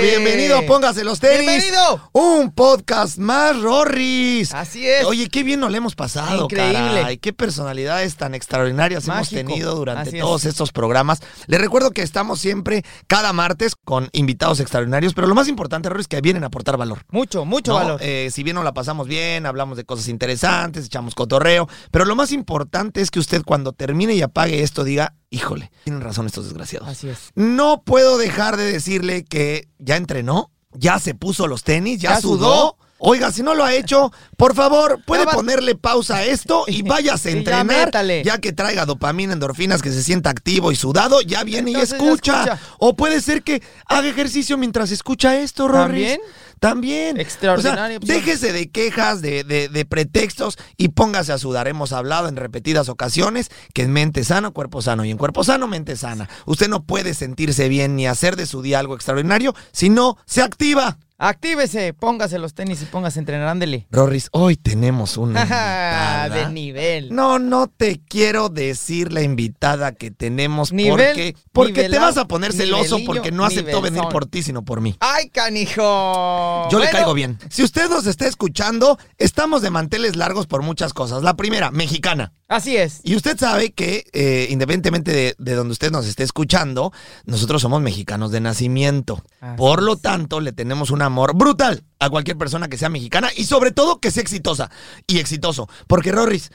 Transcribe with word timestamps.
Bienvenido, 0.00 0.64
póngase 0.66 1.02
los 1.02 1.18
tenis. 1.18 1.40
¡Bienvenido! 1.46 2.10
Un 2.12 2.52
podcast 2.52 3.18
más, 3.18 3.60
Rorris. 3.60 4.54
Así 4.54 4.86
es. 4.86 5.04
Oye, 5.04 5.28
qué 5.28 5.42
bien 5.42 5.58
nos 5.60 5.70
le 5.70 5.78
hemos 5.78 5.94
pasado, 5.94 6.44
Increíble. 6.44 7.00
caray. 7.00 7.18
Qué 7.18 7.32
personalidades 7.32 8.16
tan 8.16 8.34
extraordinarias 8.34 9.06
Mágico. 9.08 9.40
hemos 9.40 9.48
tenido 9.50 9.74
durante 9.74 10.08
Así 10.10 10.16
es. 10.18 10.22
todos 10.22 10.44
estos 10.44 10.70
programas. 10.72 11.20
Les 11.46 11.60
recuerdo 11.60 11.90
que 11.90 12.02
estamos 12.02 12.38
siempre 12.40 12.84
cada 13.06 13.32
martes 13.32 13.74
con 13.74 14.08
invitados 14.12 14.60
extraordinarios, 14.60 15.12
pero 15.14 15.26
lo 15.26 15.34
más 15.34 15.48
importante, 15.48 15.88
Rorris, 15.88 16.04
es 16.04 16.08
que 16.08 16.20
vienen 16.20 16.44
a 16.44 16.48
aportar 16.48 16.76
valor. 16.76 17.04
Mucho, 17.10 17.44
mucho 17.44 17.72
¿no? 17.72 17.78
valor. 17.78 18.00
Eh, 18.02 18.28
si 18.32 18.42
bien 18.42 18.54
nos 18.54 18.64
la 18.64 18.72
pasamos 18.74 19.08
bien, 19.08 19.46
hablamos 19.46 19.76
de 19.76 19.84
cosas 19.84 20.08
interesantes, 20.08 20.86
echamos 20.86 21.14
cotorreo, 21.14 21.68
pero 21.90 22.04
lo 22.04 22.14
más 22.14 22.30
importante 22.32 23.00
es 23.00 23.10
que 23.10 23.18
usted 23.18 23.42
cuando 23.44 23.72
termine 23.72 24.14
y 24.14 24.22
apague 24.22 24.62
esto 24.62 24.84
diga, 24.84 25.14
híjole, 25.36 25.70
tienen 25.84 26.02
razón 26.02 26.26
estos 26.26 26.44
desgraciados. 26.44 26.88
Así 26.88 27.08
es. 27.08 27.30
No 27.34 27.82
puedo 27.84 28.18
dejar 28.18 28.56
de 28.56 28.72
decirle 28.72 29.24
que 29.24 29.68
ya 29.78 29.96
entrenó, 29.96 30.50
ya 30.72 30.98
se 30.98 31.14
puso 31.14 31.46
los 31.46 31.62
tenis, 31.62 32.00
ya, 32.00 32.14
Ya 32.14 32.20
sudó. 32.20 32.76
Oiga, 32.98 33.30
si 33.30 33.42
no 33.42 33.54
lo 33.54 33.62
ha 33.62 33.74
hecho, 33.74 34.10
por 34.38 34.54
favor, 34.54 35.02
puede 35.06 35.26
Ya 35.26 35.30
ponerle 35.32 35.74
pausa 35.74 36.16
a 36.16 36.24
esto 36.24 36.64
y 36.68 36.80
váyase 36.80 37.28
a 37.28 37.32
ya 37.32 37.38
entrenar. 37.38 37.66
métale. 37.86 38.24
Ya 38.24 38.38
que 38.38 38.54
traiga 38.54 38.86
dopamina, 38.86 39.34
endorfinas, 39.34 39.82
que 39.82 39.92
se 39.92 40.02
sienta 40.02 40.30
activo 40.30 40.72
y 40.72 40.76
sudado, 40.76 41.20
ya 41.20 41.44
viene 41.44 41.72
Entonces 41.72 41.90
y 41.90 42.02
ya 42.02 42.06
escucha. 42.10 42.44
escucha. 42.44 42.58
O 42.78 42.96
puede 42.96 43.20
ser 43.20 43.42
que 43.42 43.62
haga 43.84 44.08
ejercicio 44.08 44.56
mientras 44.56 44.90
escucha 44.92 45.38
esto. 45.38 45.68
¿También? 45.70 46.20
También. 46.60 47.20
Extraordinaria 47.20 47.84
O 47.84 47.88
sea, 47.88 47.96
opción. 47.98 48.18
déjese 48.18 48.52
de 48.52 48.70
quejas, 48.70 49.20
de, 49.22 49.44
de- 49.44 49.68
de 49.68 49.84
pretextos 49.84 50.58
y 50.76 50.88
póngase 50.88 51.32
a 51.32 51.38
sudar. 51.38 51.68
Hemos 51.68 51.92
hablado 51.92 52.28
en 52.28 52.36
repetidas 52.36 52.88
ocasiones 52.88 53.50
que 53.74 53.82
en 53.82 53.92
mente 53.92 54.24
sano, 54.24 54.52
cuerpo 54.52 54.80
sano. 54.82 55.04
Y 55.04 55.10
en 55.10 55.18
cuerpo 55.18 55.44
sano, 55.44 55.66
mente 55.68 55.96
sana. 55.96 56.28
Usted 56.46 56.68
no 56.68 56.84
puede 56.84 57.14
sentirse 57.14 57.68
bien 57.68 57.94
ni 57.96 58.06
hacer 58.06 58.36
de 58.36 58.46
su 58.46 58.62
día 58.62 58.78
algo 58.78 58.94
extraordinario 58.94 59.54
si 59.72 59.90
no 59.90 60.16
se 60.26 60.42
activa. 60.42 60.98
Actívese, 61.18 61.94
póngase 61.94 62.38
los 62.38 62.52
tenis 62.52 62.82
y 62.82 62.84
póngase 62.84 63.18
a 63.18 63.20
entrenar, 63.20 63.48
ándele. 63.48 63.86
Rorris, 63.90 64.28
hoy 64.32 64.56
tenemos 64.56 65.16
una 65.16 65.40
invitada. 65.44 66.28
de 66.28 66.52
nivel. 66.52 67.14
No, 67.14 67.38
no 67.38 67.68
te 67.68 68.02
quiero 68.06 68.50
decir 68.50 69.14
la 69.14 69.22
invitada 69.22 69.92
que 69.92 70.10
tenemos 70.10 70.72
Nivel, 70.72 70.90
porque, 70.92 71.36
porque 71.52 71.72
te 71.72 71.82
nivelao, 71.84 72.06
vas 72.08 72.18
a 72.18 72.28
poner 72.28 72.52
celoso 72.52 72.96
nivelillo, 72.98 73.06
porque 73.06 73.32
no 73.32 73.46
aceptó 73.46 73.80
venir 73.80 74.02
por 74.10 74.26
ti, 74.26 74.42
sino 74.42 74.62
por 74.62 74.82
mí. 74.82 74.94
¡Ay, 75.00 75.30
canijo! 75.30 76.68
Yo 76.70 76.78
le 76.78 76.84
Bueno, 76.84 76.90
caigo 76.92 77.14
bien. 77.14 77.38
Si 77.48 77.62
usted 77.62 77.88
nos 77.88 78.06
está 78.06 78.26
escuchando, 78.26 78.98
estamos 79.16 79.62
de 79.62 79.70
manteles 79.70 80.16
largos 80.16 80.46
por 80.46 80.60
muchas 80.60 80.92
cosas. 80.92 81.22
La 81.22 81.34
primera, 81.34 81.70
mexicana. 81.70 82.32
Así 82.48 82.76
es. 82.76 83.00
Y 83.02 83.16
usted 83.16 83.38
sabe 83.38 83.72
que, 83.72 84.04
eh, 84.12 84.48
independientemente 84.50 85.12
de, 85.12 85.34
de 85.38 85.54
donde 85.54 85.72
usted 85.72 85.90
nos 85.90 86.06
esté 86.06 86.24
escuchando, 86.24 86.92
nosotros 87.24 87.62
somos 87.62 87.80
mexicanos 87.80 88.30
de 88.30 88.40
nacimiento. 88.40 89.24
Así 89.40 89.56
Por 89.56 89.82
lo 89.82 89.96
tanto, 89.96 90.40
le 90.40 90.52
tenemos 90.52 90.90
un 90.90 91.02
amor 91.06 91.34
brutal 91.34 91.82
a 91.98 92.10
cualquier 92.10 92.36
persona 92.36 92.68
que 92.68 92.76
sea 92.76 92.88
mexicana 92.90 93.30
y 93.34 93.44
sobre 93.44 93.70
todo 93.70 94.00
que 94.00 94.10
sea 94.10 94.22
exitosa 94.22 94.70
y 95.06 95.18
exitoso. 95.18 95.68
Porque, 95.86 96.12
Rorris, 96.12 96.50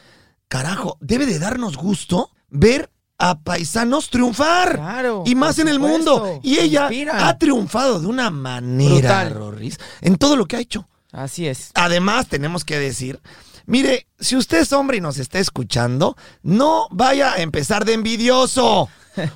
carajo, 0.48 0.98
debe 1.02 1.26
de 1.26 1.40
darnos 1.40 1.78
gusto 1.78 2.30
ver 2.50 2.92
a 3.18 3.40
paisanos 3.40 4.10
triunfar. 4.10 4.76
Claro, 4.78 5.24
Y 5.26 5.36
más 5.36 5.60
en 5.60 5.68
el 5.68 5.80
mundo. 5.80 6.40
Y 6.44 6.58
ella 6.60 6.84
Inspira. 6.84 7.28
ha 7.28 7.38
triunfado 7.38 8.00
de 8.00 8.08
una 8.08 8.30
manera, 8.32 9.24
Brutal. 9.24 9.34
Rorris, 9.34 9.78
en 10.02 10.18
todo 10.18 10.36
lo 10.36 10.46
que 10.46 10.56
ha 10.56 10.60
hecho. 10.60 10.88
Así 11.12 11.48
es. 11.48 11.72
Además, 11.76 12.28
tenemos 12.28 12.66
que 12.66 12.80
decir, 12.80 13.20
mire, 13.66 14.08
si 14.20 14.36
usted 14.36 14.60
es 14.60 14.74
hombre 14.74 14.98
y 14.98 15.02
nos 15.02 15.18
está 15.20 15.40
escuchando, 15.40 16.16
no 16.42 16.88
vaya 16.90 17.34
a 17.34 17.42
empezar 17.42 17.86
de 17.86 17.94
envidioso, 17.94 18.90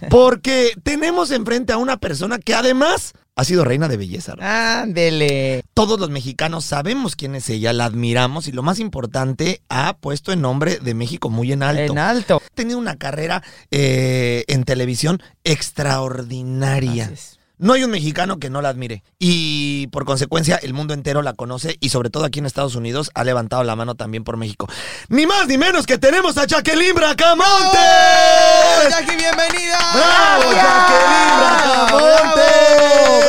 porque 0.09 0.71
tenemos 0.83 1.31
enfrente 1.31 1.73
a 1.73 1.77
una 1.77 1.97
persona 1.97 2.39
que 2.39 2.55
además 2.55 3.13
ha 3.35 3.43
sido 3.43 3.65
reina 3.65 3.87
de 3.87 3.97
belleza. 3.97 4.35
Ándele. 4.39 5.63
Todos 5.73 5.99
los 5.99 6.09
mexicanos 6.09 6.65
sabemos 6.65 7.15
quién 7.15 7.35
es 7.35 7.49
ella, 7.49 7.73
la 7.73 7.85
admiramos 7.85 8.47
y 8.47 8.51
lo 8.51 8.63
más 8.63 8.79
importante, 8.79 9.61
ha 9.69 9.97
puesto 9.97 10.31
el 10.31 10.41
nombre 10.41 10.79
de 10.79 10.93
México 10.93 11.29
muy 11.29 11.51
en 11.51 11.63
alto. 11.63 11.91
En 11.93 11.99
alto. 11.99 12.41
Ha 12.45 12.55
tenido 12.55 12.79
una 12.79 12.95
carrera 12.95 13.43
eh, 13.71 14.45
en 14.47 14.63
televisión 14.63 15.21
extraordinaria. 15.43 17.11
No 17.57 17.71
hay 17.71 17.85
un 17.85 17.91
mexicano 17.91 18.37
que 18.37 18.49
no 18.49 18.61
la 18.61 18.69
admire. 18.69 19.03
Y 19.17 19.87
por 19.87 20.03
consecuencia, 20.03 20.57
el 20.57 20.73
mundo 20.73 20.93
entero 20.93 21.21
la 21.21 21.33
conoce 21.33 21.77
y 21.79 21.89
sobre 21.89 22.09
todo 22.09 22.25
aquí 22.25 22.39
en 22.39 22.45
Estados 22.45 22.75
Unidos 22.75 23.11
ha 23.13 23.23
levantado 23.23 23.63
la 23.63 23.77
mano 23.77 23.95
también 23.95 24.25
por 24.25 24.35
México. 24.35 24.67
Ni 25.07 25.25
más 25.25 25.47
ni 25.47 25.57
menos 25.57 25.85
que 25.85 25.97
tenemos 25.97 26.37
a 26.37 26.45
Jacqueline 26.45 26.93
Bracamonte. 26.93 27.45
¡Oh, 27.47 28.89
Jackie, 28.89 29.15
bienvenida! 29.15 29.77
¡Bravo, 29.93 30.51
Jacqueline 30.51 31.37
Bracamonte! 31.39 32.41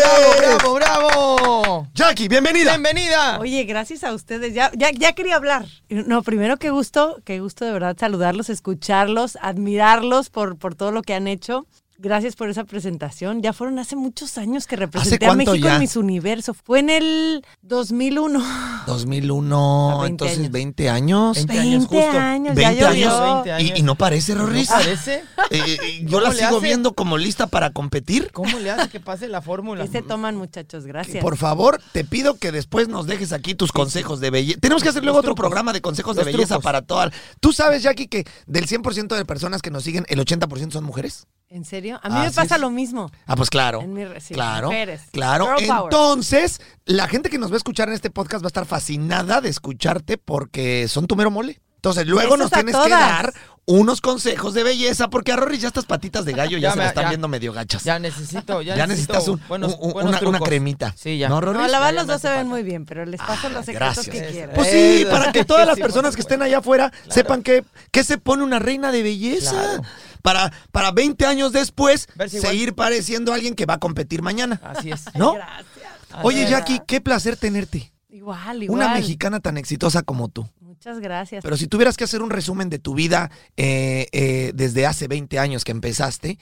¡Bravo, 0.01 0.59
bravo, 0.59 0.75
bravo! 0.75 1.89
Jackie, 1.95 2.27
bienvenida. 2.27 2.73
¡Bienvenida! 2.73 3.39
Oye, 3.39 3.63
gracias 3.65 4.03
a 4.03 4.13
ustedes. 4.13 4.55
Ya, 4.55 4.73
ya, 4.75 4.91
ya 4.91 5.13
quería 5.13 5.37
hablar. 5.37 5.67
No, 5.89 6.23
primero 6.23 6.57
qué 6.57 6.71
gusto, 6.71 7.21
qué 7.25 7.39
gusto 7.39 7.65
de 7.65 7.71
verdad 7.71 7.97
saludarlos, 7.99 8.51
escucharlos, 8.51 9.39
admirarlos 9.41 10.31
por, 10.31 10.59
por 10.59 10.75
todo 10.75 10.91
lo 10.91 11.03
que 11.03 11.15
han 11.15 11.29
hecho. 11.29 11.67
Gracias 11.99 12.37
por 12.37 12.49
esa 12.51 12.65
presentación. 12.65 13.41
Ya 13.43 13.53
fueron 13.53 13.79
hace 13.79 13.97
muchos 13.97 14.37
años 14.39 14.67
que 14.67 14.77
representé 14.77 15.27
a 15.27 15.35
México 15.35 15.55
ya? 15.57 15.75
en 15.75 15.81
Miss 15.81 15.97
Universo. 15.97 16.53
Fue 16.55 16.81
en 16.81 16.91
el 16.91 17.45
2001. 17.63 18.43
2001, 18.87 19.91
A 20.01 20.03
20 20.03 20.07
entonces 20.25 20.39
años. 20.39 20.53
20 20.53 20.89
años. 20.91 21.37
20 21.47 21.53
20 21.55 21.59
años, 21.61 21.75
años, 21.75 21.87
justo. 21.89 22.13
ya 22.61 22.69
20 22.69 22.81
llovió. 22.81 22.89
años. 22.89 23.45
20 23.45 23.63
¿Y, 23.77 23.81
y 23.81 23.83
no 23.83 23.95
parece, 23.95 24.35
¿No 24.35 24.47
Rorris? 24.47 24.69
parece? 24.69 25.25
Eh, 25.51 25.61
eh, 25.81 26.05
yo 26.05 26.19
la 26.21 26.31
¿Cómo 26.31 26.33
le 26.33 26.45
sigo 26.45 26.57
hace? 26.59 26.67
viendo 26.67 26.93
como 26.95 27.17
lista 27.19 27.47
para 27.47 27.71
competir. 27.71 28.33
¿Cómo 28.33 28.59
le 28.59 28.71
hace 28.71 28.89
que 28.89 28.99
pase 28.99 29.29
la 29.29 29.41
fórmula? 29.41 29.85
¿Qué 29.85 29.93
se 29.93 30.03
toman, 30.03 30.37
muchachos? 30.37 30.87
Gracias. 30.87 31.23
Por 31.23 31.37
favor, 31.37 31.81
te 31.93 32.05
pido 32.05 32.35
que 32.37 32.51
después 32.51 32.89
nos 32.89 33.07
dejes 33.07 33.33
aquí 33.33 33.55
tus 33.55 33.71
consejos 33.71 34.19
de 34.19 34.31
belleza. 34.31 34.59
Tenemos 34.61 34.83
que 34.83 34.89
hacer 34.89 35.05
luego 35.05 35.21
otro 35.21 35.37
programa 35.37 35.73
de 35.73 35.81
consejos 35.81 36.17
Los 36.17 36.27
de 36.27 36.33
belleza 36.33 36.55
trucos. 36.57 36.65
para 36.65 36.83
todas. 36.83 37.13
¿Tú 37.39 37.53
sabes, 37.53 37.85
Jackie, 37.85 38.09
que 38.09 38.25
del 38.47 38.67
100% 38.67 39.15
de 39.17 39.25
personas 39.25 39.63
que 39.63 39.71
nos 39.71 39.85
siguen, 39.85 40.05
el 40.09 40.19
80% 40.19 40.73
son 40.73 40.83
mujeres? 40.85 41.27
¿En 41.49 41.65
serio? 41.65 42.01
A 42.03 42.09
mí 42.09 42.19
me 42.19 42.31
pasa 42.33 42.57
es. 42.57 42.61
lo 42.61 42.71
mismo. 42.71 43.11
Ah, 43.27 43.37
pues 43.37 43.51
claro. 43.51 43.81
En 43.81 43.93
mi 43.95 44.03
sí, 44.21 44.35
claro. 44.35 44.67
mujeres. 44.67 45.03
Claro. 45.13 45.47
Girl 45.57 45.67
power. 45.69 45.85
Entonces, 45.85 46.61
la 46.87 47.07
gente 47.07 47.31
que 47.31 47.39
nos 47.39 47.51
va 47.51 47.55
a 47.55 47.59
escuchar 47.59 47.89
en 47.89 47.95
este 47.95 48.11
podcast 48.11 48.43
va 48.45 48.47
a 48.47 48.49
estar 48.49 48.67
fascinada 48.67 49.41
de 49.41 49.49
escucharte 49.49 50.19
porque 50.19 50.89
son 50.89 51.07
tu 51.07 51.15
mero 51.15 51.31
mole. 51.31 51.61
Entonces, 51.77 52.07
luego 52.09 52.37
nos 52.37 52.51
tienes 52.51 52.75
que 52.77 52.89
dar 52.91 53.33
unos 53.65 54.01
consejos 54.01 54.55
de 54.55 54.65
belleza 54.65 55.09
porque 55.09 55.31
a 55.33 55.37
Rory 55.37 55.59
ya 55.59 55.69
estas 55.69 55.85
patitas 55.85 56.25
de 56.25 56.33
gallo 56.33 56.59
ya, 56.59 56.69
Ya 56.69 56.71
se 56.73 56.77
me- 56.79 56.83
la 56.83 56.89
están 56.89 57.05
ya. 57.05 57.09
viendo 57.11 57.29
medio 57.29 57.53
gachas. 57.53 57.85
Ya 57.85 58.01
necesito, 58.01 58.61
ya, 58.63 58.75
Ya 58.77 58.87
necesito 58.89 59.13
necesitas 59.15 59.29
un- 59.29 59.49
buenos- 59.49 59.77
un- 59.79 59.93
buenos 59.93 60.21
una, 60.23 60.41
cremita. 60.41 60.95
Sí, 60.97 61.17
ya. 61.17 61.29
¿No, 61.29 61.41
Rory? 61.41 61.59
No, 61.61 61.69
la 61.69 61.79
verdad 61.79 61.95
los 61.95 62.07
dos 62.09 62.21
se 62.23 62.29
ven 62.31 62.49
muy 62.49 62.65
bien, 62.65 62.87
pero 62.87 63.05
les 63.07 63.21
paso 63.21 63.47
Ah, 63.47 63.51
los 63.51 63.65
secretos 63.67 64.05
gracias. 64.05 64.09
que 64.09 64.33
quieran. 64.33 64.55
Pues 64.57 64.69
sí, 64.69 65.05
para 65.09 65.31
que 65.31 65.45
todas 65.45 65.65
las 65.65 65.79
personas 65.79 66.17
que 66.17 66.23
estén 66.23 66.43
allá 66.43 66.59
afuera 66.59 66.91
Claro. 66.91 67.13
sepan 67.13 67.43
que, 67.45 67.65
que 67.93 68.03
se 68.03 68.19
pone 68.19 68.43
una 68.43 68.59
reina 68.59 68.91
de 68.91 69.03
belleza. 69.05 69.53
Claro. 69.53 69.83
Para, 70.27 70.53
para 70.73 70.91
20 70.91 71.25
años 71.25 71.53
después 71.53 72.09
igual. 72.13 72.29
seguir 72.29 72.75
pareciendo 72.75 73.33
alguien 73.33 73.55
que 73.55 73.65
va 73.65 73.75
a 73.75 73.79
competir 73.79 74.23
mañana. 74.23 74.61
Así 74.65 74.91
es. 74.91 75.05
¿No? 75.15 75.35
Gracias. 75.35 75.87
Oye. 76.25 76.49
Jackie, 76.51 76.81
qué 76.85 77.01
placer 77.01 77.37
tenerte. 77.37 77.93
Igual, 78.09 78.65
igual. 78.65 78.81
Una 78.81 78.93
mexicana 78.93 79.39
tan 79.39 79.57
exitosa 79.57 80.03
como 80.03 80.29
tú. 80.29 80.49
Muchas 80.59 80.99
gracias. 80.99 81.45
Pero 81.45 81.57
si 81.57 81.69
tuvieras 81.69 81.97
que 81.97 82.03
hacer 82.03 82.23
un 82.23 82.31
resumen 82.31 82.71
de 82.71 82.81
tu 82.81 82.97
vida 82.97 83.31
eh, 83.57 84.09
eh, 84.11 84.51
desde 84.53 84.85
hace 84.85 85.07
20 85.07 85.39
años 85.39 85.63
que 85.63 85.71
empezaste, 85.71 86.41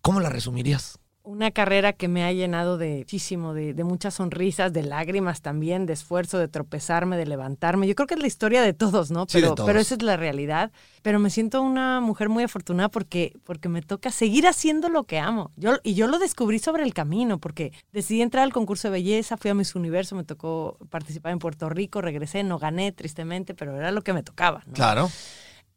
¿cómo 0.00 0.20
la 0.20 0.30
resumirías? 0.30 0.98
Una 1.26 1.50
carrera 1.50 1.92
que 1.92 2.06
me 2.06 2.22
ha 2.24 2.30
llenado 2.30 2.78
de 2.78 2.98
muchísimo, 2.98 3.52
de, 3.52 3.74
de 3.74 3.82
muchas 3.82 4.14
sonrisas, 4.14 4.72
de 4.72 4.84
lágrimas 4.84 5.40
también, 5.42 5.84
de 5.84 5.92
esfuerzo, 5.92 6.38
de 6.38 6.46
tropezarme, 6.46 7.16
de 7.16 7.26
levantarme. 7.26 7.88
Yo 7.88 7.96
creo 7.96 8.06
que 8.06 8.14
es 8.14 8.20
la 8.20 8.28
historia 8.28 8.62
de 8.62 8.72
todos, 8.74 9.10
¿no? 9.10 9.26
Sí, 9.28 9.38
de 9.38 9.42
Pero, 9.42 9.54
todos. 9.56 9.66
pero 9.66 9.80
esa 9.80 9.96
es 9.96 10.02
la 10.02 10.16
realidad. 10.16 10.70
Pero 11.02 11.18
me 11.18 11.30
siento 11.30 11.62
una 11.62 12.00
mujer 12.00 12.28
muy 12.28 12.44
afortunada 12.44 12.88
porque, 12.90 13.32
porque 13.42 13.68
me 13.68 13.82
toca 13.82 14.12
seguir 14.12 14.46
haciendo 14.46 14.88
lo 14.88 15.02
que 15.02 15.18
amo. 15.18 15.50
Yo, 15.56 15.78
y 15.82 15.94
yo 15.94 16.06
lo 16.06 16.20
descubrí 16.20 16.60
sobre 16.60 16.84
el 16.84 16.94
camino, 16.94 17.38
porque 17.38 17.72
decidí 17.92 18.22
entrar 18.22 18.44
al 18.44 18.52
concurso 18.52 18.86
de 18.86 18.92
belleza, 18.92 19.36
fui 19.36 19.50
a 19.50 19.54
Miss 19.54 19.74
Universo, 19.74 20.14
me 20.14 20.22
tocó 20.22 20.78
participar 20.90 21.32
en 21.32 21.40
Puerto 21.40 21.68
Rico, 21.68 22.02
regresé, 22.02 22.44
no 22.44 22.60
gané 22.60 22.92
tristemente, 22.92 23.52
pero 23.52 23.76
era 23.76 23.90
lo 23.90 24.02
que 24.02 24.12
me 24.12 24.22
tocaba. 24.22 24.62
¿no? 24.64 24.74
Claro. 24.74 25.10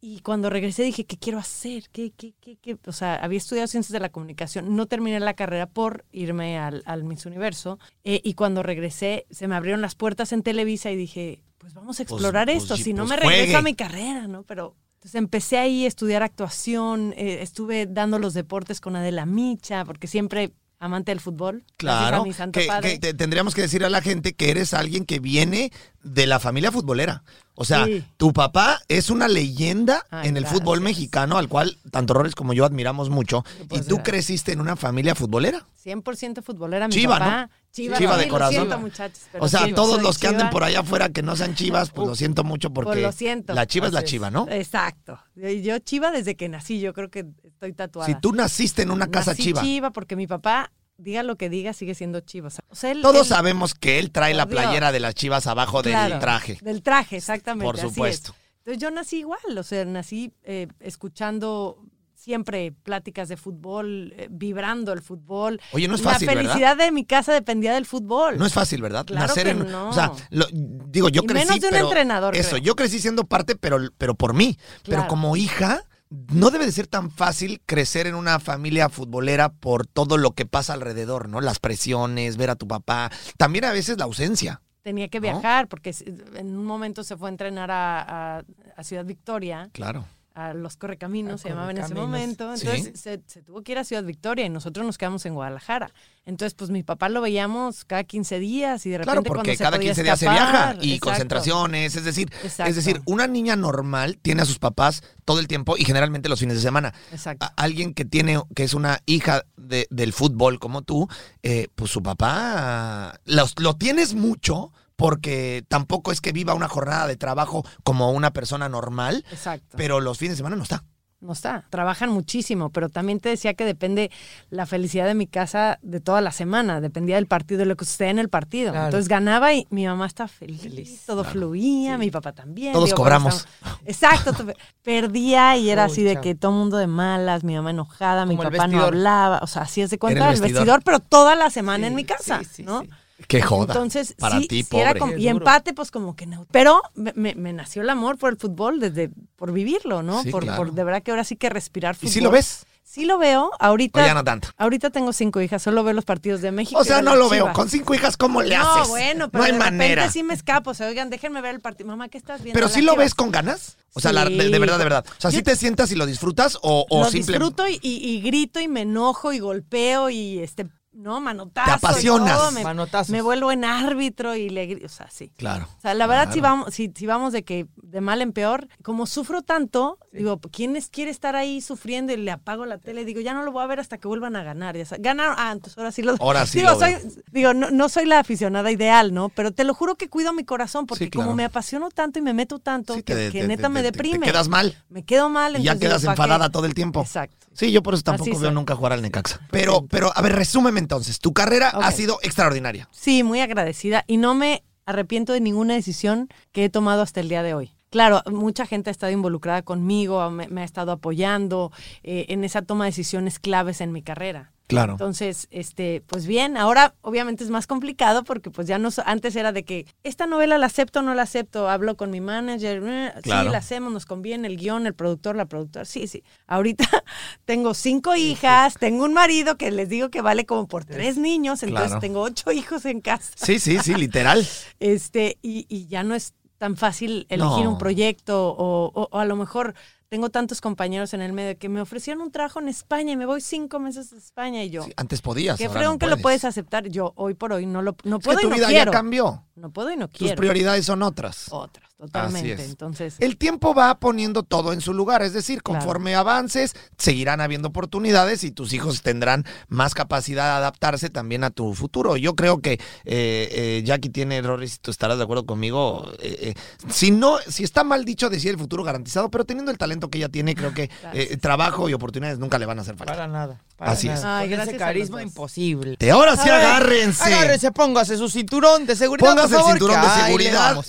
Y 0.01 0.21
cuando 0.21 0.49
regresé 0.49 0.83
dije, 0.83 1.05
¿qué 1.05 1.17
quiero 1.17 1.39
hacer? 1.39 1.89
¿Qué, 1.91 2.11
qué, 2.15 2.33
qué, 2.39 2.55
qué? 2.61 2.77
O 2.87 2.91
sea, 2.93 3.15
había 3.15 3.37
estudiado 3.37 3.67
ciencias 3.67 3.91
de 3.91 3.99
la 3.99 4.09
comunicación, 4.09 4.75
no 4.75 4.85
terminé 4.85 5.19
la 5.19 5.33
carrera 5.33 5.65
por 5.67 6.05
irme 6.13 6.57
al, 6.57 6.83
al 6.85 7.03
Miss 7.03 7.25
Universo. 7.25 7.79
eh, 8.05 8.21
y 8.23 8.33
cuando 8.35 8.63
regresé, 8.63 9.25
se 9.29 9.47
me 9.49 9.55
abrieron 9.55 9.81
las 9.81 9.95
puertas 9.95 10.31
en 10.31 10.41
Televisa 10.41 10.89
y 10.89 10.95
dije, 10.95 11.43
pues 11.57 11.73
vamos 11.73 11.97
a 11.99 12.05
Pues- 12.05 12.11
explorar 12.11 12.47
pues 12.47 12.63
esto, 12.63 12.77
si 12.77 12.93
no 12.93 13.03
pues 13.03 13.09
me 13.09 13.15
regreso 13.17 13.43
juegue. 13.43 13.55
a 13.57 13.61
mi 13.61 13.75
carrera, 13.75 14.27
¿no? 14.27 14.43
Pero 14.43 14.77
entonces 14.95 15.15
empecé 15.15 15.57
ahí 15.57 15.83
a 15.83 15.87
estudiar 15.89 16.23
actuación, 16.23 17.13
eh, 17.17 17.39
estuve 17.41 17.85
dando 17.85 18.19
los 18.19 18.33
deportes 18.33 18.79
con 18.79 18.95
Adela 18.95 19.25
Micha, 19.25 19.83
porque 19.83 20.07
siempre 20.07 20.53
amante 20.81 21.11
del 21.11 21.19
fútbol. 21.19 21.65
Claro. 21.75 22.23
Que, 22.53 22.65
padre. 22.65 22.93
que 22.93 22.99
te- 22.99 23.13
tendríamos 23.13 23.53
que 23.53 23.61
decir 23.63 23.83
a 23.83 23.89
la 23.89 24.01
gente 24.01 24.31
que 24.31 24.49
eres 24.49 24.73
alguien 24.73 25.03
que 25.05 25.19
viene 25.19 25.73
de 26.03 26.25
la 26.25 26.39
familia 26.39 26.71
futbolera. 26.71 27.23
O 27.61 27.65
sea, 27.65 27.85
Sí. 27.85 28.03
tu 28.15 28.31
papá 28.31 28.79
es 28.87 29.09
una 29.09 29.27
leyenda 29.27 30.05
Ay, 30.09 30.29
en 30.29 30.37
el 30.37 30.45
fútbol 30.47 30.79
mexicano, 30.79 31.37
al 31.37 31.49
cual 31.49 31.77
tanto 31.91 32.13
Roris 32.13 32.33
como 32.33 32.53
yo 32.53 32.63
admiramos 32.63 33.09
mucho. 33.09 33.43
Pues, 33.67 33.81
Y 33.85 33.89
tú 33.89 33.97
creciste 34.01 34.53
en 34.53 34.61
una 34.61 34.77
familia 34.77 35.13
futbolera. 35.13 35.65
100% 35.83 36.41
futbolera, 36.41 36.87
mi 36.87 36.93
Chiva, 36.93 37.19
papá. 37.19 37.41
¿no? 37.47 37.49
Chiva, 37.71 37.97
Chiva 37.97 38.17
de 38.17 38.27
corazón. 38.29 38.55
Lo 38.55 38.61
siento, 38.61 38.79
muchachos. 38.79 39.19
pero 39.31 39.43
O 39.43 39.47
sea, 39.49 39.65
sí, 39.65 39.73
todos 39.73 40.01
los 40.01 40.17
que 40.17 40.27
anden 40.27 40.49
por 40.49 40.63
allá 40.63 40.79
afuera 40.79 41.09
que 41.09 41.21
no 41.21 41.35
sean 41.35 41.53
chivas, 41.53 41.91
pues 41.91 42.07
lo 42.07 42.15
siento 42.15 42.43
mucho 42.45 42.71
porque 42.71 42.91
Pues 42.91 43.01
lo 43.03 43.11
siento. 43.11 43.53
la 43.53 43.65
chiva 43.67 43.87
es 43.87 43.93
la 43.93 44.03
chiva, 44.03 44.31
¿no? 44.31 44.47
Exacto. 44.49 45.19
Yo, 45.35 45.49
yo 45.49 45.79
chiva 45.79 46.11
desde 46.11 46.35
que 46.35 46.47
nací, 46.49 46.79
yo 46.79 46.93
creo 46.93 47.09
que 47.09 47.25
estoy 47.43 47.73
tatuada. 47.73 48.07
Si 48.07 48.15
tú 48.19 48.31
naciste 48.33 48.81
en 48.83 48.91
una 48.91 49.07
casa 49.07 49.31
Nací 49.31 49.43
chiva, 49.43 49.61
chiva 49.61 49.91
porque 49.91 50.15
mi 50.15 50.27
papá, 50.27 50.71
diga 50.99 51.23
lo 51.23 51.35
que 51.37 51.49
diga, 51.49 51.73
sigue 51.73 51.95
siendo 51.95 52.19
chiva. 52.19 52.47
O 52.47 52.51
sea, 52.51 52.63
o 52.69 52.75
sea, 52.75 52.91
él- 52.91 53.01
todos 53.01 53.21
él- 53.21 53.25
sabemos 53.35 53.73
que 53.73 53.99
él 53.99 54.11
trae 54.11 54.33
la 54.33 54.45
Dios. 54.45 54.61
playera 54.61 54.91
de 54.91 54.99
las 54.99 55.15
chivas 55.15 55.47
abajo 55.47 55.81
Claro, 55.81 56.09
del 56.11 56.19
traje. 56.19 56.57
Del 56.61 56.81
traje, 56.83 57.17
exactamente. 57.17 57.65
Por 57.65 57.77
supuesto. 57.79 58.35
Entonces 58.59 58.81
yo 58.81 58.91
nací 58.91 59.19
igual, 59.19 59.39
o 59.57 59.63
sea, 59.63 59.83
nací 59.85 60.31
eh, 60.43 60.67
escuchando 60.79 61.81
siempre 62.13 62.73
pláticas 62.83 63.29
de 63.29 63.37
fútbol, 63.37 64.13
eh, 64.17 64.27
vibrando 64.29 64.91
el 64.91 65.01
fútbol. 65.01 65.59
Oye, 65.71 65.87
no 65.87 65.95
es 65.95 66.01
fácil, 66.01 66.27
La 66.27 66.33
¿verdad? 66.35 66.51
felicidad 66.51 66.77
de 66.77 66.91
mi 66.91 67.05
casa 67.05 67.31
dependía 67.33 67.73
del 67.73 67.85
fútbol. 67.85 68.37
No 68.37 68.45
es 68.45 68.53
fácil, 68.53 68.81
¿verdad? 68.81 69.05
Claro 69.05 69.25
Nacer 69.27 69.45
que 69.45 69.49
en, 69.51 69.71
no. 69.71 69.89
o 69.89 69.93
sea, 69.93 70.11
lo- 70.29 70.45
digo, 70.51 71.07
yo 71.07 71.21
Y 71.23 71.25
crecí, 71.27 71.47
menos 71.47 71.61
de 71.61 71.67
un 71.67 71.71
pero 71.71 71.85
entrenador, 71.87 72.35
eso, 72.35 72.51
creo. 72.51 72.61
yo 72.63 72.75
crecí 72.75 72.99
siendo 72.99 73.23
parte, 73.23 73.55
pero, 73.55 73.79
pero 73.97 74.15
por 74.15 74.33
mí. 74.33 74.57
Pero 74.83 75.07
como 75.07 75.37
hija, 75.37 75.83
no 76.09 76.49
debe 76.49 76.65
de 76.65 76.71
ser 76.71 76.87
tan 76.87 77.11
fácil 77.11 77.61
crecer 77.65 78.07
en 78.07 78.15
una 78.15 78.39
familia 78.39 78.89
futbolera 78.89 79.49
por 79.49 79.85
todo 79.85 80.17
lo 80.17 80.31
que 80.31 80.45
pasa 80.45 80.73
alrededor, 80.73 81.29
¿no? 81.29 81.39
Las 81.41 81.59
presiones, 81.59 82.37
ver 82.37 82.49
a 82.49 82.55
tu 82.55 82.67
papá, 82.67 83.11
también 83.37 83.65
a 83.65 83.71
veces 83.71 83.97
la 83.97 84.05
ausencia. 84.05 84.61
Tenía 84.81 85.07
que 85.09 85.19
¿No? 85.19 85.23
viajar 85.23 85.67
porque 85.67 85.93
en 86.35 86.57
un 86.57 86.65
momento 86.65 87.03
se 87.03 87.15
fue 87.17 87.29
a 87.29 87.31
entrenar 87.31 87.69
a, 87.69 88.37
a- 88.39 88.43
a 88.75 88.83
Ciudad 88.83 89.05
Victoria, 89.05 89.69
Claro. 89.73 90.05
A 90.39 90.53
los 90.53 90.77
Correcaminos, 90.77 91.41
A 91.41 91.43
se 91.43 91.49
llamaba 91.49 91.71
en 91.71 91.79
ese 91.79 91.93
momento. 91.93 92.55
Sí. 92.55 92.67
Entonces 92.67 92.99
se, 92.99 93.21
se 93.25 93.41
tuvo 93.41 93.61
que 93.61 93.73
ir 93.73 93.77
a 93.77 93.83
Ciudad 93.83 94.03
Victoria 94.03 94.45
y 94.45 94.49
nosotros 94.49 94.85
nos 94.85 94.97
quedamos 94.97 95.25
en 95.25 95.33
Guadalajara. 95.33 95.91
Entonces, 96.25 96.53
pues 96.53 96.69
mi 96.69 96.83
papá 96.83 97.09
lo 97.09 97.21
veíamos 97.21 97.85
cada 97.85 98.03
15 98.03 98.39
días 98.39 98.85
y 98.85 98.89
de 98.91 98.99
repente 98.99 99.05
Claro, 99.11 99.21
cuando 99.23 99.33
porque 99.39 99.57
se 99.57 99.63
cada 99.63 99.77
podía 99.77 99.89
15 99.91 100.03
días 100.03 100.19
se 100.19 100.29
viaja 100.29 100.75
y 100.79 100.93
exacto. 100.93 101.05
concentraciones, 101.07 101.95
es 101.95 102.05
decir, 102.05 102.31
Exacto. 102.43 102.69
es 102.69 102.75
decir, 102.75 103.01
una 103.05 103.25
niña 103.27 103.55
normal 103.55 104.17
tiene 104.21 104.43
a 104.43 104.45
sus 104.45 104.59
papás 104.59 105.01
todo 105.25 105.39
el 105.39 105.47
tiempo 105.47 105.75
y 105.77 105.85
generalmente 105.85 106.29
los 106.29 106.39
fines 106.39 106.55
de 106.55 106.61
semana. 106.61 106.93
Exacto. 107.11 107.45
a- 107.45 107.53
alguien 107.57 107.93
que 107.93 108.05
tiene, 108.05 108.39
que 108.55 108.63
es 108.63 108.73
una 108.73 108.99
hija 109.07 109.43
de- 109.57 109.87
del 109.89 110.13
fútbol 110.13 110.59
como 110.59 110.83
tú, 110.83 111.07
eh, 111.43 111.67
pues 111.75 111.91
su 111.91 112.01
papá 112.03 113.19
los- 113.25 113.55
lo 113.59 113.75
tienes 113.75 114.13
mucho 114.13 114.71
porque 114.99 115.63
tampoco 115.69 116.11
es 116.11 116.19
que 116.19 116.33
viva 116.33 116.53
una 116.53 116.67
jornada 116.67 117.07
de 117.07 117.15
trabajo 117.15 117.65
como 117.83 118.11
una 118.11 118.31
persona 118.31 118.67
normal, 118.67 119.23
Exacto. 119.31 119.77
pero 119.77 120.01
los 120.01 120.17
fines 120.17 120.33
de 120.33 120.37
semana 120.37 120.57
no 120.57 120.63
está. 120.63 120.83
No 121.21 121.33
está. 121.33 121.65
Trabajan 121.69 122.09
muchísimo, 122.11 122.69
pero 122.69 122.87
también 122.87 123.19
te 123.19 123.27
decía 123.27 123.53
que 123.53 123.65
depende 123.65 124.09
la 124.49 124.65
felicidad 124.65 125.05
de 125.05 125.15
mi 125.15 125.27
casa 125.27 125.77
de 125.81 125.99
toda 125.99 126.21
la 126.21 126.31
semana. 126.31 126.79
Dependía 126.79 127.15
del 127.15 127.27
partido, 127.27 127.59
de 127.59 127.65
lo 127.65 127.75
que 127.75 127.83
sucedía 127.83 128.11
en 128.11 128.19
el 128.19 128.29
partido. 128.29 128.71
Claro. 128.71 128.85
Entonces 128.85 129.09
ganaba 129.09 129.53
y 129.53 129.67
mi 129.69 129.85
mamá 129.85 130.05
estaba 130.05 130.29
feliz. 130.29 130.61
Feliz, 130.61 131.03
todo 131.05 131.23
claro. 131.23 131.33
fluía, 131.37 131.97
mi 131.97 132.09
papá 132.09 132.31
también. 132.31 132.71
Todos 132.71 132.93
cobramos. 132.93 133.47
Exacto. 133.85 134.33
Perdía 134.81 135.57
y 135.57 135.69
era 135.69 135.85
Uy, 135.87 135.91
así 135.91 136.03
de 136.03 136.13
chao. 136.13 136.23
que 136.23 136.35
todo 136.35 136.51
mundo 136.53 136.77
de 136.77 136.87
malas, 136.87 137.43
mi 137.43 137.53
mamá 137.55 137.71
enojada, 137.71 138.25
mi 138.25 138.37
Como 138.37 138.49
papá 138.49 138.67
no 138.67 138.81
hablaba. 138.81 139.39
O 139.41 139.47
sea, 139.47 139.63
así 139.63 139.81
es 139.81 139.89
de 139.89 139.99
cuenta 139.99 140.29
el 140.29 140.35
el 140.35 140.41
vestidor. 140.41 140.53
vestidor, 140.61 140.83
pero 140.85 140.99
toda 141.01 141.35
la 141.35 141.49
semana 141.49 141.87
en 141.87 141.95
mi 141.95 142.05
casa, 142.05 142.39
sí, 142.39 142.49
sí, 142.49 142.63
¿no? 142.63 142.81
Qué 143.27 143.41
joda. 143.41 143.73
Entonces, 143.73 144.15
para 144.17 144.39
sí, 144.39 144.47
ti, 144.47 144.63
sí 144.63 144.77
era 144.77 144.95
como- 144.95 145.15
y 145.17 145.27
empate, 145.27 145.73
pues 145.73 145.91
como 145.91 146.15
que 146.15 146.25
no. 146.25 146.45
Pero 146.51 146.81
me, 146.95 147.13
me- 147.15 147.35
me 147.35 147.53
nació 147.53 147.81
el 147.81 147.89
amor 147.89 148.17
por 148.17 148.31
el 148.31 148.37
fútbol 148.37 148.79
desde 148.79 149.11
por 149.35 149.51
vivirlo, 149.51 150.01
¿no? 150.03 150.23
Sí, 150.23 150.31
por, 150.31 150.43
claro. 150.43 150.57
por 150.57 150.73
de 150.73 150.83
verdad 150.83 151.03
que 151.03 151.11
ahora 151.11 151.23
sí 151.23 151.35
que 151.35 151.49
respirar 151.49 151.95
¿Y 151.95 151.97
fútbol. 151.99 152.11
si 152.13 152.21
lo 152.21 152.31
ves? 152.31 152.65
Sí 152.83 153.05
lo 153.05 153.19
veo. 153.19 153.45
O 153.49 153.51
Ahorita, 153.59 154.03
ya 154.03 154.15
no 154.15 154.23
tanto. 154.23 154.47
ahorita 154.57 154.89
tengo 154.89 155.13
cinco 155.13 155.39
hijas, 155.41 155.61
solo 155.61 155.83
veo 155.83 155.93
los 155.93 156.05
partidos 156.05 156.41
de 156.41 156.51
México. 156.51 156.79
O 156.79 156.83
y 156.83 156.87
sea, 156.87 157.03
no 157.03 157.15
lo 157.15 157.29
veo. 157.29 157.53
Con 157.53 157.69
cinco 157.69 157.93
hijas, 157.93 158.17
¿cómo 158.17 158.41
le 158.41 158.57
no, 158.57 158.67
haces? 158.67 158.87
bueno, 158.89 159.29
pero 159.29 159.43
no 159.43 159.45
hay 159.45 159.51
de 159.51 159.57
repente 159.59 159.77
manera. 159.77 160.09
sí 160.09 160.23
me 160.23 160.33
escapo. 160.33 160.71
O 160.71 160.73
sea, 160.73 160.87
oigan, 160.87 161.11
déjenme 161.11 161.39
ver 161.41 161.53
el 161.53 161.61
partido. 161.61 161.87
Mamá, 161.87 162.09
¿qué 162.09 162.17
estás 162.17 162.41
viendo? 162.41 162.57
Pero 162.57 162.67
sí 162.67 162.81
lo 162.81 162.93
Chivas. 162.93 163.05
ves 163.05 163.13
con 163.15 163.29
ganas. 163.31 163.77
O 163.93 163.99
sea, 163.99 164.11
la- 164.11 164.25
de, 164.25 164.57
verdad, 164.59 164.79
de 164.79 164.83
verdad. 164.85 165.05
O 165.07 165.21
sea, 165.21 165.29
Yo- 165.29 165.37
¿sí 165.37 165.43
te 165.43 165.55
sientas 165.55 165.91
y 165.91 165.95
lo 165.95 166.07
disfrutas 166.07 166.57
o, 166.63 166.87
o 166.89 167.03
Lo 167.03 167.11
disfruto 167.11 167.67
y, 167.67 167.79
y- 167.83 167.97
y 168.09 168.21
grito 168.21 168.59
y 168.59 168.67
me 168.67 168.81
enojo 168.81 169.33
y 169.33 169.39
golpeo 169.39 170.09
y 170.09 170.39
este, 170.39 170.67
no, 170.99 171.19
manotazo. 171.21 171.65
Te 171.69 171.71
apasionas. 171.75 172.37
todo, 172.37 172.51
Me, 172.51 172.63
Manotazos. 172.63 173.09
me 173.11 173.21
vuelvo 173.21 173.51
en 173.51 173.65
árbitro 173.65 174.35
y 174.35 174.49
le 174.49 174.65
grito. 174.67 174.85
O 174.85 174.89
sea, 174.89 175.09
sí. 175.09 175.31
Claro. 175.37 175.67
O 175.77 175.81
sea, 175.81 175.93
la 175.93 176.07
verdad, 176.07 176.31
si 176.33 176.41
vamos, 176.41 176.73
si, 176.73 176.91
si 176.95 177.05
vamos 177.05 177.33
de 177.33 177.43
que 177.43 177.67
de 177.81 178.01
mal 178.01 178.21
en 178.21 178.33
peor, 178.33 178.67
como 178.83 179.05
sufro 179.07 179.41
tanto, 179.41 179.97
digo, 180.11 180.39
¿quién 180.51 180.75
es- 180.75 180.89
quiere 180.89 181.11
estar 181.11 181.35
ahí 181.35 181.61
sufriendo 181.61 182.13
y 182.13 182.17
le 182.17 182.31
apago 182.31 182.65
la 182.65 182.77
tele? 182.77 183.05
Digo, 183.05 183.21
ya 183.21 183.33
no 183.33 183.43
lo 183.43 183.51
voy 183.51 183.63
a 183.63 183.67
ver 183.67 183.79
hasta 183.79 183.97
que 183.97 184.07
vuelvan 184.07 184.35
a 184.35 184.43
ganar. 184.43 184.75
Ya 184.77 184.85
Ganaron, 184.99 185.35
ah, 185.37 185.51
entonces 185.53 185.77
ahora 185.77 185.91
sí 185.91 186.01
lo 186.01 186.15
Ahora 186.19 186.45
sí 186.45 186.59
Digo, 186.59 186.71
lo 186.71 186.79
soy, 186.79 186.93
veo. 186.93 187.01
digo 187.31 187.53
no, 187.53 187.71
no 187.71 187.89
soy 187.89 188.05
la 188.05 188.19
aficionada 188.19 188.71
ideal, 188.71 189.13
¿no? 189.13 189.29
Pero 189.29 189.51
te 189.51 189.63
lo 189.63 189.73
juro 189.73 189.95
que 189.95 190.09
cuido 190.09 190.33
mi 190.33 190.43
corazón 190.43 190.85
porque 190.85 191.05
Sí, 191.05 191.09
claro. 191.09 191.27
como 191.27 191.35
me 191.35 191.45
apasiono 191.45 191.89
tanto 191.89 192.19
y 192.19 192.21
me 192.21 192.33
meto 192.33 192.59
tanto 192.59 192.95
Sí, 192.95 193.03
que, 193.03 193.15
te- 193.15 193.31
que 193.31 193.41
te- 193.41 193.47
neta 193.47 193.63
te- 193.63 193.69
me 193.69 193.81
deprime. 193.81 194.19
Te 194.25 194.31
quedas 194.31 194.47
mal. 194.49 194.75
Me 194.89 195.03
quedo 195.03 195.29
mal. 195.29 195.57
Y 195.59 195.63
ya 195.63 195.77
quedas 195.79 196.03
enfadada 196.03 196.49
todo 196.49 196.65
el 196.65 196.73
tiempo. 196.73 197.01
Exacto. 197.01 197.47
Sí, 197.53 197.71
yo 197.71 197.83
por 197.83 197.93
eso 197.93 198.03
tampoco 198.03 198.29
Así 198.31 198.39
veo 198.39 198.49
soy. 198.49 198.55
nunca 198.55 198.75
jugar 198.75 198.93
al 198.93 199.01
Necaxa. 199.01 199.39
Pero, 199.51 199.85
pero, 199.87 200.11
a 200.15 200.21
ver, 200.21 200.33
resúmeme 200.35 200.79
entonces. 200.89 201.19
Tu 201.19 201.33
carrera 201.33 201.69
ha 201.69 201.91
sido 201.91 202.17
extraordinaria. 202.23 202.89
Sí, 202.91 203.21
muy 203.21 203.41
agradecida 203.41 204.03
y 204.07 204.17
no 204.17 204.33
me 204.33 204.63
arrepiento 204.87 205.33
de 205.33 205.39
ninguna 205.39 205.75
decisión 205.75 206.29
que 206.51 206.65
he 206.65 206.69
tomado 206.69 207.03
hasta 207.03 207.19
el 207.19 207.29
día 207.29 207.43
de 207.43 207.53
hoy. 207.53 207.75
Claro, 207.91 208.23
mucha 208.25 208.65
gente 208.65 208.89
ha 208.89 208.91
estado 208.91 209.11
involucrada 209.11 209.61
conmigo, 209.61 210.27
me, 210.31 210.47
me 210.47 210.61
ha 210.61 210.63
estado 210.63 210.91
apoyando 210.91 211.71
eh, 212.01 212.25
en 212.29 212.43
esa 212.43 212.63
toma 212.63 212.85
de 212.85 212.89
decisiones 212.89 213.37
claves 213.37 213.81
en 213.81 213.91
mi 213.91 214.01
carrera. 214.01 214.51
Claro. 214.69 214.91
Entonces, 214.93 215.47
este, 215.49 216.03
pues 216.05 216.27
bien, 216.27 216.55
ahora 216.55 216.93
obviamente 217.01 217.43
es 217.43 217.49
más 217.49 217.65
complicado 217.65 218.23
porque 218.23 218.51
pues 218.51 218.67
ya 218.67 218.77
no, 218.77 218.89
antes 219.03 219.35
era 219.35 219.51
de 219.51 219.65
que 219.65 219.87
esta 220.03 220.27
novela 220.27 220.59
la 220.59 220.67
acepto 220.67 220.99
o 220.99 221.01
no 221.01 221.15
la 221.15 221.23
acepto, 221.23 221.67
hablo 221.67 221.97
con 221.97 222.11
mi 222.11 222.21
manager, 222.21 222.83
eh, 222.85 223.11
Claro. 223.23 223.47
sí, 223.47 223.51
la 223.51 223.57
hacemos, 223.57 223.91
nos 223.91 224.05
conviene 224.05 224.47
el 224.47 224.57
guion, 224.57 224.85
el 224.85 224.93
productor, 224.93 225.35
la 225.35 225.45
productora, 225.47 225.85
sí, 225.85 226.07
sí. 226.07 226.23
Ahorita 226.45 226.87
tengo 227.45 227.73
cinco 227.73 228.15
hijas, 228.15 228.75
tengo 228.79 229.05
un 229.05 229.13
marido 229.13 229.57
que 229.57 229.71
les 229.71 229.89
digo 229.89 230.09
que 230.09 230.21
vale 230.21 230.45
como 230.45 230.67
por 230.67 230.85
tres 230.85 231.17
niños, 231.17 231.63
entonces 231.63 231.87
Claro. 231.87 231.99
tengo 232.01 232.21
ocho 232.21 232.51
hijos 232.51 232.85
en 232.85 233.01
casa. 233.01 233.31
Sí, 233.35 233.57
sí, 233.59 233.79
sí, 233.79 233.95
literal. 233.95 234.47
Este, 234.79 235.39
y, 235.41 235.65
y 235.67 235.87
ya 235.87 236.03
no 236.03 236.13
es 236.13 236.33
tan 236.59 236.77
fácil 236.77 237.25
elegir 237.29 237.63
No. 237.63 237.71
un 237.71 237.77
proyecto 237.79 238.49
o, 238.51 238.91
o- 238.93 239.07
o 239.11 239.17
a 239.17 239.25
lo 239.25 239.35
mejor 239.35 239.73
tengo 240.09 240.29
tantos 240.31 240.59
compañeros 240.59 241.13
en 241.13 241.21
el 241.21 241.33
medio 241.33 241.57
que 241.57 241.69
me 241.69 241.79
ofrecieron 241.81 242.21
un 242.23 242.31
trabajo 242.31 242.59
en 242.59 242.67
España 242.67 243.11
y 243.11 243.15
me 243.15 243.27
voy 243.27 243.41
cinco 243.41 243.79
meses 243.79 244.11
a 244.11 244.17
España 244.17 244.63
y 244.63 244.71
yo, 244.71 244.81
Sí, 244.83 244.91
antes 244.97 245.21
podías. 245.21 245.57
qué 245.59 245.69
fregón 245.69 245.93
no 245.93 245.99
que 245.99 246.07
lo 246.07 246.17
puedes 246.17 246.43
aceptar. 246.45 246.87
Yo 246.89 247.13
hoy 247.15 247.35
por 247.35 247.53
hoy 247.53 247.67
no 247.67 247.83
lo 247.83 247.95
no 248.03 248.17
Es 248.17 248.23
que 248.23 248.25
puedo 248.25 248.39
tu 248.39 248.47
y 248.47 248.49
no 248.49 248.55
vida 248.55 248.67
quiero. 248.67 248.91
ya 248.91 248.97
cambió. 248.97 249.45
No 249.55 249.71
puedo 249.71 249.91
y 249.91 249.97
no 249.97 250.07
Tus 250.07 250.17
quiero. 250.17 250.35
prioridades 250.35 250.85
son 250.85 251.03
otras. 251.03 251.45
Otras, 251.51 251.88
totalmente. 252.07 252.53
es. 252.53 252.59
Entonces, 252.69 253.15
El 253.19 253.37
tiempo 253.37 253.73
va 253.73 253.99
poniendo 253.99 254.43
todo 254.43 254.73
en 254.73 254.81
su 254.81 254.93
lugar, 254.93 255.21
es 255.21 255.33
decir, 255.33 255.61
Claro. 255.61 255.79
conforme 255.79 256.15
avances, 256.15 256.73
seguirán 256.97 257.41
habiendo 257.41 257.67
oportunidades 257.67 258.43
y 258.43 258.51
tus 258.51 258.73
hijos 258.73 259.01
tendrán 259.01 259.45
más 259.67 259.93
capacidad 259.93 260.45
de 260.45 260.57
adaptarse 260.57 261.09
también 261.09 261.43
a 261.43 261.49
tu 261.49 261.73
futuro. 261.73 262.17
Yo 262.17 262.35
creo 262.35 262.61
que 262.61 262.73
eh, 262.73 262.79
eh, 263.05 263.81
Jackie 263.85 264.09
tiene 264.09 264.37
errores, 264.37 264.75
y 264.75 264.77
tú 264.79 264.91
estarás 264.91 265.17
de 265.17 265.23
acuerdo 265.23 265.45
conmigo. 265.45 266.11
eh, 266.19 266.37
eh, 266.41 266.53
si 266.89 267.11
no, 267.11 267.37
si 267.47 267.63
está 267.63 267.83
mal 267.83 268.05
dicho 268.05 268.29
decir 268.29 268.51
el 268.51 268.57
futuro 268.57 268.83
garantizado, 268.83 269.29
pero 269.29 269.45
teniendo 269.45 269.71
el 269.71 269.77
talento 269.77 270.09
que 270.09 270.17
ella 270.17 270.29
tiene, 270.29 270.55
creo 270.55 270.73
que 270.73 270.89
eh, 271.13 271.37
trabajo 271.37 271.89
y 271.89 271.93
oportunidades 271.93 272.39
nunca 272.39 272.57
le 272.59 272.65
van 272.65 272.79
a 272.79 272.81
hacer 272.81 272.95
falta. 272.95 273.13
Para 273.13 273.27
nada. 273.27 273.61
para 273.77 273.91
Así 273.91 274.07
es. 274.09 274.23
Ay, 274.23 274.53
ese 274.53 274.77
carisma 274.77 275.21
imposible. 275.21 275.95
De 275.99 276.11
ahora 276.11 276.35
sí 276.35 276.49
agárrense. 276.49 277.23
Agárrense, 277.23 277.71
póngase 277.71 278.17
su 278.17 278.29
cinturón 278.29 278.85
de 278.85 278.95
seguridad. 278.95 279.29
Póngase 279.29 279.49
por 279.49 279.57
favor, 279.57 279.71
el 279.71 279.77
cinturón 279.79 280.01
de 280.01 280.25
seguridad. 280.25 280.69
vamos. 280.71 280.87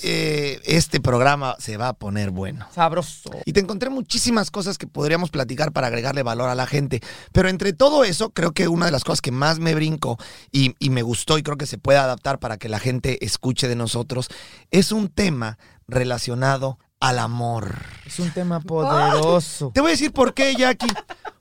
Este 1.00 1.08
programa 1.08 1.56
se 1.58 1.78
va 1.78 1.88
a 1.88 1.92
poner 1.94 2.30
bueno. 2.30 2.66
Sabroso. 2.74 3.30
Y 3.46 3.54
te 3.54 3.60
encontré 3.60 3.88
muchísimas 3.88 4.50
cosas 4.50 4.76
que 4.76 4.86
podríamos 4.86 5.30
platicar 5.30 5.72
para 5.72 5.86
agregarle 5.86 6.22
valor 6.22 6.50
a 6.50 6.54
la 6.54 6.66
gente. 6.66 7.00
Pero 7.32 7.48
entre 7.48 7.72
todo 7.72 8.04
eso, 8.04 8.30
creo 8.30 8.52
que 8.52 8.68
una 8.68 8.84
de 8.84 8.92
las 8.92 9.02
cosas 9.02 9.22
que 9.22 9.30
más 9.30 9.60
me 9.60 9.74
brinco 9.74 10.18
y, 10.52 10.74
y 10.78 10.90
me 10.90 11.00
gustó 11.00 11.38
y 11.38 11.42
creo 11.42 11.56
que 11.56 11.64
se 11.64 11.78
puede 11.78 11.98
adaptar 11.98 12.38
para 12.38 12.58
que 12.58 12.68
la 12.68 12.78
gente 12.78 13.24
escuche 13.24 13.66
de 13.66 13.76
nosotros, 13.76 14.28
es 14.70 14.92
un 14.92 15.08
tema 15.08 15.58
relacionado 15.88 16.78
al 17.00 17.18
amor. 17.18 17.76
Es 18.04 18.18
un 18.18 18.30
tema 18.30 18.60
poderoso. 18.60 19.70
Te 19.72 19.80
voy 19.80 19.92
a 19.92 19.92
decir 19.92 20.12
por 20.12 20.34
qué, 20.34 20.54
Jackie. 20.54 20.86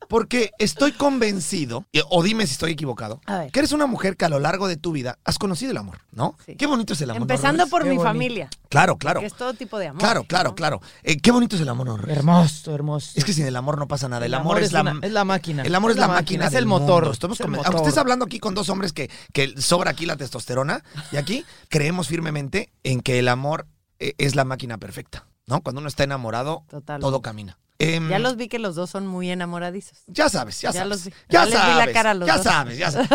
Porque 0.09 0.51
estoy 0.57 0.91
convencido, 0.91 1.85
y- 1.91 2.01
o 2.09 2.23
dime 2.23 2.47
si 2.47 2.53
estoy 2.53 2.71
equivocado, 2.71 3.21
A 3.27 3.37
ver. 3.37 3.51
que 3.51 3.59
eres 3.59 3.71
una 3.73 3.85
mujer 3.85 4.17
que 4.17 4.25
a 4.25 4.29
lo 4.29 4.39
largo 4.39 4.67
de 4.67 4.75
tu 4.75 4.91
vida 4.91 5.19
has 5.23 5.37
conocido 5.37 5.69
el 5.71 5.77
amor, 5.77 5.99
¿no? 6.11 6.35
Sí. 6.45 6.55
Qué 6.55 6.65
bonito 6.65 6.93
es 6.93 7.01
el 7.01 7.11
amor. 7.11 7.19
¿no, 7.19 7.23
empezando 7.25 7.67
por 7.67 7.83
Qué 7.83 7.89
mi 7.91 7.97
bonito. 7.97 8.09
familia, 8.09 8.49
Claro, 8.69 8.97
claro. 8.97 9.19
que 9.19 9.27
es 9.27 9.33
todo 9.35 9.53
tipo 9.53 9.77
de 9.77 9.87
amor. 9.89 9.99
Claro, 10.01 10.23
claro, 10.23 10.49
¿no? 10.49 10.55
claro. 10.55 10.81
Eh, 11.03 11.17
qué 11.19 11.29
bonito 11.31 11.55
es 11.55 11.61
el 11.61 11.69
amor, 11.69 11.85
¿no? 11.85 12.11
Hermoso, 12.11 12.73
hermoso. 12.73 13.11
Es 13.15 13.23
que 13.23 13.33
sin 13.33 13.45
el 13.45 13.55
amor 13.55 13.77
no 13.77 13.87
pasa 13.87 14.09
nada. 14.09 14.25
El, 14.25 14.33
amor, 14.33 14.59
es, 14.61 14.71
la, 14.71 14.81
una- 14.81 14.99
es 15.03 15.11
la 15.11 15.23
máquina. 15.25 15.61
el 15.61 15.75
amor 15.75 15.91
es 15.91 15.97
la, 15.97 16.07
máquina, 16.07 16.45
Es 16.47 16.51
del 16.53 16.63
el 16.63 16.65
motor. 16.65 17.03
mundo. 17.03 17.11
Estamos 17.11 17.39
es 17.39 17.41
el 17.41 17.45
conven- 17.51 17.57
motor. 17.57 17.65
Aunque 17.75 17.89
estés 17.89 17.97
hablando 17.99 18.25
aquí 18.25 18.39
con 18.39 18.55
dos 18.55 18.67
hombres 18.69 18.93
que, 18.93 19.11
que 19.31 19.53
sobra 19.61 19.91
aquí 19.91 20.07
la 20.07 20.17
testosterona, 20.17 20.83
y 21.11 21.17
aquí 21.17 21.45
creemos 21.69 22.07
firmemente 22.07 22.71
en 22.83 23.01
que 23.01 23.19
el 23.19 23.27
amor 23.27 23.67
eh, 23.99 24.15
es 24.17 24.35
la 24.35 24.43
máquina 24.43 24.79
perfecta, 24.79 25.27
¿no? 25.45 25.61
Cuando 25.61 25.79
uno 25.81 25.87
está 25.87 26.03
enamorado, 26.03 26.63
Total. 26.67 26.99
todo 26.99 27.21
camina. 27.21 27.59
Em, 27.81 28.09
Ya 28.09 28.19
los 28.19 28.35
vi 28.35 28.49
que 28.49 28.59
los 28.59 28.75
dos 28.75 28.89
son 28.89 29.07
muy 29.07 29.31
enamoradizos. 29.31 29.99
ya 30.07 30.27
sabes, 30.27 30.59
ya, 30.61 30.69
Ya 30.71 30.81
sabes. 30.81 30.89
los 30.89 31.05
vi. 31.05 31.11
Ya, 31.11 31.15
Ya 31.29 31.45
les 31.45 31.53
vi 31.53 31.57
la 31.67 31.77
sabes. 31.79 31.93
cara 31.93 32.11
a 32.11 32.13
los 32.13 32.27
ya 32.27 32.35
dos. 32.35 32.43
sabes, 32.43 32.77
ya 32.77 32.91
sabes. 32.91 33.09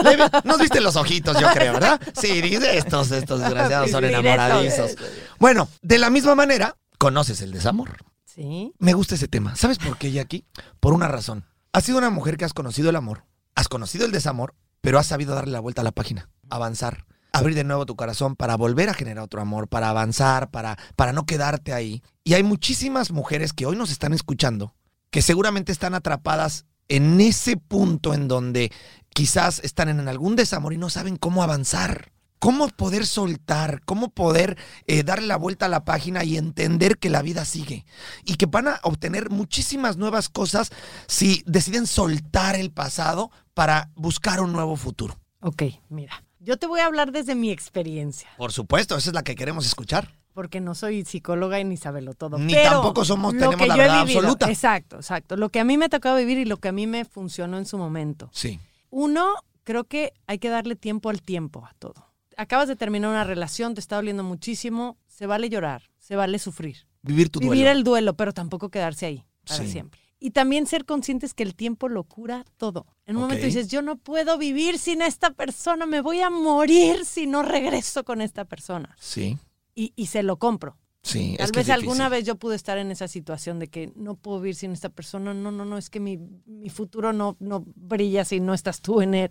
Nos 0.44 0.59
viste 0.59 0.80
los 0.80 0.97
ojitos, 0.97 1.38
yo 1.38 1.49
creo, 1.52 1.75
¿verdad? 1.75 2.00
Sí, 2.18 2.40
dice, 2.40 2.78
estos, 2.78 3.11
estos 3.11 3.40
desgraciados 3.40 3.90
son 3.90 4.04
enamoradizos. 4.04 4.97
Bueno, 5.38 5.68
de 5.83 5.99
la 5.99 6.09
misma 6.11 6.35
manera, 6.35 6.76
conoces 6.99 7.42
el 7.42 7.52
desamor. 7.52 7.99
Sí. 8.25 8.73
Me 8.78 8.94
gusta 8.94 9.14
ese 9.16 9.28
tema. 9.28 9.54
¿Sabes 9.54 9.78
por 9.78 9.99
qué, 9.99 10.11
Jackie? 10.11 10.47
Por 10.80 10.92
una 10.94 11.09
razón. 11.09 11.44
Has 11.73 11.85
sido 11.85 11.99
una 11.99 12.11
mujer 12.11 12.37
que 12.37 12.44
has 12.44 12.54
conocido 12.54 12.88
el 12.90 12.97
amor, 12.97 13.25
has 13.54 13.68
conocido 13.68 14.06
el 14.06 14.12
desamor, 14.12 14.54
pero 14.80 14.99
has 14.99 15.06
sabido 15.06 15.35
darle 15.35 15.52
la 15.52 15.61
vuelta 15.61 15.83
a 15.83 15.85
la 15.85 15.92
página, 15.92 16.30
avanzar, 16.50 17.04
abrir 17.34 17.54
de 17.54 17.64
nuevo 17.64 17.84
tu 17.84 17.96
corazón 17.96 18.36
para 18.36 18.56
volver 18.56 18.88
a 18.88 18.94
generar 18.94 19.24
otro 19.24 19.40
amor, 19.40 19.68
para 19.68 19.88
avanzar, 19.88 20.50
para, 20.50 20.78
para 20.96 21.12
no 21.12 21.26
quedarte 21.26 21.72
ahí. 21.72 22.02
Y 22.22 22.34
hay 22.34 22.42
muchísimas 22.42 23.10
mujeres 23.10 23.52
que 23.52 23.66
hoy 23.66 23.76
nos 23.76 23.90
están 23.90 24.12
escuchando 24.14 24.74
que 25.10 25.20
seguramente 25.20 25.72
están 25.72 25.94
atrapadas 25.94 26.64
en 26.88 27.20
ese 27.20 27.56
punto 27.56 28.14
en 28.14 28.28
donde 28.28 28.72
quizás 29.10 29.60
están 29.64 29.88
en 29.88 30.08
algún 30.08 30.36
desamor 30.36 30.72
y 30.72 30.78
no 30.78 30.90
saben 30.90 31.16
cómo 31.16 31.42
avanzar. 31.42 32.12
¿Cómo 32.38 32.68
poder 32.68 33.06
soltar? 33.06 33.80
¿Cómo 33.84 34.10
poder 34.10 34.58
eh, 34.86 35.02
darle 35.02 35.26
la 35.26 35.36
vuelta 35.36 35.66
a 35.66 35.70
la 35.70 35.84
página 35.84 36.24
y 36.24 36.36
entender 36.36 36.98
que 36.98 37.08
la 37.10 37.22
vida 37.22 37.44
sigue? 37.46 37.86
Y 38.24 38.34
que 38.34 38.46
van 38.46 38.68
a 38.68 38.80
obtener 38.82 39.30
muchísimas 39.30 39.96
nuevas 39.96 40.28
cosas 40.28 40.70
si 41.06 41.42
deciden 41.46 41.86
soltar 41.86 42.54
el 42.56 42.70
pasado 42.70 43.30
para 43.54 43.90
buscar 43.94 44.40
un 44.40 44.52
nuevo 44.52 44.76
futuro. 44.76 45.18
Ok, 45.40 45.62
mira. 45.88 46.22
Yo 46.44 46.58
te 46.58 46.66
voy 46.66 46.80
a 46.80 46.86
hablar 46.86 47.10
desde 47.10 47.34
mi 47.34 47.50
experiencia, 47.50 48.28
Por 48.36 48.52
supuesto, 48.52 48.96
esa 48.96 49.10
es 49.10 49.14
la 49.14 49.22
que 49.22 49.34
queremos 49.34 49.64
escuchar. 49.66 50.14
porque 50.34 50.60
no 50.60 50.74
soy 50.74 51.04
psicóloga 51.04 51.60
y 51.60 51.64
ni 51.64 51.76
sabelo 51.76 52.12
todo. 52.14 52.38
Ni 52.38 52.52
pero 52.52 52.70
tampoco 52.70 53.04
somos- 53.04 53.32
lo 53.34 53.38
tenemos 53.38 53.56
que 53.62 53.66
la 53.68 53.76
yo 53.76 53.80
he 53.82 53.84
verdad 53.86 54.02
vivido, 54.04 54.18
absoluta. 54.20 54.50
Exacto, 54.50 54.96
exacto. 54.96 55.36
Lo 55.36 55.48
que 55.48 55.60
a 55.60 55.64
mí 55.64 55.78
me 55.78 55.88
tocado 55.88 56.16
vivir 56.16 56.38
y 56.38 56.44
lo 56.44 56.56
que 56.58 56.68
a 56.68 56.72
mí 56.72 56.86
me 56.88 57.04
funcionó 57.04 57.56
en 57.56 57.64
su 57.66 57.78
momento. 57.78 58.30
Sí. 58.32 58.58
Uno, 58.90 59.32
creo 59.62 59.84
que 59.84 60.12
hay 60.26 60.38
que 60.38 60.48
darle 60.50 60.74
tiempo 60.76 61.08
al 61.08 61.22
tiempo 61.22 61.64
a 61.64 61.72
todo. 61.78 62.06
Acabas 62.36 62.66
de 62.68 62.74
terminar 62.76 63.10
una 63.10 63.22
relación, 63.24 63.74
te 63.74 63.80
está 63.80 63.94
doliendo 63.96 64.24
muchísimo, 64.24 64.98
se 65.06 65.26
vale 65.26 65.48
llorar, 65.48 65.82
se 66.00 66.16
vale 66.16 66.38
sufrir. 66.40 66.78
Vivir 67.02 67.30
tu 67.30 67.38
Vivir 67.38 67.58
duelo. 67.64 67.70
el 67.70 67.84
duelo, 67.84 68.14
pero 68.16 68.32
tampoco 68.32 68.70
quedarse 68.70 69.06
ahí 69.06 69.24
para 69.46 69.62
Sí. 69.64 69.70
siempre. 69.70 70.00
Y 70.26 70.30
también 70.30 70.66
ser 70.66 70.86
conscientes 70.86 71.34
que 71.34 71.42
el 71.42 71.54
tiempo 71.54 71.86
lo 71.90 72.04
cura 72.04 72.46
todo. 72.56 72.86
En 73.04 73.16
un 73.16 73.22
momento 73.24 73.44
dices, 73.44 73.68
yo 73.68 73.82
no 73.82 73.96
puedo 73.96 74.38
vivir 74.38 74.78
sin 74.78 75.02
esta 75.02 75.32
persona, 75.32 75.84
me 75.84 76.00
voy 76.00 76.22
a 76.22 76.30
morir 76.30 77.04
si 77.04 77.26
no 77.26 77.42
regreso 77.42 78.04
con 78.04 78.22
esta 78.22 78.46
persona. 78.46 78.96
Sí, 78.98 79.36
Y, 79.74 79.92
y 79.96 80.06
se 80.06 80.22
lo 80.22 80.38
compro. 80.38 80.78
sí. 81.02 81.34
Tal 81.36 81.44
es 81.44 81.52
que 81.52 81.58
vez 81.58 81.68
es 81.68 81.74
alguna 81.74 82.08
vez 82.08 82.24
yo 82.24 82.36
pude 82.36 82.56
estar 82.56 82.78
en 82.78 82.90
esa 82.90 83.06
situación 83.06 83.58
de 83.58 83.68
que 83.68 83.92
no 83.96 84.14
puedo 84.14 84.40
vivir 84.40 84.54
sin 84.54 84.72
esta 84.72 84.88
persona. 84.88 85.34
No, 85.34 85.50
no, 85.52 85.66
no, 85.66 85.76
es 85.76 85.90
que 85.90 86.00
mi, 86.00 86.16
mi 86.46 86.70
futuro 86.70 87.12
no, 87.12 87.36
no 87.38 87.62
brilla 87.76 88.24
si 88.24 88.40
no 88.40 88.54
estás 88.54 88.80
tú 88.80 89.02
en 89.02 89.12
él. 89.14 89.30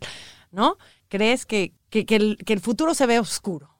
¿No? 0.51 0.77
¿Crees 1.07 1.47
que, 1.47 1.73
que, 1.89 2.05
que 2.05 2.17
el, 2.17 2.37
que 2.45 2.53
el 2.53 2.59
futuro 2.59 2.93
se 2.93 3.07
ve 3.07 3.17
oscuro? 3.19 3.72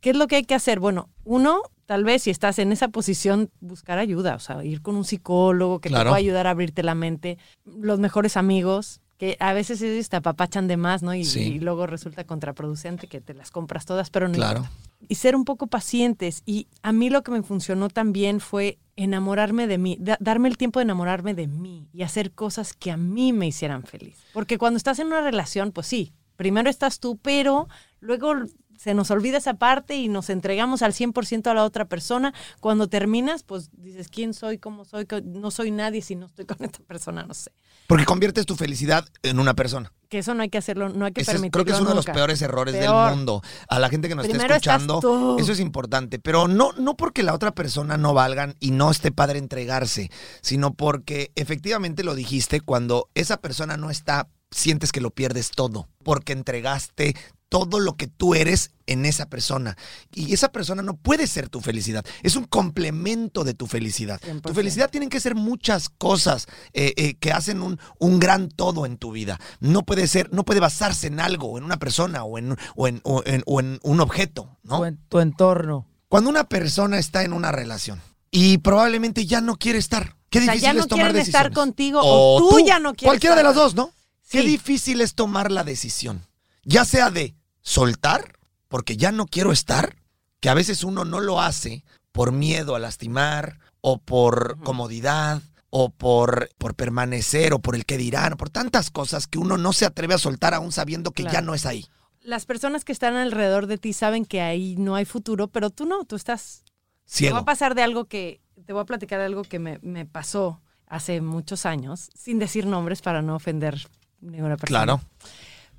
¿Qué 0.00 0.10
es 0.10 0.16
lo 0.16 0.26
que 0.28 0.36
hay 0.36 0.44
que 0.44 0.54
hacer? 0.54 0.78
Bueno, 0.80 1.08
uno, 1.24 1.60
tal 1.86 2.04
vez 2.04 2.22
si 2.22 2.30
estás 2.30 2.58
en 2.58 2.72
esa 2.72 2.88
posición, 2.88 3.50
buscar 3.60 3.98
ayuda, 3.98 4.34
o 4.36 4.38
sea, 4.40 4.64
ir 4.64 4.82
con 4.82 4.96
un 4.96 5.04
psicólogo 5.04 5.80
que 5.80 5.88
Claro. 5.88 6.04
te 6.04 6.08
pueda 6.10 6.18
ayudar 6.18 6.46
a 6.46 6.50
abrirte 6.50 6.82
la 6.82 6.94
mente, 6.94 7.38
los 7.64 7.98
mejores 7.98 8.36
amigos, 8.36 9.00
que 9.18 9.36
a 9.40 9.54
veces 9.54 9.80
ellos 9.80 10.10
te 10.10 10.16
apapachan 10.16 10.68
de 10.68 10.76
más, 10.76 11.02
¿no? 11.02 11.14
Y, 11.14 11.24
Sí. 11.24 11.40
y 11.40 11.58
luego 11.58 11.86
resulta 11.86 12.24
contraproducente 12.24 13.06
que 13.06 13.20
te 13.22 13.32
las 13.32 13.50
compras 13.50 13.86
todas, 13.86 14.10
pero 14.10 14.28
no 14.28 14.34
Claro. 14.34 14.58
importa. 14.60 14.76
Y 15.08 15.14
ser 15.16 15.34
un 15.36 15.44
poco 15.44 15.66
pacientes. 15.68 16.42
Y 16.46 16.66
a 16.82 16.92
mí 16.92 17.08
lo 17.10 17.22
que 17.22 17.30
me 17.30 17.42
funcionó 17.42 17.88
también 17.88 18.40
fue 18.40 18.78
enamorarme 18.96 19.66
de 19.66 19.78
mí, 19.78 19.96
da- 20.00 20.18
darme 20.20 20.48
el 20.48 20.56
tiempo 20.58 20.80
de 20.80 20.84
enamorarme 20.84 21.32
de 21.34 21.46
mí 21.46 21.88
y 21.92 22.02
hacer 22.02 22.32
cosas 22.32 22.72
que 22.74 22.90
a 22.90 22.96
mí 22.96 23.32
me 23.32 23.46
hicieran 23.46 23.84
feliz. 23.84 24.16
Porque 24.34 24.58
cuando 24.58 24.76
estás 24.76 24.98
en 24.98 25.06
una 25.08 25.20
relación, 25.22 25.72
pues 25.72 25.86
sí, 25.86 26.12
primero 26.36 26.68
estás 26.68 26.98
tú, 27.00 27.16
pero 27.16 27.68
luego 28.00 28.34
se 28.76 28.94
nos 28.94 29.10
olvida 29.10 29.38
esa 29.38 29.54
parte 29.54 29.96
y 29.96 30.08
nos 30.08 30.30
entregamos 30.30 30.82
al 30.82 30.92
100% 30.92 31.46
a 31.50 31.54
la 31.54 31.64
otra 31.64 31.86
persona. 31.86 32.32
Cuando 32.60 32.88
terminas, 32.88 33.42
pues 33.42 33.70
dices, 33.72 34.08
¿quién 34.08 34.34
soy? 34.34 34.58
¿Cómo 34.58 34.84
soy? 34.84 35.06
No 35.24 35.50
soy 35.50 35.70
nadie 35.70 36.02
si 36.02 36.16
no 36.16 36.26
estoy 36.26 36.44
con 36.46 36.58
esta 36.64 36.78
persona, 36.80 37.24
no 37.24 37.34
sé. 37.34 37.50
Porque 37.86 38.04
conviertes 38.04 38.46
tu 38.46 38.56
felicidad 38.56 39.06
en 39.22 39.38
una 39.38 39.54
persona. 39.54 39.92
Que 40.08 40.18
eso 40.18 40.34
no 40.34 40.42
hay 40.42 40.48
que 40.50 40.58
hacerlo, 40.58 40.88
no 40.88 41.04
hay 41.04 41.12
que 41.12 41.22
es- 41.22 41.26
permitirlo 41.26 41.50
creo 41.52 41.64
que 41.64 41.72
es 41.72 41.80
uno 41.80 41.90
de 41.90 41.96
los 41.96 42.04
peores 42.06 42.40
errores 42.42 42.74
Peor. 42.76 43.08
del 43.08 43.16
mundo. 43.16 43.42
A 43.68 43.78
la 43.80 43.88
gente 43.88 44.08
que 44.08 44.14
nos 44.14 44.26
Primero 44.26 44.54
está 44.54 44.76
escuchando, 44.76 45.36
eso 45.38 45.52
es 45.52 45.58
importante. 45.60 46.18
Pero 46.20 46.46
no, 46.48 46.72
no 46.78 46.96
porque 46.96 47.22
la 47.24 47.34
otra 47.34 47.52
persona 47.54 47.96
no 47.96 48.14
valgan 48.14 48.54
y 48.60 48.70
no 48.70 48.90
esté 48.90 49.10
padre 49.12 49.38
entregarse, 49.38 50.10
sino 50.42 50.74
porque 50.74 51.32
efectivamente 51.34 52.04
lo 52.04 52.14
dijiste, 52.14 52.60
cuando 52.60 53.08
esa 53.14 53.38
persona 53.38 53.76
no 53.76 53.90
está, 53.90 54.28
sientes 54.52 54.92
que 54.92 55.00
lo 55.00 55.10
pierdes 55.10 55.50
todo. 55.50 55.88
Porque 56.04 56.32
entregaste 56.32 57.16
todo 57.48 57.78
lo 57.80 57.96
que 57.96 58.06
tú 58.08 58.34
eres 58.34 58.72
en 58.86 59.04
esa 59.06 59.26
persona. 59.26 59.76
Y 60.12 60.32
esa 60.34 60.50
persona 60.50 60.82
no 60.82 60.94
puede 60.96 61.26
ser 61.26 61.48
tu 61.48 61.60
felicidad. 61.60 62.04
Es 62.22 62.34
un 62.36 62.44
complemento 62.44 63.44
de 63.44 63.54
tu 63.54 63.66
felicidad. 63.66 64.20
100%. 64.20 64.40
Tu 64.42 64.54
felicidad 64.54 64.90
tienen 64.90 65.08
que 65.08 65.20
ser 65.20 65.34
muchas 65.34 65.88
cosas 65.88 66.46
eh, 66.72 66.92
eh, 66.96 67.14
que 67.14 67.32
hacen 67.32 67.62
un, 67.62 67.78
un 67.98 68.18
gran 68.18 68.48
todo 68.48 68.84
en 68.86 68.96
tu 68.96 69.12
vida. 69.12 69.38
No 69.60 69.82
puede 69.84 70.06
ser, 70.08 70.32
no 70.32 70.44
puede 70.44 70.60
basarse 70.60 71.06
en 71.06 71.20
algo, 71.20 71.56
en 71.58 71.64
una 71.64 71.78
persona 71.78 72.24
o 72.24 72.38
en, 72.38 72.56
o 72.74 72.88
en, 72.88 73.00
o 73.04 73.22
en- 73.24 73.42
o 73.46 73.60
en 73.60 73.78
un 73.82 74.00
objeto, 74.00 74.56
¿no? 74.64 74.78
Tu, 74.78 74.84
en- 74.84 74.98
tu 75.08 75.18
entorno. 75.20 75.86
Cuando 76.08 76.30
una 76.30 76.44
persona 76.44 76.98
está 76.98 77.22
en 77.24 77.32
una 77.32 77.50
relación 77.52 78.00
y 78.30 78.58
probablemente 78.58 79.26
ya 79.26 79.40
no 79.40 79.56
quiere 79.56 79.78
estar, 79.78 80.16
qué 80.30 80.38
O 80.38 80.42
sea, 80.42 80.52
difícil 80.52 80.62
ya 80.68 80.72
no 80.74 80.80
es 80.82 80.88
tomar 80.88 81.06
quieren 81.12 81.22
estar 81.26 81.52
contigo 81.52 82.00
o, 82.02 82.50
tú, 82.50 82.58
ya 82.66 82.78
no 82.78 82.94
quieres 82.94 83.10
Cualquiera 83.10 83.34
de 83.36 83.42
las 83.42 83.54
dos, 83.54 83.74
¿no? 83.74 83.90
Qué 84.28 84.42
difícil 84.42 85.00
es 85.00 85.14
tomar 85.14 85.50
la 85.52 85.62
decisión. 85.64 86.22
Ya 86.68 86.84
sea 86.84 87.10
de 87.10 87.36
soltar, 87.62 88.38
porque 88.66 88.96
ya 88.96 89.12
no 89.12 89.26
quiero 89.26 89.52
estar, 89.52 89.94
que 90.40 90.48
a 90.48 90.54
veces 90.54 90.82
uno 90.82 91.04
no 91.04 91.20
lo 91.20 91.40
hace 91.40 91.84
por 92.10 92.32
miedo 92.32 92.74
a 92.74 92.80
lastimar, 92.80 93.60
o 93.80 93.98
por 93.98 94.58
comodidad, 94.64 95.42
o 95.70 95.90
por, 95.90 96.48
por 96.58 96.74
permanecer, 96.74 97.52
o 97.52 97.60
por 97.60 97.76
el 97.76 97.84
que 97.84 97.96
dirán, 97.96 98.36
por 98.36 98.50
tantas 98.50 98.90
cosas 98.90 99.28
que 99.28 99.38
uno 99.38 99.56
no 99.58 99.72
se 99.72 99.86
atreve 99.86 100.14
a 100.14 100.18
soltar 100.18 100.54
aún 100.54 100.72
sabiendo 100.72 101.12
que 101.12 101.22
ya 101.22 101.40
no 101.40 101.54
es 101.54 101.66
ahí. 101.66 101.86
Las 102.20 102.46
personas 102.46 102.84
que 102.84 102.90
están 102.90 103.14
alrededor 103.14 103.68
de 103.68 103.78
ti 103.78 103.92
saben 103.92 104.24
que 104.24 104.40
ahí 104.40 104.74
no 104.76 104.96
hay 104.96 105.04
futuro, 105.04 105.46
pero 105.46 105.70
tú 105.70 105.86
no, 105.86 106.04
tú 106.04 106.16
estás 106.16 106.64
Te 106.64 106.72
voy 106.72 106.72
Ciego. 107.04 107.36
a 107.36 107.44
pasar 107.44 107.76
de 107.76 107.84
algo 107.84 108.06
que, 108.06 108.40
te 108.66 108.72
voy 108.72 108.82
a 108.82 108.86
platicar 108.86 109.20
de 109.20 109.26
algo 109.26 109.44
que 109.44 109.60
me, 109.60 109.78
me 109.82 110.04
pasó 110.04 110.60
hace 110.88 111.20
muchos 111.20 111.64
años, 111.64 112.10
sin 112.16 112.40
decir 112.40 112.66
nombres 112.66 113.02
para 113.02 113.22
no 113.22 113.36
ofender 113.36 113.86
ninguna 114.20 114.56
persona. 114.56 114.84
Claro. 114.84 115.00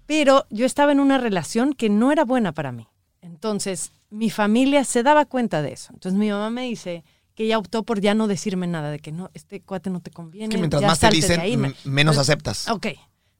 Pero 0.08 0.46
yo 0.50 0.66
estaba 0.66 0.92
en 0.92 1.00
una 1.00 1.18
relación 1.18 1.74
que 1.74 1.90
no 1.90 2.12
era 2.12 2.26
buena 2.26 2.54
para 2.54 2.72
mí. 2.72 2.88
Entonces, 3.22 3.92
mi 4.10 4.30
familia 4.30 4.84
se 4.84 5.04
daba 5.04 5.26
cuenta 5.26 5.62
de 5.62 5.74
eso. 5.74 5.92
Entonces, 5.94 6.18
mi 6.18 6.30
mamá 6.30 6.50
me 6.50 6.64
dice 6.64 7.04
que 7.36 7.44
ella 7.44 7.60
optó 7.60 7.84
por 7.84 8.02
ya 8.02 8.16
no 8.16 8.28
decirme 8.28 8.66
nada, 8.66 8.90
de 8.90 9.00
que 9.00 9.12
no, 9.12 9.30
este 9.34 9.62
cuate 9.62 9.90
no 9.90 10.00
te 10.00 10.10
conviene. 10.10 10.50
Que 10.50 10.58
mientras 10.58 10.82
ya 10.82 10.88
más 10.88 11.00
te 11.00 11.10
dicen, 11.10 11.40
ahí, 11.40 11.56
menos 11.58 11.78
Entonces, 11.86 12.18
aceptas. 12.18 12.68
Ok. 12.70 12.88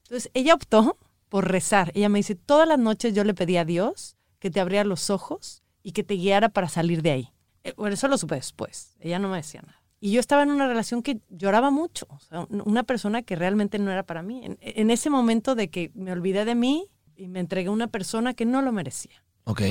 Entonces, 0.04 0.30
ella 0.34 0.54
optó 0.54 0.98
por 1.28 1.50
rezar. 1.50 1.90
Ella 1.94 2.08
me 2.08 2.18
dice, 2.18 2.34
todas 2.34 2.68
las 2.68 2.78
noches 2.78 3.14
yo 3.14 3.24
le 3.24 3.34
pedí 3.34 3.56
a 3.56 3.64
Dios 3.64 4.16
que 4.38 4.50
te 4.50 4.60
abriera 4.60 4.84
los 4.84 5.10
ojos 5.10 5.62
y 5.82 5.92
que 5.92 6.04
te 6.04 6.14
guiara 6.14 6.48
para 6.50 6.68
salir 6.68 7.02
de 7.02 7.10
ahí. 7.10 7.32
Eh, 7.64 7.74
Bueno, 7.76 7.94
eso 7.94 8.08
lo 8.08 8.18
supe 8.18 8.34
después. 8.36 8.94
Ella 9.00 9.18
no 9.18 9.28
me 9.28 9.38
decía 9.38 9.62
nada. 9.62 9.77
Y 10.00 10.12
yo 10.12 10.20
estaba 10.20 10.42
en 10.44 10.50
una 10.50 10.66
relación 10.68 11.02
que 11.02 11.20
lloraba 11.28 11.70
mucho. 11.70 12.06
O 12.10 12.20
sea, 12.20 12.40
un- 12.48 12.62
una 12.64 12.82
persona 12.84 13.22
que 13.22 13.34
realmente 13.36 13.78
no 13.78 13.90
era 13.90 14.04
para 14.04 14.22
mí. 14.22 14.40
En, 14.44 14.58
en 14.60 14.90
ese 14.90 15.10
momento 15.10 15.54
de 15.54 15.70
que 15.70 15.90
me 15.94 16.12
olvidé 16.12 16.44
de 16.44 16.54
mí 16.54 16.86
y 17.16 17.26
me 17.28 17.40
entregué 17.40 17.68
a 17.68 17.72
una 17.72 17.88
persona 17.88 18.32
que 18.34 18.44
no 18.46 18.62
lo 18.62 18.70
merecía. 18.72 19.24
Ok. 19.44 19.62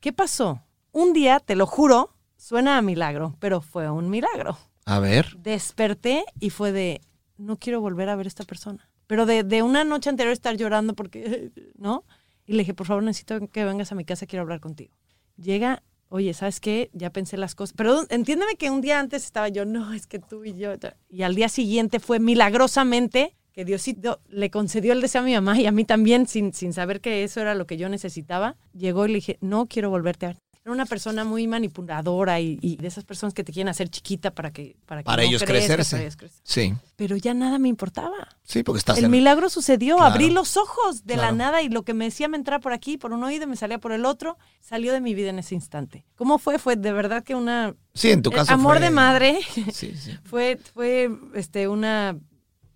¿Qué 0.00 0.12
pasó? 0.12 0.62
Un 0.92 1.12
día, 1.12 1.38
te 1.40 1.54
lo 1.56 1.66
juro, 1.66 2.16
suena 2.36 2.78
a 2.78 2.82
milagro, 2.82 3.36
pero 3.40 3.60
fue 3.60 3.90
un 3.90 4.08
milagro 4.08 4.56
A 4.86 4.98
ver. 5.00 5.36
desperté 5.38 6.24
y 6.40 6.50
fue 6.50 6.72
de, 6.72 7.00
no 7.36 7.58
quiero 7.58 7.80
volver 7.80 8.08
a 8.08 8.16
ver 8.16 8.26
a 8.26 8.28
esta 8.28 8.44
persona. 8.44 8.88
Pero 9.06 9.26
de, 9.26 9.42
de 9.44 9.62
una 9.62 9.84
noche 9.84 10.08
anterior 10.08 10.32
estar 10.32 10.56
llorando 10.56 10.94
porque, 10.94 11.50
¿no? 11.76 12.04
Y 12.46 12.52
le 12.52 12.60
dije, 12.60 12.74
por 12.74 12.86
favor, 12.86 13.02
necesito 13.02 13.48
que 13.48 13.64
vengas 13.64 13.92
a 13.92 13.94
mi 13.94 14.04
casa, 14.04 14.24
quiero 14.26 14.42
hablar 14.42 14.60
contigo. 14.60 14.94
Llega, 15.36 15.82
oye, 16.14 16.32
¿sabes 16.32 16.60
qué? 16.60 16.90
Ya 16.92 17.10
pensé 17.10 17.36
las 17.36 17.56
cosas. 17.56 17.74
Pero 17.76 18.06
entiéndeme 18.08 18.54
que 18.54 18.70
un 18.70 18.80
día 18.80 19.00
antes 19.00 19.24
estaba 19.24 19.48
yo, 19.48 19.64
no, 19.64 19.92
es 19.92 20.06
que 20.06 20.20
tú 20.20 20.44
y 20.44 20.54
yo. 20.54 20.70
Y 21.10 21.22
al 21.22 21.34
día 21.34 21.48
siguiente 21.48 21.98
fue 21.98 22.20
milagrosamente 22.20 23.36
que 23.52 23.64
Diosito 23.64 24.20
le 24.28 24.48
concedió 24.48 24.92
el 24.92 25.00
deseo 25.00 25.22
a 25.22 25.24
mi 25.24 25.34
mamá 25.34 25.60
y 25.60 25.66
a 25.66 25.72
mí 25.72 25.84
también, 25.84 26.28
sin, 26.28 26.52
sin 26.52 26.72
saber 26.72 27.00
que 27.00 27.24
eso 27.24 27.40
era 27.40 27.56
lo 27.56 27.66
que 27.66 27.76
yo 27.76 27.88
necesitaba. 27.88 28.56
Llegó 28.74 29.06
y 29.06 29.08
le 29.08 29.14
dije, 29.16 29.38
no 29.40 29.66
quiero 29.66 29.90
volverte 29.90 30.26
a 30.26 30.28
ver. 30.30 30.43
Era 30.64 30.72
una 30.72 30.86
persona 30.86 31.24
muy 31.24 31.46
manipuladora 31.46 32.40
y, 32.40 32.58
y 32.62 32.76
de 32.76 32.88
esas 32.88 33.04
personas 33.04 33.34
que 33.34 33.44
te 33.44 33.52
quieren 33.52 33.68
hacer 33.68 33.90
chiquita 33.90 34.30
para 34.30 34.50
que 34.50 34.76
para, 34.86 35.02
que 35.02 35.04
Para 35.04 35.22
no 35.22 35.28
ellos 35.28 35.42
crezcas, 35.42 35.66
crecerse. 35.66 35.90
para 35.96 36.02
ellos 36.04 36.16
crecer. 36.16 36.40
Sí, 36.42 36.74
Pero 36.96 37.16
ya 37.16 37.34
nada 37.34 37.58
me 37.58 37.68
importaba. 37.68 38.14
sí, 38.44 38.62
porque 38.62 38.78
estás 38.78 38.96
El 38.96 39.04
en- 39.06 39.10
milagro 39.10 39.50
sucedió, 39.50 39.96
Claro. 39.96 40.12
abrí 40.14 40.30
los 40.30 40.56
ojos 40.56 41.04
de 41.04 41.14
Claro. 41.14 41.32
la 41.32 41.36
nada 41.36 41.62
y 41.62 41.68
lo 41.68 41.82
que 41.82 41.92
me 41.92 42.06
decía 42.06 42.28
me 42.28 42.38
entraba 42.38 42.60
por 42.62 42.72
aquí, 42.72 42.96
por 42.96 43.12
un 43.12 43.22
oído, 43.24 43.44
y 43.44 43.46
me 43.46 43.56
salía 43.56 43.78
por 43.78 43.92
el 43.92 44.06
otro, 44.06 44.38
salió 44.60 44.94
de 44.94 45.02
mi 45.02 45.14
vida 45.14 45.28
en 45.28 45.38
ese 45.38 45.54
instante. 45.54 46.06
¿Cómo 46.16 46.38
fue? 46.38 46.58
Fue 46.58 46.76
de 46.76 46.92
verdad 46.94 47.22
que 47.22 47.34
una... 47.34 47.74
Sí, 47.92 48.10
en 48.10 48.22
tu 48.22 48.30
eh, 48.30 48.34
caso 48.36 48.54
amor 48.54 48.78
fue- 48.78 48.86
de 48.86 48.90
madre. 48.90 49.40
Sí, 49.70 49.94
sí. 49.94 50.16
fue, 50.24 50.58
fue 50.72 51.10
este, 51.34 51.68
una, 51.68 52.16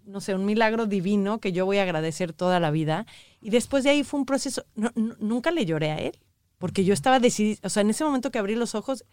no 0.05 0.21
sé, 0.21 0.35
un 0.35 0.45
milagro 0.45 0.85
divino 0.85 1.41
que 1.41 1.53
yo 1.53 1.65
voy 1.65 1.79
a 1.79 1.85
agradecer 1.85 2.35
toda 2.35 2.61
la 2.61 2.71
vida. 2.71 3.07
Y 3.41 3.49
después 3.49 3.83
de 3.83 3.91
ahí 3.91 4.05
fue 4.05 4.21
un 4.21 4.27
proceso, 4.27 4.65
no- 4.75 4.93
no- 4.95 5.17
nunca 5.21 5.51
le 5.51 5.65
lloré 5.65 5.91
a 5.91 5.99
él, 6.01 6.19
porque 6.59 6.85
yo 6.85 6.93
estaba 6.95 7.21
decidida, 7.21 7.59
o 7.63 7.69
sea, 7.69 7.81
en 7.83 7.91
ese 7.91 8.05
momento 8.05 8.31
que 8.31 8.39
abrí 8.39 8.55
los 8.57 8.75
ojos, 8.75 9.05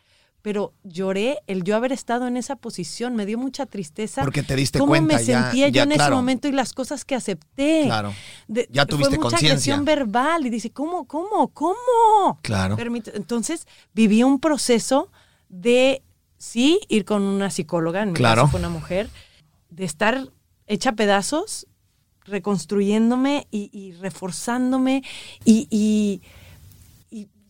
pero 0.41 0.73
lloré 0.83 1.39
el 1.47 1.63
yo 1.63 1.75
haber 1.75 1.91
estado 1.91 2.27
en 2.27 2.37
esa 2.37 2.55
posición, 2.55 3.15
me 3.15 3.25
dio 3.25 3.37
mucha 3.39 3.65
tristeza. 3.65 4.21
Porque 4.21 4.43
te 4.43 4.55
diste 4.55 4.77
cómo 4.77 4.91
cuenta 4.91 5.17
me 5.17 5.23
ya- 5.23 5.43
sentía 5.43 5.69
ya, 5.69 5.83
yo 5.85 5.91
en 5.91 5.99
ese 5.99 6.11
momento 6.11 6.47
y 6.47 6.51
las 6.51 6.71
cosas 6.73 7.03
que 7.03 7.15
acepté. 7.15 7.83
Claro, 7.85 8.13
De- 8.47 8.67
Ya 8.71 8.85
tuviste 8.85 9.15
fue 9.15 9.17
mucha 9.17 9.29
conciencia. 9.37 9.73
agresión 9.73 9.85
verbal 9.85 10.45
y 10.45 10.51
dice, 10.51 10.69
¿cómo, 10.71 11.05
cómo, 11.05 11.47
cómo? 11.47 12.39
claro. 12.43 12.77
Entonces 13.15 13.65
viví 13.95 14.21
un 14.21 14.39
proceso 14.39 15.09
de, 15.49 16.03
sí, 16.37 16.79
ir 16.89 17.05
con 17.05 17.23
una 17.23 17.49
psicóloga, 17.49 18.03
en 18.03 18.09
mi 18.09 18.15
Claro. 18.15 18.41
caso 18.43 18.51
fue 18.51 18.59
una 18.59 18.69
mujer, 18.69 19.09
de 19.71 19.85
estar 19.85 20.27
hecha 20.67 20.91
pedazos, 20.91 21.65
reconstruyéndome 22.23 23.47
y, 23.51 23.69
y 23.73 23.93
reforzándome 23.93 25.03
y 25.43 26.21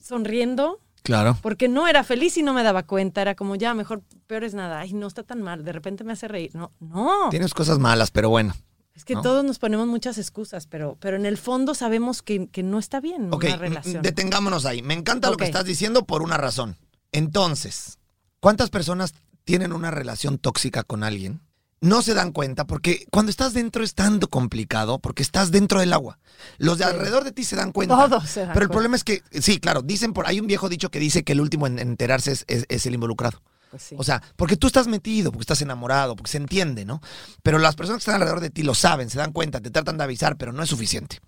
sonriendo, 0.06 0.80
Claro. 1.04 1.38
porque 1.42 1.68
no 1.68 1.88
era 1.88 2.04
feliz 2.04 2.38
y 2.38 2.44
no 2.44 2.54
me 2.54 2.64
daba 2.64 2.84
cuenta, 2.84 3.22
era 3.22 3.36
como 3.36 3.56
ya, 3.56 3.74
mejor, 3.74 4.02
peor 4.28 4.44
es 4.44 4.54
nada, 4.54 4.80
ay, 4.80 4.94
no 4.94 5.08
está 5.08 5.24
tan 5.24 5.42
mal, 5.42 5.64
de 5.64 5.72
repente 5.72 6.04
me 6.04 6.14
hace 6.14 6.28
reír, 6.28 6.52
no, 6.56 6.72
no. 6.80 7.30
Tienes 7.32 7.54
cosas 7.54 7.80
malas, 7.80 8.12
pero 8.12 8.30
bueno. 8.30 8.56
Es 8.96 9.04
que 9.04 9.14
¿no? 9.16 9.22
todos 9.22 9.44
nos 9.44 9.60
ponemos 9.60 9.88
muchas 9.88 10.18
excusas, 10.18 10.68
pero, 10.68 10.96
pero 11.02 11.18
en 11.18 11.26
el 11.26 11.38
fondo 11.38 11.76
sabemos 11.76 12.22
que, 12.22 12.48
que 12.48 12.64
no 12.64 12.80
está 12.80 13.02
bien 13.02 13.28
Ok, 13.34 13.44
una 13.46 13.58
relación. 13.58 14.02
detengámonos 14.02 14.66
ahí. 14.66 14.82
Me 14.82 14.94
encanta 14.94 15.30
lo 15.30 15.36
que 15.38 15.44
estás 15.46 15.66
diciendo 15.66 16.06
por 16.06 16.22
una 16.22 16.38
razón. 16.38 16.78
Entonces, 17.12 18.00
¿cuántas 18.40 18.70
personas 18.70 19.14
tienen 19.44 19.74
una 19.74 19.92
relación 19.92 20.38
tóxica 20.38 20.84
con 20.84 21.04
alguien? 21.04 21.42
No 21.86 22.02
se 22.02 22.14
dan 22.14 22.32
cuenta 22.32 22.66
porque 22.66 23.06
cuando 23.12 23.30
estás 23.30 23.54
dentro 23.54 23.84
es 23.84 23.94
tan 23.94 24.20
complicado 24.20 25.00
porque 25.00 25.22
estás 25.24 25.52
dentro 25.52 25.80
del 25.80 25.94
agua. 25.94 26.18
Los 26.58 26.78
de 26.80 26.86
Sí. 26.86 26.90
alrededor 26.90 27.24
de 27.24 27.32
ti 27.32 27.44
se 27.44 27.56
dan 27.56 27.72
cuenta. 27.72 27.96
Todos 27.96 28.28
se 28.30 28.42
dan 28.42 28.50
Pero 28.54 28.64
el 28.64 28.68
cuenta. 28.70 28.74
problema 28.74 28.96
es 28.96 29.04
que, 29.04 29.22
sí, 29.42 29.60
claro, 29.60 29.82
dicen 29.82 30.12
por, 30.14 30.28
hay 30.28 30.40
un 30.40 30.48
viejo 30.48 30.68
dicho 30.70 30.90
que 30.90 31.00
dice 31.00 31.24
que 31.24 31.34
el 31.34 31.42
último 31.42 31.68
en 31.68 31.80
enterarse 31.80 32.32
es, 32.32 32.46
es- 32.48 32.66
es 32.70 32.86
el 32.86 32.96
involucrado. 32.96 33.42
Pues 33.72 33.84
sí. 33.84 33.96
O 34.00 34.04
sea, 34.04 34.22
porque 34.38 34.56
tú 34.58 34.68
estás 34.68 34.88
metido, 34.88 35.32
porque 35.32 35.42
estás 35.44 35.62
enamorado, 35.62 36.16
porque 36.16 36.32
se 36.32 36.38
entiende, 36.38 36.86
¿no? 36.86 37.02
Pero 37.44 37.58
las 37.60 37.76
personas 37.76 37.98
que 38.00 38.04
están 38.10 38.16
alrededor 38.16 38.40
de 38.40 38.50
ti 38.50 38.64
lo 38.64 38.74
saben, 38.74 39.10
se 39.10 39.18
dan 39.18 39.32
cuenta, 39.34 39.60
te 39.60 39.70
tratan 39.70 39.98
de 39.98 40.04
avisar, 40.06 40.38
pero 40.38 40.54
no 40.54 40.64
es 40.64 40.70
suficiente. 40.70 41.20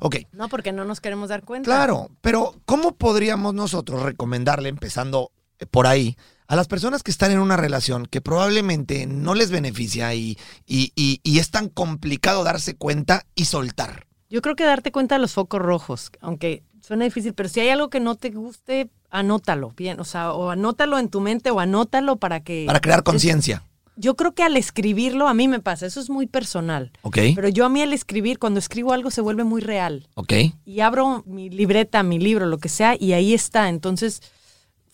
Ok, 0.00 0.16
no, 0.32 0.48
porque 0.48 0.72
no 0.72 0.84
nos 0.84 1.00
queremos 1.00 1.28
dar 1.30 1.44
cuenta. 1.44 1.64
Claro, 1.64 2.10
pero 2.20 2.54
¿cómo 2.66 2.94
podríamos 2.94 3.54
nosotros 3.54 4.02
recomendarle, 4.02 4.68
empezando 4.68 5.30
eh, 5.58 5.66
por 5.66 5.86
ahí, 5.86 6.16
a 6.46 6.56
las 6.56 6.68
personas 6.68 7.02
que 7.02 7.10
están 7.10 7.30
en 7.32 7.38
una 7.38 7.56
relación 7.56 8.06
que 8.06 8.20
probablemente 8.20 9.06
no 9.06 9.34
les 9.34 9.50
beneficia 9.50 10.14
y, 10.14 10.36
y, 10.66 10.92
y- 10.94 11.20
y 11.22 11.38
es 11.38 11.50
tan 11.50 11.68
complicado 11.68 12.44
darse 12.44 12.76
cuenta 12.76 13.24
y 13.34 13.46
soltar? 13.46 14.06
Yo 14.30 14.42
creo 14.42 14.56
que 14.56 14.64
darte 14.64 14.92
cuenta 14.92 15.14
de 15.14 15.20
los 15.20 15.32
focos 15.32 15.60
rojos, 15.60 16.10
aunque 16.20 16.62
suena 16.80 17.04
difícil, 17.04 17.34
pero 17.34 17.48
si 17.48 17.60
hay 17.60 17.68
algo 17.70 17.88
que 17.88 18.00
no 18.00 18.14
te 18.16 18.30
guste, 18.30 18.90
anótalo 19.10 19.72
bien, 19.76 20.00
o 20.00 20.04
sea, 20.04 20.32
o 20.32 20.50
anótalo 20.50 20.98
en 20.98 21.08
tu 21.08 21.20
mente 21.20 21.50
o 21.50 21.60
anótalo 21.60 22.16
para 22.16 22.40
que... 22.40 22.64
Para 22.66 22.80
crear 22.80 23.02
conciencia, 23.04 23.62
Yo 23.96 24.16
creo 24.16 24.34
que 24.34 24.42
al 24.42 24.56
escribirlo, 24.56 25.28
a 25.28 25.34
mí 25.34 25.46
me 25.46 25.60
pasa, 25.60 25.86
eso 25.86 26.00
es 26.00 26.10
muy 26.10 26.26
personal, 26.26 26.90
¿ok? 27.02 27.18
pero 27.36 27.48
yo 27.48 27.64
a 27.64 27.68
mí 27.68 27.80
al 27.80 27.92
escribir, 27.92 28.38
cuando 28.40 28.58
escribo 28.58 28.92
algo 28.92 29.10
se 29.12 29.20
vuelve 29.20 29.44
muy 29.44 29.60
real. 29.62 30.08
¿Ok? 30.14 30.32
y 30.66 30.80
abro 30.80 31.22
mi 31.26 31.48
libreta, 31.48 32.02
mi 32.02 32.18
libro, 32.18 32.46
lo 32.46 32.58
que 32.58 32.68
sea, 32.68 32.96
y 32.98 33.12
ahí 33.12 33.32
está. 33.34 33.68
Entonces, 33.68 34.20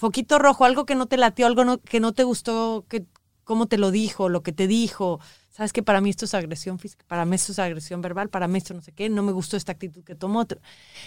foquito 0.00 0.38
rojo, 0.38 0.64
algo 0.64 0.87
que 0.87 0.95
no 0.95 1.07
te 1.07 1.19
latió, 1.19 1.47
algo 1.47 1.64
no- 1.64 1.78
que 1.78 2.00
no 2.00 2.12
te 2.14 2.25
gustó, 2.25 2.87
que 2.88 3.04
cómo 3.45 3.66
te 3.66 3.76
lo 3.76 3.90
dijo, 3.90 4.30
lo 4.30 4.42
que 4.42 4.52
te 4.52 4.66
dijo. 4.66 5.21
Sabes 5.50 5.73
que 5.75 5.83
para 5.83 6.00
mí 6.00 6.09
esto 6.09 6.25
es 6.25 6.33
agresión 6.33 6.78
física, 6.78 7.04
para 7.07 7.26
mí 7.26 7.35
esto 7.37 7.52
es 7.52 7.59
agresión 7.59 8.00
verbal, 8.00 8.30
para 8.30 8.49
mí 8.49 8.57
esto 8.57 8.73
no 8.73 8.80
sé 8.80 8.92
qué, 8.92 9.11
no 9.11 9.23
me 9.23 9.33
gustó 9.33 9.59
esta 9.59 9.73
actitud 9.73 10.02
que 10.02 10.14
tomó. 10.14 10.47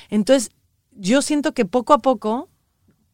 Entonces, 0.10 0.52
yo 0.92 1.24
siento 1.24 1.54
que 1.56 1.66
poco 1.66 1.94
a 1.94 1.98
poco, 2.00 2.50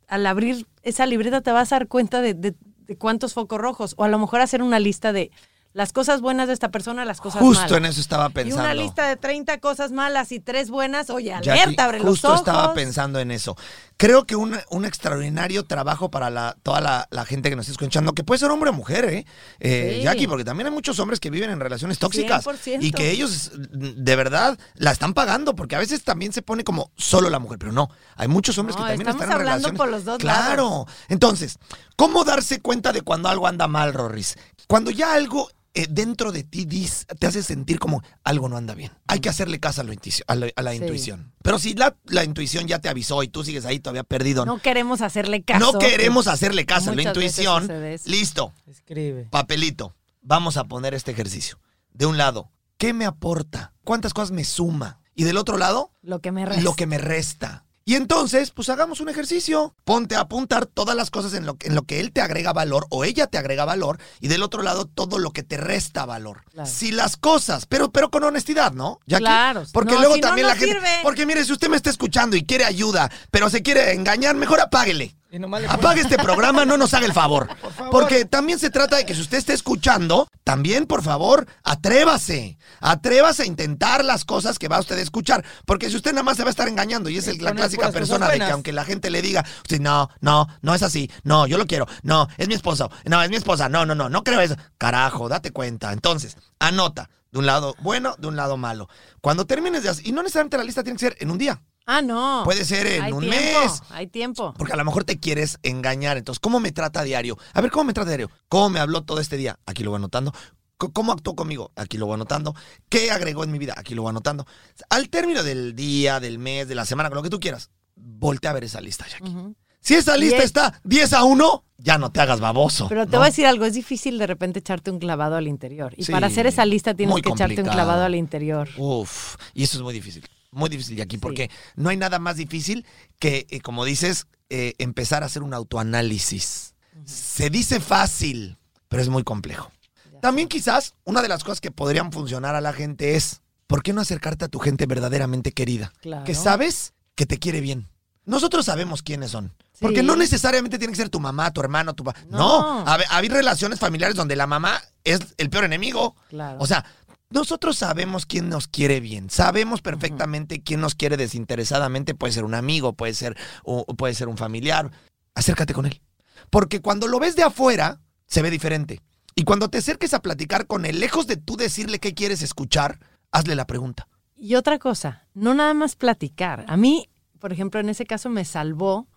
al 0.07 0.25
abrir 0.25 0.67
esa 0.83 1.05
libreta, 1.05 1.39
te 1.41 1.51
vas 1.51 1.71
a 1.71 1.75
dar 1.77 1.87
cuenta 1.87 2.21
de, 2.21 2.33
de- 2.33 2.55
de 2.79 2.97
cuántos 2.97 3.33
focos 3.33 3.59
rojos, 3.59 3.93
o 3.97 4.03
a 4.03 4.09
lo 4.09 4.19
mejor 4.19 4.41
hacer 4.41 4.61
una 4.63 4.79
lista 4.79 5.13
de 5.13 5.31
las 5.71 5.93
cosas 5.93 6.19
buenas 6.21 6.47
de 6.47 6.53
esta 6.53 6.69
persona, 6.71 7.05
las 7.05 7.21
cosas 7.21 7.41
Justo 7.41 7.62
malas. 7.63 7.77
en 7.77 7.86
eso 7.86 8.01
estaba 8.01 8.27
Y 8.29 8.34
pensando. 8.34 8.63
una 8.63 8.73
lista 8.73 9.08
de 9.08 9.15
30 9.17 9.60
cosas 9.60 9.91
malas 9.91 10.32
y 10.32 10.39
tres 10.39 10.69
buenas, 10.71 11.10
oye, 11.12 11.32
alerta, 11.34 11.86
abre 11.86 11.99
los 11.99 12.08
justo 12.10 12.27
ojos. 12.29 12.39
estaba 12.39 12.73
pensando 12.73 13.19
en 13.19 13.29
eso. 13.29 13.55
Creo 13.97 14.25
que 14.25 14.36
un, 14.36 14.58
un 14.71 14.86
extraordinario 14.86 15.65
trabajo 15.65 16.10
para 16.10 16.29
la, 16.29 16.55
toda 16.63 16.82
la, 16.82 17.08
la 17.12 17.25
gente 17.25 17.49
que 17.49 17.55
nos 17.55 17.65
está 17.67 17.73
escuchando, 17.73 18.13
que 18.13 18.23
puede 18.23 18.39
ser 18.39 18.49
hombre 18.49 18.69
o 18.71 18.73
mujer, 18.73 19.05
¿eh? 19.05 19.25
Eh, 19.60 19.95
Sí. 19.99 20.03
Jackie, 20.03 20.27
porque 20.27 20.43
también 20.43 20.67
hay 20.67 20.73
muchos 20.73 20.97
hombres 20.99 21.19
que 21.19 21.29
viven 21.29 21.49
en 21.51 21.60
relaciones 21.60 21.99
tóxicas 21.99 22.45
100%. 22.45 22.77
y 22.82 22.91
que 22.91 23.12
ellos 23.12 23.51
de 23.71 24.15
verdad 24.15 24.58
la 24.75 24.91
están 24.91 25.13
pagando, 25.13 25.55
porque 25.55 25.75
a 25.75 25.79
veces 25.79 26.03
también 26.03 26.34
se 26.34 26.41
pone 26.41 26.63
como 26.63 26.91
solo 26.95 27.29
la 27.29 27.39
mujer, 27.39 27.60
pero 27.60 27.71
no, 27.71 27.89
hay 28.15 28.27
muchos 28.27 28.58
hombres 28.58 28.75
No, 28.77 28.84
que 28.86 28.89
también 28.91 29.08
estamos 29.10 29.21
están 29.23 29.36
en 29.36 29.47
hablando 29.47 29.67
relaciones. 29.69 29.77
por 29.77 29.89
los 29.89 30.05
dos 30.05 30.17
Claro. 30.17 30.88
Entonces, 31.10 31.58
¿cómo 31.95 32.23
darse 32.23 32.60
cuenta 32.62 32.91
de 32.93 33.01
cuando 33.01 33.29
algo 33.29 33.45
anda 33.47 33.67
mal, 33.67 33.93
Rorris? 33.93 34.38
Cuando 34.67 34.91
ya 34.91 35.13
algo 35.13 35.49
eh, 35.81 35.87
dentro 35.89 36.31
de 36.31 36.43
ti 36.43 36.65
dis- 36.65 37.05
te 37.17 37.27
hace 37.27 37.41
sentir 37.43 37.79
como 37.79 38.01
algo 38.23 38.49
no 38.49 38.57
anda 38.57 38.75
bien. 38.75 38.91
Hay 39.07 39.19
que 39.19 39.29
hacerle 39.29 39.59
caso 39.59 39.81
a, 39.81 39.83
lo 39.83 39.93
intuicio- 39.93 40.23
a 40.27 40.35
la, 40.35 40.49
a 40.55 40.61
la 40.61 40.71
Sí. 40.71 40.77
intuición. 40.77 41.33
Pero 41.41 41.57
si 41.59 41.73
la, 41.75 41.95
la 42.05 42.23
intuición 42.23 42.67
ya 42.67 42.79
te 42.79 42.89
avisó 42.89 43.23
y 43.23 43.27
tú 43.27 43.43
sigues 43.43 43.65
ahí 43.65 43.79
todavía 43.79 44.03
perdido, 44.03 44.45
no, 44.45 44.55
No 44.55 44.61
queremos 44.61 45.01
hacerle 45.01 45.43
caso. 45.43 45.77
queremos 45.79 46.27
hacerle 46.27 46.65
caso 46.65 46.91
a 46.91 46.95
la 46.95 47.01
intuición. 47.03 47.69
Listo, 48.05 48.53
Escribe. 48.67 49.27
papelito. 49.31 49.95
Vamos 50.21 50.57
a 50.57 50.65
poner 50.65 50.93
este 50.93 51.11
ejercicio. 51.11 51.59
De 51.93 52.05
un 52.05 52.17
lado, 52.17 52.51
¿qué 52.77 52.93
me 52.93 53.05
aporta? 53.05 53.73
¿Cuántas 53.83 54.13
cosas 54.13 54.31
me 54.31 54.43
suma? 54.43 54.99
Y 55.15 55.23
del 55.23 55.37
otro 55.37 55.57
lado, 55.57 55.91
Lo 56.01 56.19
que 56.19 56.31
me 56.31 56.45
resta. 56.45 56.61
lo 56.63 56.73
que 56.75 56.85
me 56.87 56.97
resta. 56.97 57.65
Y 57.89 57.95
entonces, 57.95 58.52
pues 58.52 58.69
hagamos 58.69 58.99
un 58.99 59.10
ejercicio. 59.10 59.73
Ponte 59.84 60.15
a 60.15 60.19
apuntar 60.19 60.67
todas 60.67 60.95
las 60.95 61.10
cosas 61.10 61.34
en 61.34 61.47
lo, 61.47 61.56
que- 61.56 61.65
en 61.69 61.73
lo 61.73 61.82
que 61.82 61.99
él 61.99 62.12
te 62.12 62.21
agrega 62.21 62.54
valor 62.54 62.86
o 62.91 63.04
ella 63.04 63.25
te 63.25 63.39
agrega 63.39 63.65
valor 63.65 63.97
y 64.19 64.28
del 64.28 64.43
otro 64.43 64.62
lado 64.62 64.86
todo 64.86 65.17
lo 65.17 65.32
que 65.32 65.41
te 65.41 65.58
resta 65.58 66.06
valor. 66.06 66.43
Claro. 66.54 66.69
Si 66.69 66.91
las 66.91 67.17
cosas, 67.17 67.65
pero, 67.65 67.91
pero 67.91 68.12
con 68.12 68.23
honestidad, 68.23 68.73
¿no? 68.73 68.99
Jackie? 69.08 69.23
Claro. 69.23 69.63
Porque 69.73 69.95
No, 69.95 70.02
luego 70.02 70.13
si 70.13 70.21
no, 70.21 70.28
también 70.28 70.45
no 70.45 70.54
la 70.54 70.60
gente... 70.60 70.75
sirve. 70.75 70.89
Porque 71.02 71.25
mire, 71.25 71.43
si 71.43 71.52
usted 71.52 71.67
me 71.67 71.78
está 71.78 71.89
escuchando 71.89 72.36
y 72.36 72.45
quiere 72.45 72.63
ayuda, 72.65 73.10
pero 73.32 73.49
se 73.49 73.63
quiere 73.63 73.91
engañar, 73.93 74.36
mejor 74.36 74.60
apáguele. 74.62 75.15
Y 75.31 75.37
nomás 75.39 75.61
le 75.61 75.67
pone- 75.67 75.79
Apague 75.79 76.01
este 76.01 76.17
programa, 76.17 76.65
no 76.65 76.75
nos 76.77 76.93
haga 76.93 77.05
el 77.05 77.13
favor. 77.13 77.47
Por 77.61 77.71
favor. 77.71 77.91
Porque 77.91 78.25
también 78.25 78.57
se 78.57 78.69
trata 78.71 78.95
de 78.97 79.05
que 79.05 79.13
si 79.13 79.21
usted 79.21 79.37
está 79.37 79.53
escuchando, 79.53 80.27
también, 80.43 80.87
por 80.87 81.03
favor, 81.03 81.45
atrévase. 81.63 82.57
Atrévase 82.79 83.43
a 83.43 83.45
intentar 83.45 84.03
las 84.03 84.25
cosas 84.25 84.57
que 84.59 84.67
va 84.67 84.79
usted 84.79 84.97
a 84.97 85.01
escuchar. 85.01 85.43
Porque 85.65 85.89
si 85.89 85.95
usted 85.95 86.11
nada 86.13 86.23
más 86.23 86.37
se 86.37 86.43
va 86.43 86.49
a 86.49 86.51
estar 86.51 86.67
engañando 86.67 87.09
y 87.09 87.17
es 87.17 87.27
el- 87.27 87.37
la 87.37 87.49
poner 87.51 87.55
clásica 87.57 87.81
puras 87.83 87.91
cosas 87.93 87.99
persona 88.09 88.25
de 88.27 88.31
que 88.33 88.37
buenas. 88.39 88.53
aunque 88.53 88.73
la 88.73 88.85
gente 88.85 89.09
le 89.09 89.21
diga, 89.21 89.45
usted, 89.61 89.79
no, 89.79 90.09
no, 90.21 90.47
no 90.61 90.73
es 90.75 90.81
así, 90.83 91.11
no, 91.23 91.45
yo 91.47 91.57
lo 91.57 91.67
quiero, 91.67 91.85
no, 92.03 92.27
es 92.37 92.47
mi 92.47 92.53
esposo, 92.55 92.89
no, 93.05 93.21
es 93.21 93.29
mi 93.29 93.35
esposa, 93.35 93.69
no, 93.69 93.85
no, 93.85 93.95
no, 93.95 94.09
no 94.09 94.23
creo 94.23 94.41
eso. 94.41 94.55
Carajo, 94.77 95.29
date 95.29 95.51
cuenta. 95.51 95.91
Entonces, 95.93 96.37
anota. 96.59 97.09
De 97.31 97.37
un 97.37 97.45
lado 97.45 97.75
bueno, 97.81 98.15
de 98.17 98.25
un 98.27 98.35
lado 98.35 98.57
malo. 98.57 98.89
Cuando 99.21 99.45
termines 99.45 99.83
de 99.83 99.89
hacer, 99.89 100.07
y 100.07 100.11
no 100.11 100.23
necesariamente 100.23 100.57
la 100.57 100.63
lista 100.63 100.81
tiene 100.83 100.97
que 100.97 101.05
ser 101.05 101.15
en 101.19 101.29
un 101.29 101.37
día, 101.37 101.61
Ah, 101.91 102.02
no. 102.04 102.41
puede 102.45 102.65
ser 102.65 102.86
en 102.86 103.02
hay 103.02 103.12
un 103.12 103.21
tiempo, 103.21 103.62
mes, 103.62 103.82
Hay 103.89 104.06
tiempo. 104.08 104.54
porque 104.58 104.73
a 104.73 104.75
lo 104.75 104.86
mejor 104.86 105.06
te 105.06 105.19
quieres 105.19 105.58
engañar. 105.63 106.17
Entonces, 106.17 106.39
¿cómo 106.39 106.60
me 106.60 106.71
trata 106.71 107.04
diario? 107.04 107.38
A 107.54 107.62
ver, 107.62 107.71
¿cómo 107.71 107.86
me 107.86 107.93
trata 107.93 108.10
a 108.10 108.12
diario? 108.17 108.30
¿Cómo 108.47 108.69
me 108.69 108.80
habló 108.80 109.04
todo 109.04 109.19
este 109.19 109.38
día? 109.38 109.58
Aquí 109.65 109.84
lo 109.84 109.89
voy 109.89 109.97
anotando. 109.97 110.32
¿Cómo 110.78 111.12
actuó 111.12 111.36
conmigo? 111.36 111.71
Aquí 111.75 111.97
lo 111.97 112.06
voy 112.06 112.13
anotando. 112.13 112.56
¿Qué 112.89 113.12
agregó 113.12 113.43
en 113.43 113.52
mi 113.52 113.58
vida? 113.60 113.73
Aquí 113.75 113.95
lo 113.95 114.04
voy 114.04 114.12
anotando. 114.12 114.45
Al 114.89 115.10
término 115.10 115.43
del 115.43 115.75
día, 115.75 116.19
del 116.19 116.38
mes, 116.39 116.67
de 116.67 116.75
la 116.75 116.86
semana, 116.86 117.10
con 117.10 117.17
lo 117.17 117.23
que 117.23 117.30
tú 117.30 117.39
quieras, 117.39 117.69
voltea 117.95 118.52
a 118.52 118.54
ver 118.54 118.63
esa 118.65 118.80
lista, 118.80 119.06
Jackie. 119.10 119.36
Si 119.82 119.95
esa 119.95 120.15
lista 120.15 120.36
Diez. 120.38 120.45
está 120.45 120.80
10 120.84 121.13
a 121.13 121.23
1, 121.23 121.63
ya 121.80 121.97
no 121.97 122.12
te 122.12 122.21
hagas 122.21 122.39
baboso. 122.39 122.88
Pero 122.88 123.06
te 123.08 123.13
¿no? 123.13 123.17
voy 123.19 123.28
a 123.28 123.30
decir 123.30 123.45
algo, 123.45 123.65
es 123.65 123.73
difícil 123.73 124.17
de 124.19 124.28
repente 124.28 124.60
echarte 124.60 124.91
un 124.91 124.99
clavado 124.99 125.36
al 125.36 125.47
interior. 125.47 125.93
Y 125.97 126.04
Sí, 126.04 126.12
para 126.12 126.28
hacer 126.28 126.45
esa 126.47 126.65
lista 126.65 126.93
tienes 126.93 127.15
que 127.21 127.30
echarte 127.30 127.62
un 127.62 127.67
clavado 127.69 128.04
al 128.04 128.15
interior. 128.15 128.69
Uf, 128.78 129.36
y 129.54 129.63
eso 129.63 129.78
es 129.78 129.84
muy 129.84 129.93
difícil. 129.93 130.23
Muy 130.51 130.69
difícil, 130.69 130.97
Jackie, 130.97 131.17
Sí. 131.17 131.21
porque 131.21 131.49
no 131.75 131.89
hay 131.89 131.97
nada 131.97 132.19
más 132.19 132.38
difícil 132.38 132.85
que, 133.19 133.45
eh, 133.49 133.62
como 133.62 133.85
dices, 133.85 134.27
eh, 134.49 134.73
empezar 134.79 135.21
a 135.23 135.27
hacer 135.27 135.43
un 135.43 135.53
autoanálisis. 135.53 136.73
Se 137.05 137.49
dice 137.49 137.79
fácil, 137.79 138.57
pero 138.88 139.01
es 139.01 139.09
muy 139.09 139.23
complejo. 139.23 139.71
Ya 140.13 140.19
También 140.21 140.47
quizás 140.47 140.95
una 141.03 141.21
de 141.21 141.27
las 141.27 141.43
cosas 141.43 141.62
que 141.62 141.71
podrían 141.71 142.12
funcionar 142.12 142.55
a 142.55 142.62
la 142.62 142.73
gente 142.73 143.15
es, 143.15 143.41
¿por 143.67 143.83
qué 143.83 143.93
no 143.93 144.01
acercarte 144.01 144.45
a 144.45 144.47
tu 144.47 144.59
gente 144.59 144.85
verdaderamente 144.85 145.51
querida? 145.51 145.93
Claro. 146.01 146.25
Que 146.25 146.35
sabes 146.35 146.93
que 147.15 147.25
te 147.25 147.38
quiere 147.39 147.62
bien. 147.62 147.88
nosotros 148.25 148.65
sabemos 148.67 149.01
quiénes 149.01 149.31
son. 149.31 149.51
Porque 149.79 150.03
no 150.03 150.15
necesariamente 150.15 150.77
tiene 150.77 150.91
que 150.93 150.97
ser 150.97 151.09
tu 151.09 151.19
mamá, 151.19 151.51
tu 151.51 151.62
hermano, 151.62 151.95
tu 151.95 152.03
papá. 152.03 152.19
No, 152.29 152.83
No. 152.83 152.85
Hay 153.09 153.27
relaciones 153.27 153.79
familiares 153.79 154.15
donde 154.15 154.35
la 154.35 154.45
mamá 154.45 154.79
es 155.03 155.19
el 155.38 155.49
peor 155.49 155.63
enemigo. 155.63 156.15
Claro. 156.29 156.57
O 156.59 156.67
sea, 156.67 156.85
nosotros 157.31 157.77
sabemos 157.77 158.25
quién 158.25 158.49
nos 158.49 158.67
quiere 158.67 158.99
bien, 158.99 159.29
sabemos 159.29 159.81
perfectamente 159.81 160.61
quién 160.63 160.81
nos 160.81 160.95
quiere 160.95 161.15
desinteresadamente, 161.17 162.15
puede 162.15 162.33
ser 162.33 162.43
un 162.43 162.55
amigo, 162.55 162.93
puede 162.93 163.13
ser, 163.13 163.37
o- 163.63 163.85
puede 163.95 164.13
ser 164.15 164.27
un 164.27 164.37
familiar. 164.37 164.91
Acércate 165.35 165.73
con 165.73 165.85
él. 165.85 166.01
Porque 166.49 166.81
cuando 166.81 167.07
lo 167.07 167.19
ves 167.19 167.35
de 167.35 167.43
afuera, 167.43 168.01
se 168.25 168.41
ve 168.41 168.49
diferente. 168.49 169.01
Y 169.35 169.43
cuando 169.43 169.69
te 169.69 169.77
acerques 169.77 170.13
a 170.13 170.21
platicar 170.21 170.65
con 170.67 170.85
él, 170.85 170.99
lejos 170.99 171.27
de 171.27 171.37
tú 171.37 171.55
decirle 171.55 171.99
qué 171.99 172.13
quieres 172.13 172.41
escuchar, 172.41 172.99
hazle 173.31 173.55
la 173.55 173.67
pregunta. 173.67 174.07
Y 174.35 174.55
otra 174.55 174.79
cosa, 174.79 175.27
no 175.33 175.53
nada 175.53 175.73
más 175.73 175.95
platicar. 175.95 176.65
A 176.67 176.77
mí, 176.77 177.09
por 177.39 177.53
ejemplo, 177.53 177.79
en 177.79 177.89
ese 177.89 178.05
caso 178.05 178.29
me 178.29 178.43
salvó 178.45 179.07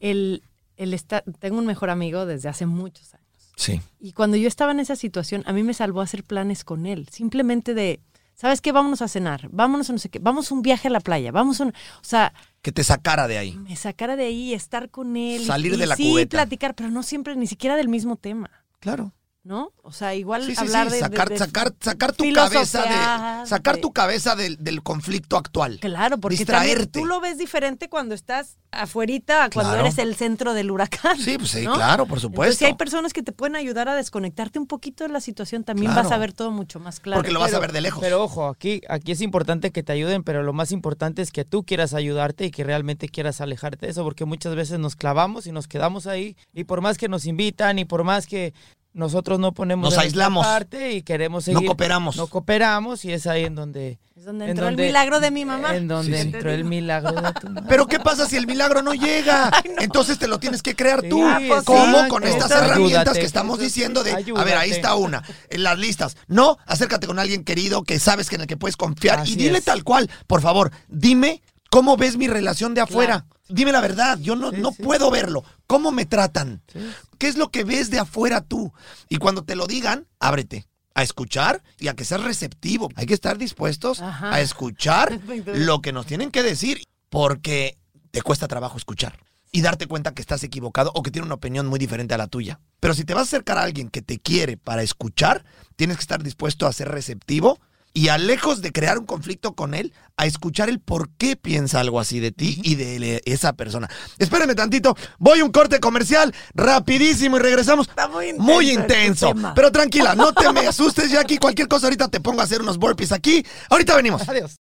el, 0.00 0.42
el 0.76 0.94
estar. 0.94 1.22
Tengo 1.38 1.58
un 1.58 1.66
mejor 1.66 1.90
amigo 1.90 2.26
desde 2.26 2.48
hace 2.48 2.64
muchos 2.66 3.12
años. 3.14 3.27
Sí. 3.58 3.80
Y 3.98 4.12
cuando 4.12 4.36
yo 4.36 4.46
estaba 4.46 4.70
en 4.72 4.78
esa 4.80 4.94
situación, 4.94 5.42
a 5.46 5.52
mí 5.52 5.62
me 5.64 5.74
salvó 5.74 6.00
hacer 6.00 6.22
planes 6.22 6.62
con 6.64 6.86
él. 6.86 7.08
Simplemente 7.10 7.74
de, 7.74 7.98
¿sabes 8.34 8.60
qué? 8.60 8.70
Vámonos 8.70 9.02
a 9.02 9.08
cenar, 9.08 9.48
vámonos 9.50 9.90
a 9.90 9.92
no 9.92 9.98
sé 9.98 10.08
qué, 10.10 10.20
vamos 10.20 10.50
a 10.50 10.54
un 10.54 10.62
viaje 10.62 10.86
a 10.86 10.90
la 10.92 11.00
playa, 11.00 11.32
vamos 11.32 11.60
a 11.60 11.64
un... 11.64 11.70
O 11.70 12.04
sea, 12.04 12.32
Que 12.62 12.70
te 12.70 12.84
sacara 12.84 13.26
de 13.26 13.36
ahí. 13.38 13.56
me 13.56 13.74
sacara 13.74 14.14
de 14.14 14.26
ahí, 14.26 14.54
estar 14.54 14.90
con 14.90 15.16
él. 15.16 15.42
y- 15.42 15.44
Salir 15.44 15.72
y 15.72 15.76
de 15.76 15.86
la 15.86 15.96
sí, 15.96 16.08
cubeta. 16.08 16.36
platicar, 16.38 16.74
pero 16.76 16.88
no 16.90 17.02
siempre, 17.02 17.34
ni 17.34 17.48
siquiera 17.48 17.74
del 17.76 17.88
mismo 17.88 18.14
tema, 18.16 18.48
Claro. 18.80 19.12
¿No? 19.44 19.72
O 19.82 19.92
sea, 19.92 20.14
igual 20.14 20.44
Sí, 20.44 20.54
sí, 20.54 20.60
hablar 20.60 20.88
sí. 20.88 20.94
de- 20.94 21.00
Sacar, 21.00 21.28
de, 21.28 21.34
de- 21.34 21.38
sacar, 21.38 21.74
sacar 21.80 22.12
tu 22.12 22.30
cabeza 22.32 22.82
de. 22.82 23.46
Sacar 23.46 23.76
de- 23.76 23.80
tu 23.80 23.92
cabeza 23.92 24.36
del, 24.36 24.56
del 24.62 24.82
conflicto 24.82 25.36
actual. 25.36 25.78
Claro, 25.80 26.18
porque 26.18 26.36
Distraerte. 26.36 26.86
tú 27.00 27.06
lo 27.06 27.20
ves 27.20 27.38
diferente 27.38 27.88
cuando 27.88 28.14
estás 28.14 28.58
afuerita, 28.70 29.44
a 29.44 29.50
cuando 29.50 29.72
Claro. 29.72 29.86
eres 29.86 29.98
el 29.98 30.14
centro 30.16 30.52
del 30.52 30.70
huracán. 30.70 31.16
Sí, 31.18 31.38
pues 31.38 31.50
sí, 31.52 31.64
¿no? 31.64 31.72
claro, 31.74 32.04
por 32.04 32.18
Entonces, 32.18 32.22
supuesto. 32.22 32.56
si 32.58 32.64
hay 32.66 32.74
personas 32.74 33.14
que 33.14 33.22
te 33.22 33.32
pueden 33.32 33.56
ayudar 33.56 33.88
a 33.88 33.94
desconectarte 33.94 34.58
un 34.58 34.66
poquito 34.66 35.04
de 35.04 35.10
la 35.10 35.20
situación, 35.20 35.64
también 35.64 35.92
Claro. 35.92 36.08
vas 36.08 36.12
a 36.12 36.18
ver 36.18 36.32
todo 36.34 36.50
mucho 36.50 36.78
más 36.78 37.00
claro. 37.00 37.20
Porque 37.20 37.32
lo 37.32 37.40
vas 37.40 37.54
a 37.54 37.58
ver 37.58 37.72
de 37.72 37.80
lejos. 37.80 38.00
Pero 38.02 38.22
ojo, 38.22 38.48
aquí, 38.48 38.82
aquí 38.90 39.12
es 39.12 39.22
importante 39.22 39.70
que 39.70 39.82
te 39.82 39.92
ayuden, 39.92 40.22
pero 40.24 40.42
lo 40.42 40.52
más 40.52 40.72
importante 40.72 41.22
es 41.22 41.32
que 41.32 41.44
tú 41.46 41.64
quieras 41.64 41.94
ayudarte 41.94 42.44
y 42.44 42.50
que 42.50 42.64
realmente 42.64 43.08
quieras 43.08 43.40
alejarte 43.40 43.86
de 43.86 43.92
eso, 43.92 44.04
porque 44.04 44.26
muchas 44.26 44.54
veces 44.54 44.78
nos 44.78 44.96
clavamos 44.96 45.46
y 45.46 45.52
nos 45.52 45.66
quedamos 45.68 46.06
ahí, 46.06 46.36
y 46.52 46.64
por 46.64 46.82
más 46.82 46.98
que 46.98 47.08
nos 47.08 47.24
invitan 47.24 47.78
y 47.78 47.86
por 47.86 48.04
más 48.04 48.26
que 48.26 48.52
nosotros 48.98 49.38
no 49.38 49.52
ponemos 49.52 49.90
Nos 49.94 49.98
aislamos. 49.98 50.44
parte 50.46 50.92
y 50.92 51.02
queremos 51.02 51.46
No 51.48 51.54
seguir, 51.54 51.66
cooperamos. 51.68 52.16
no 52.16 52.26
cooperamos 52.26 53.04
y 53.04 53.12
es 53.12 53.26
ahí 53.26 53.44
en 53.44 53.54
donde 53.54 53.98
Es 54.16 54.24
donde 54.24 54.44
en 54.46 54.50
entró 54.50 54.66
donde- 54.66 54.82
el 54.82 54.88
milagro 54.88 55.20
de 55.20 55.30
mi 55.30 55.44
mamá. 55.44 55.76
en 55.76 55.86
donde 55.88 56.16
Sí, 56.16 56.22
sí. 56.22 56.34
entró 56.34 56.50
el 56.50 56.64
milagro 56.64 57.12
de 57.12 57.32
tu 57.34 57.46
mamá. 57.50 57.66
Pero 57.68 57.86
¿qué 57.86 58.00
pasa 58.00 58.26
si 58.26 58.36
el 58.36 58.46
milagro 58.48 58.82
no 58.82 58.94
llega? 58.94 59.50
Entonces 59.78 60.18
te 60.18 60.26
lo 60.26 60.38
tienes 60.40 60.62
que 60.62 60.74
crear 60.74 61.02
tú. 61.02 61.24
Sí, 61.38 61.44
pues 61.48 61.62
¿Cómo? 61.64 62.08
Con 62.08 62.24
estas 62.24 62.50
Ayúdate. 62.50 62.66
herramientas 62.66 63.18
que 63.18 63.24
estamos 63.24 63.58
diciendo 63.60 64.02
de, 64.02 64.12
a 64.12 64.44
ver, 64.44 64.56
ahí 64.56 64.70
está 64.70 64.96
una, 64.96 65.22
en 65.50 65.62
las 65.62 65.78
listas. 65.78 66.16
No, 66.26 66.58
acércate 66.66 67.06
con 67.06 67.18
alguien 67.20 67.44
querido 67.44 67.84
que 67.84 67.98
sabes 68.00 68.28
que 68.28 68.34
en 68.34 68.42
el 68.42 68.46
que 68.48 68.56
puedes 68.56 68.76
confiar 68.76 69.20
Así 69.20 69.34
y 69.34 69.36
dile 69.36 69.58
es. 69.58 69.64
tal 69.64 69.84
cual, 69.84 70.10
por 70.26 70.42
favor, 70.42 70.72
dime 70.88 71.40
cómo 71.70 71.96
ves 71.96 72.16
mi 72.16 72.28
relación 72.28 72.74
de 72.74 72.80
afuera. 72.82 73.26
Dime 73.48 73.72
la 73.72 73.80
verdad, 73.80 74.18
yo 74.18 74.36
no, 74.36 74.50
Sí, 74.50 74.56
no 74.58 74.72
sí. 74.72 74.82
puedo 74.82 75.10
verlo. 75.10 75.42
¿Cómo 75.66 75.90
me 75.90 76.04
tratan? 76.06 76.62
Sí. 76.72 76.80
¿Qué 77.18 77.28
es 77.28 77.36
lo 77.36 77.50
que 77.50 77.64
ves 77.64 77.90
de 77.90 77.98
afuera 77.98 78.40
tú? 78.42 78.72
Y 79.08 79.16
cuando 79.16 79.42
te 79.44 79.56
lo 79.56 79.66
digan, 79.66 80.06
ábrete 80.20 80.66
a 80.94 81.02
escuchar 81.02 81.62
y 81.78 81.88
a 81.88 81.94
que 81.94 82.04
seas 82.04 82.22
receptivo. 82.24 82.88
Hay 82.96 83.06
que 83.06 83.14
estar 83.14 83.38
dispuestos 83.38 84.00
Ajá. 84.00 84.34
a 84.34 84.40
escuchar 84.40 85.18
lo 85.46 85.80
que 85.80 85.92
nos 85.92 86.06
tienen 86.06 86.30
que 86.30 86.42
decir 86.42 86.82
porque 87.08 87.78
te 88.10 88.20
cuesta 88.22 88.48
trabajo 88.48 88.76
escuchar 88.76 89.18
y 89.50 89.62
darte 89.62 89.86
cuenta 89.86 90.12
que 90.12 90.20
estás 90.20 90.42
equivocado 90.44 90.90
o 90.94 91.02
que 91.02 91.10
tiene 91.10 91.24
una 91.24 91.36
opinión 91.36 91.66
muy 91.66 91.78
diferente 91.78 92.12
a 92.14 92.18
la 92.18 92.26
tuya. 92.26 92.60
Pero 92.80 92.92
si 92.94 93.04
te 93.04 93.14
vas 93.14 93.22
a 93.22 93.24
acercar 93.28 93.56
a 93.56 93.62
alguien 93.62 93.88
que 93.88 94.02
te 94.02 94.18
quiere 94.18 94.56
para 94.58 94.82
escuchar, 94.82 95.44
tienes 95.76 95.96
que 95.96 96.02
estar 96.02 96.22
dispuesto 96.22 96.66
a 96.66 96.72
ser 96.72 96.88
receptivo 96.88 97.58
y 97.92 98.08
a 98.08 98.18
lejos 98.18 98.62
de 98.62 98.72
crear 98.72 98.98
un 98.98 99.06
conflicto 99.06 99.54
con 99.54 99.74
él, 99.74 99.92
a 100.16 100.26
escuchar 100.26 100.68
el 100.68 100.80
por 100.80 101.10
qué 101.10 101.36
piensa 101.36 101.80
algo 101.80 102.00
así 102.00 102.20
de 102.20 102.32
ti 102.32 102.60
y 102.62 102.74
de 102.74 103.22
esa 103.24 103.54
persona. 103.54 103.88
Espérenme 104.18 104.54
tantito, 104.54 104.96
voy 105.18 105.40
a 105.40 105.44
un 105.44 105.52
corte 105.52 105.80
comercial 105.80 106.34
rapidísimo 106.54 107.36
y 107.36 107.40
regresamos. 107.40 107.88
Está 107.88 108.08
muy 108.08 108.26
intenso 108.26 108.44
Muy 108.44 108.70
este 108.70 108.82
intenso. 108.82 109.32
Pero 109.54 109.72
tranquila, 109.72 110.14
no 110.14 110.32
te 110.32 110.52
me 110.52 110.60
asustes, 110.66 111.10
Jackie. 111.10 111.38
Cualquier 111.38 111.68
cosa 111.68 111.86
ahorita 111.86 112.08
te 112.08 112.20
pongo 112.20 112.40
a 112.40 112.44
hacer 112.44 112.60
unos 112.60 112.78
burpees 112.78 113.12
aquí. 113.12 113.44
Ahorita 113.70 113.96
venimos. 113.96 114.28
Adiós. 114.28 114.58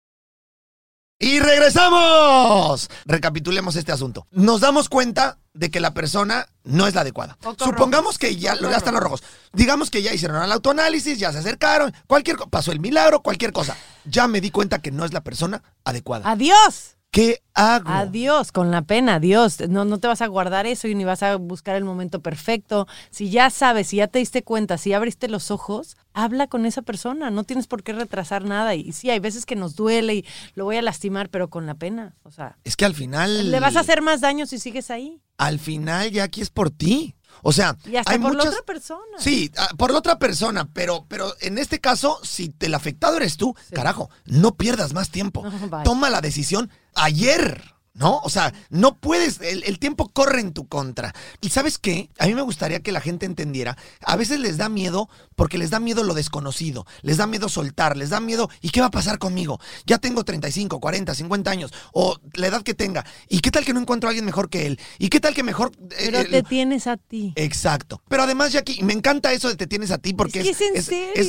Y 1.23 1.39
regresamos. 1.39 2.91
Recapitulemos 3.07 3.77
este 3.77 3.93
asunto. 3.93 4.27
Nos 4.33 4.61
damos 4.61 4.89
cuenta 4.89 5.39
de 5.55 5.71
que 5.71 5.79
la 5.79 5.95
persona 5.95 6.49
no 6.65 6.89
es 6.89 6.97
la 6.97 7.03
adecuada. 7.03 7.39
Supongamos 7.59 8.19
que 8.19 8.35
ya, 8.35 8.57
Foco 8.57 8.69
ya 8.69 8.77
están 8.77 8.95
los 8.95 9.03
rojos. 9.05 9.23
Digamos 9.53 9.89
que 9.89 10.03
ya 10.03 10.13
hicieron 10.13 10.43
el 10.43 10.51
autoanálisis, 10.51 11.21
ya 11.21 11.31
se 11.31 11.39
acercaron, 11.39 11.95
cualquier 12.09 12.39
pasó 12.51 12.73
el 12.73 12.81
milagro, 12.81 13.23
cualquier 13.23 13.53
cosa. 13.53 13.77
Ya 14.05 14.27
me 14.27 14.41
di 14.41 14.51
cuenta 14.51 14.81
que 14.81 14.91
no 14.91 15.05
es 15.05 15.13
la 15.13 15.21
persona 15.21 15.63
adecuada. 15.85 16.29
Adiós. 16.29 16.97
¿Qué 17.13 17.43
hago? 17.53 17.91
Adiós, 17.91 18.53
con 18.53 18.71
la 18.71 18.81
pena, 18.81 19.17
adiós. 19.17 19.61
No, 19.69 19.85
no 19.85 19.99
te 19.99 20.09
vas 20.09 20.23
a 20.23 20.27
guardar 20.29 20.67
eso 20.67 20.89
y 20.89 20.95
ni 20.95 21.05
vas 21.05 21.23
a 21.23 21.37
buscar 21.37 21.77
el 21.77 21.85
momento 21.85 22.23
perfecto. 22.23 22.89
Si 23.11 23.29
ya 23.29 23.51
sabes, 23.51 23.89
si 23.89 23.99
ya 23.99 24.07
te 24.09 24.19
diste 24.19 24.43
cuenta, 24.43 24.79
si 24.79 24.95
abriste 24.95 25.29
los 25.29 25.51
ojos, 25.51 25.99
habla 26.15 26.47
con 26.47 26.65
esa 26.65 26.81
persona. 26.81 27.31
No 27.31 27.45
tienes 27.45 27.67
por 27.67 27.83
qué 27.83 27.93
retrasar 27.93 28.47
nada. 28.47 28.75
Y 28.75 28.93
sí, 28.93 29.11
hay 29.11 29.19
veces 29.19 29.45
que 29.45 29.57
nos 29.57 29.77
duele 29.77 30.15
y 30.15 30.25
lo 30.55 30.65
voy 30.65 30.77
a 30.79 30.83
lastimar, 30.83 31.29
pero 31.29 31.51
con 31.51 31.67
la 31.67 31.75
pena. 31.75 32.15
O 32.23 32.31
sea, 32.31 32.57
Es 32.65 32.77
que 32.77 32.87
al 32.87 32.95
final. 32.95 33.51
le 33.51 33.61
vas 33.61 33.77
a 33.77 33.81
hacer 33.81 34.01
más 34.01 34.23
daño 34.23 34.47
si 34.47 34.59
sigues 34.59 34.91
ahí. 34.91 35.21
Al 35.37 35.59
final, 35.59 36.11
Jackie, 36.13 36.41
es 36.41 36.49
por 36.49 36.71
ti. 36.71 37.15
O 37.43 37.53
sea, 37.53 37.77
Y 37.85 37.97
hasta 37.97 38.13
hay 38.13 38.19
por 38.19 38.33
muchas... 38.33 38.45
la 38.47 38.51
otra 38.51 38.65
persona. 38.65 39.19
Sí, 39.19 39.51
ah, 39.59 39.69
por 39.77 39.91
la 39.93 39.99
otra 39.99 40.19
persona, 40.19 40.69
pero, 40.73 41.07
pero 41.09 41.35
en 41.41 41.59
este 41.59 41.81
caso, 41.81 42.19
si 42.23 42.55
el 42.61 42.75
afectado 42.75 43.17
eres 43.17 43.37
tú, 43.37 43.55
Sí. 43.69 43.75
carajo, 43.75 44.11
no 44.27 44.55
pierdas 44.57 44.93
más 44.93 45.11
tiempo. 45.11 45.43
No. 45.71 45.83
Toma 45.85 46.11
la 46.11 46.21
decisión 46.21 46.71
ayer. 46.95 47.63
¿No? 47.95 48.21
O 48.25 48.31
sea, 48.31 48.55
no 48.71 48.97
puedes, 48.97 49.39
el, 49.43 49.65
el 49.65 49.79
tiempo 49.79 50.09
corre 50.09 50.41
en 50.41 50.55
tu 50.55 50.67
contra. 50.67 51.15
¿Y 51.43 51.51
sabes 51.51 51.77
qué? 51.77 52.09
A 52.19 52.27
mí 52.27 52.35
me 52.35 52.41
gustaría 52.41 52.81
que 52.81 52.91
la 52.91 53.03
gente 53.03 53.27
entendiera, 53.27 53.77
a 54.01 54.17
veces 54.17 54.41
les 54.41 54.57
da 54.57 54.71
miedo 54.71 55.11
porque 55.37 55.59
les 55.59 55.69
da 55.71 55.79
miedo 55.79 56.03
lo 56.03 56.15
desconocido, 56.15 56.87
les 57.03 57.19
da 57.19 57.27
miedo 57.27 57.51
soltar, 57.51 57.99
les 57.99 58.09
da 58.09 58.19
miedo, 58.21 58.49
¿y 58.63 58.71
qué 58.71 58.81
va 58.81 58.87
a 58.87 58.91
pasar 58.91 59.19
conmigo? 59.19 59.61
Ya 59.85 59.99
tengo 59.99 60.25
35, 60.25 60.81
40, 60.81 61.15
50 61.15 61.51
años, 61.51 61.71
o 61.93 62.19
la 62.33 62.47
edad 62.47 62.63
que 62.63 62.73
tenga, 62.73 63.05
¿y 63.29 63.41
qué 63.41 63.51
tal 63.51 63.65
que 63.65 63.75
no 63.75 63.81
encuentro 63.81 64.09
a 64.09 64.11
alguien 64.11 64.25
mejor 64.25 64.49
que 64.49 64.67
él? 64.67 64.81
¿Y 64.99 65.11
qué 65.11 65.21
tal 65.21 65.35
que 65.35 65.43
mejor... 65.43 65.73
eh, 65.91 65.95
Pero 66.07 66.19
el- 66.21 66.31
te 66.31 66.43
tienes 66.45 66.87
a 66.87 66.97
ti. 66.97 67.35
Exacto. 67.37 68.01
Pero 68.09 68.23
además, 68.23 68.53
Jackie, 68.53 68.83
me 68.83 68.95
encanta 68.95 69.33
eso 69.35 69.49
de 69.49 69.57
te 69.57 69.67
tienes 69.67 69.91
a 69.91 69.99
ti 69.99 70.15
porque 70.15 70.41
Es 70.41 70.57
que 70.57 70.67
es 70.79 70.87
serio, 70.87 71.13
es- 71.15 71.29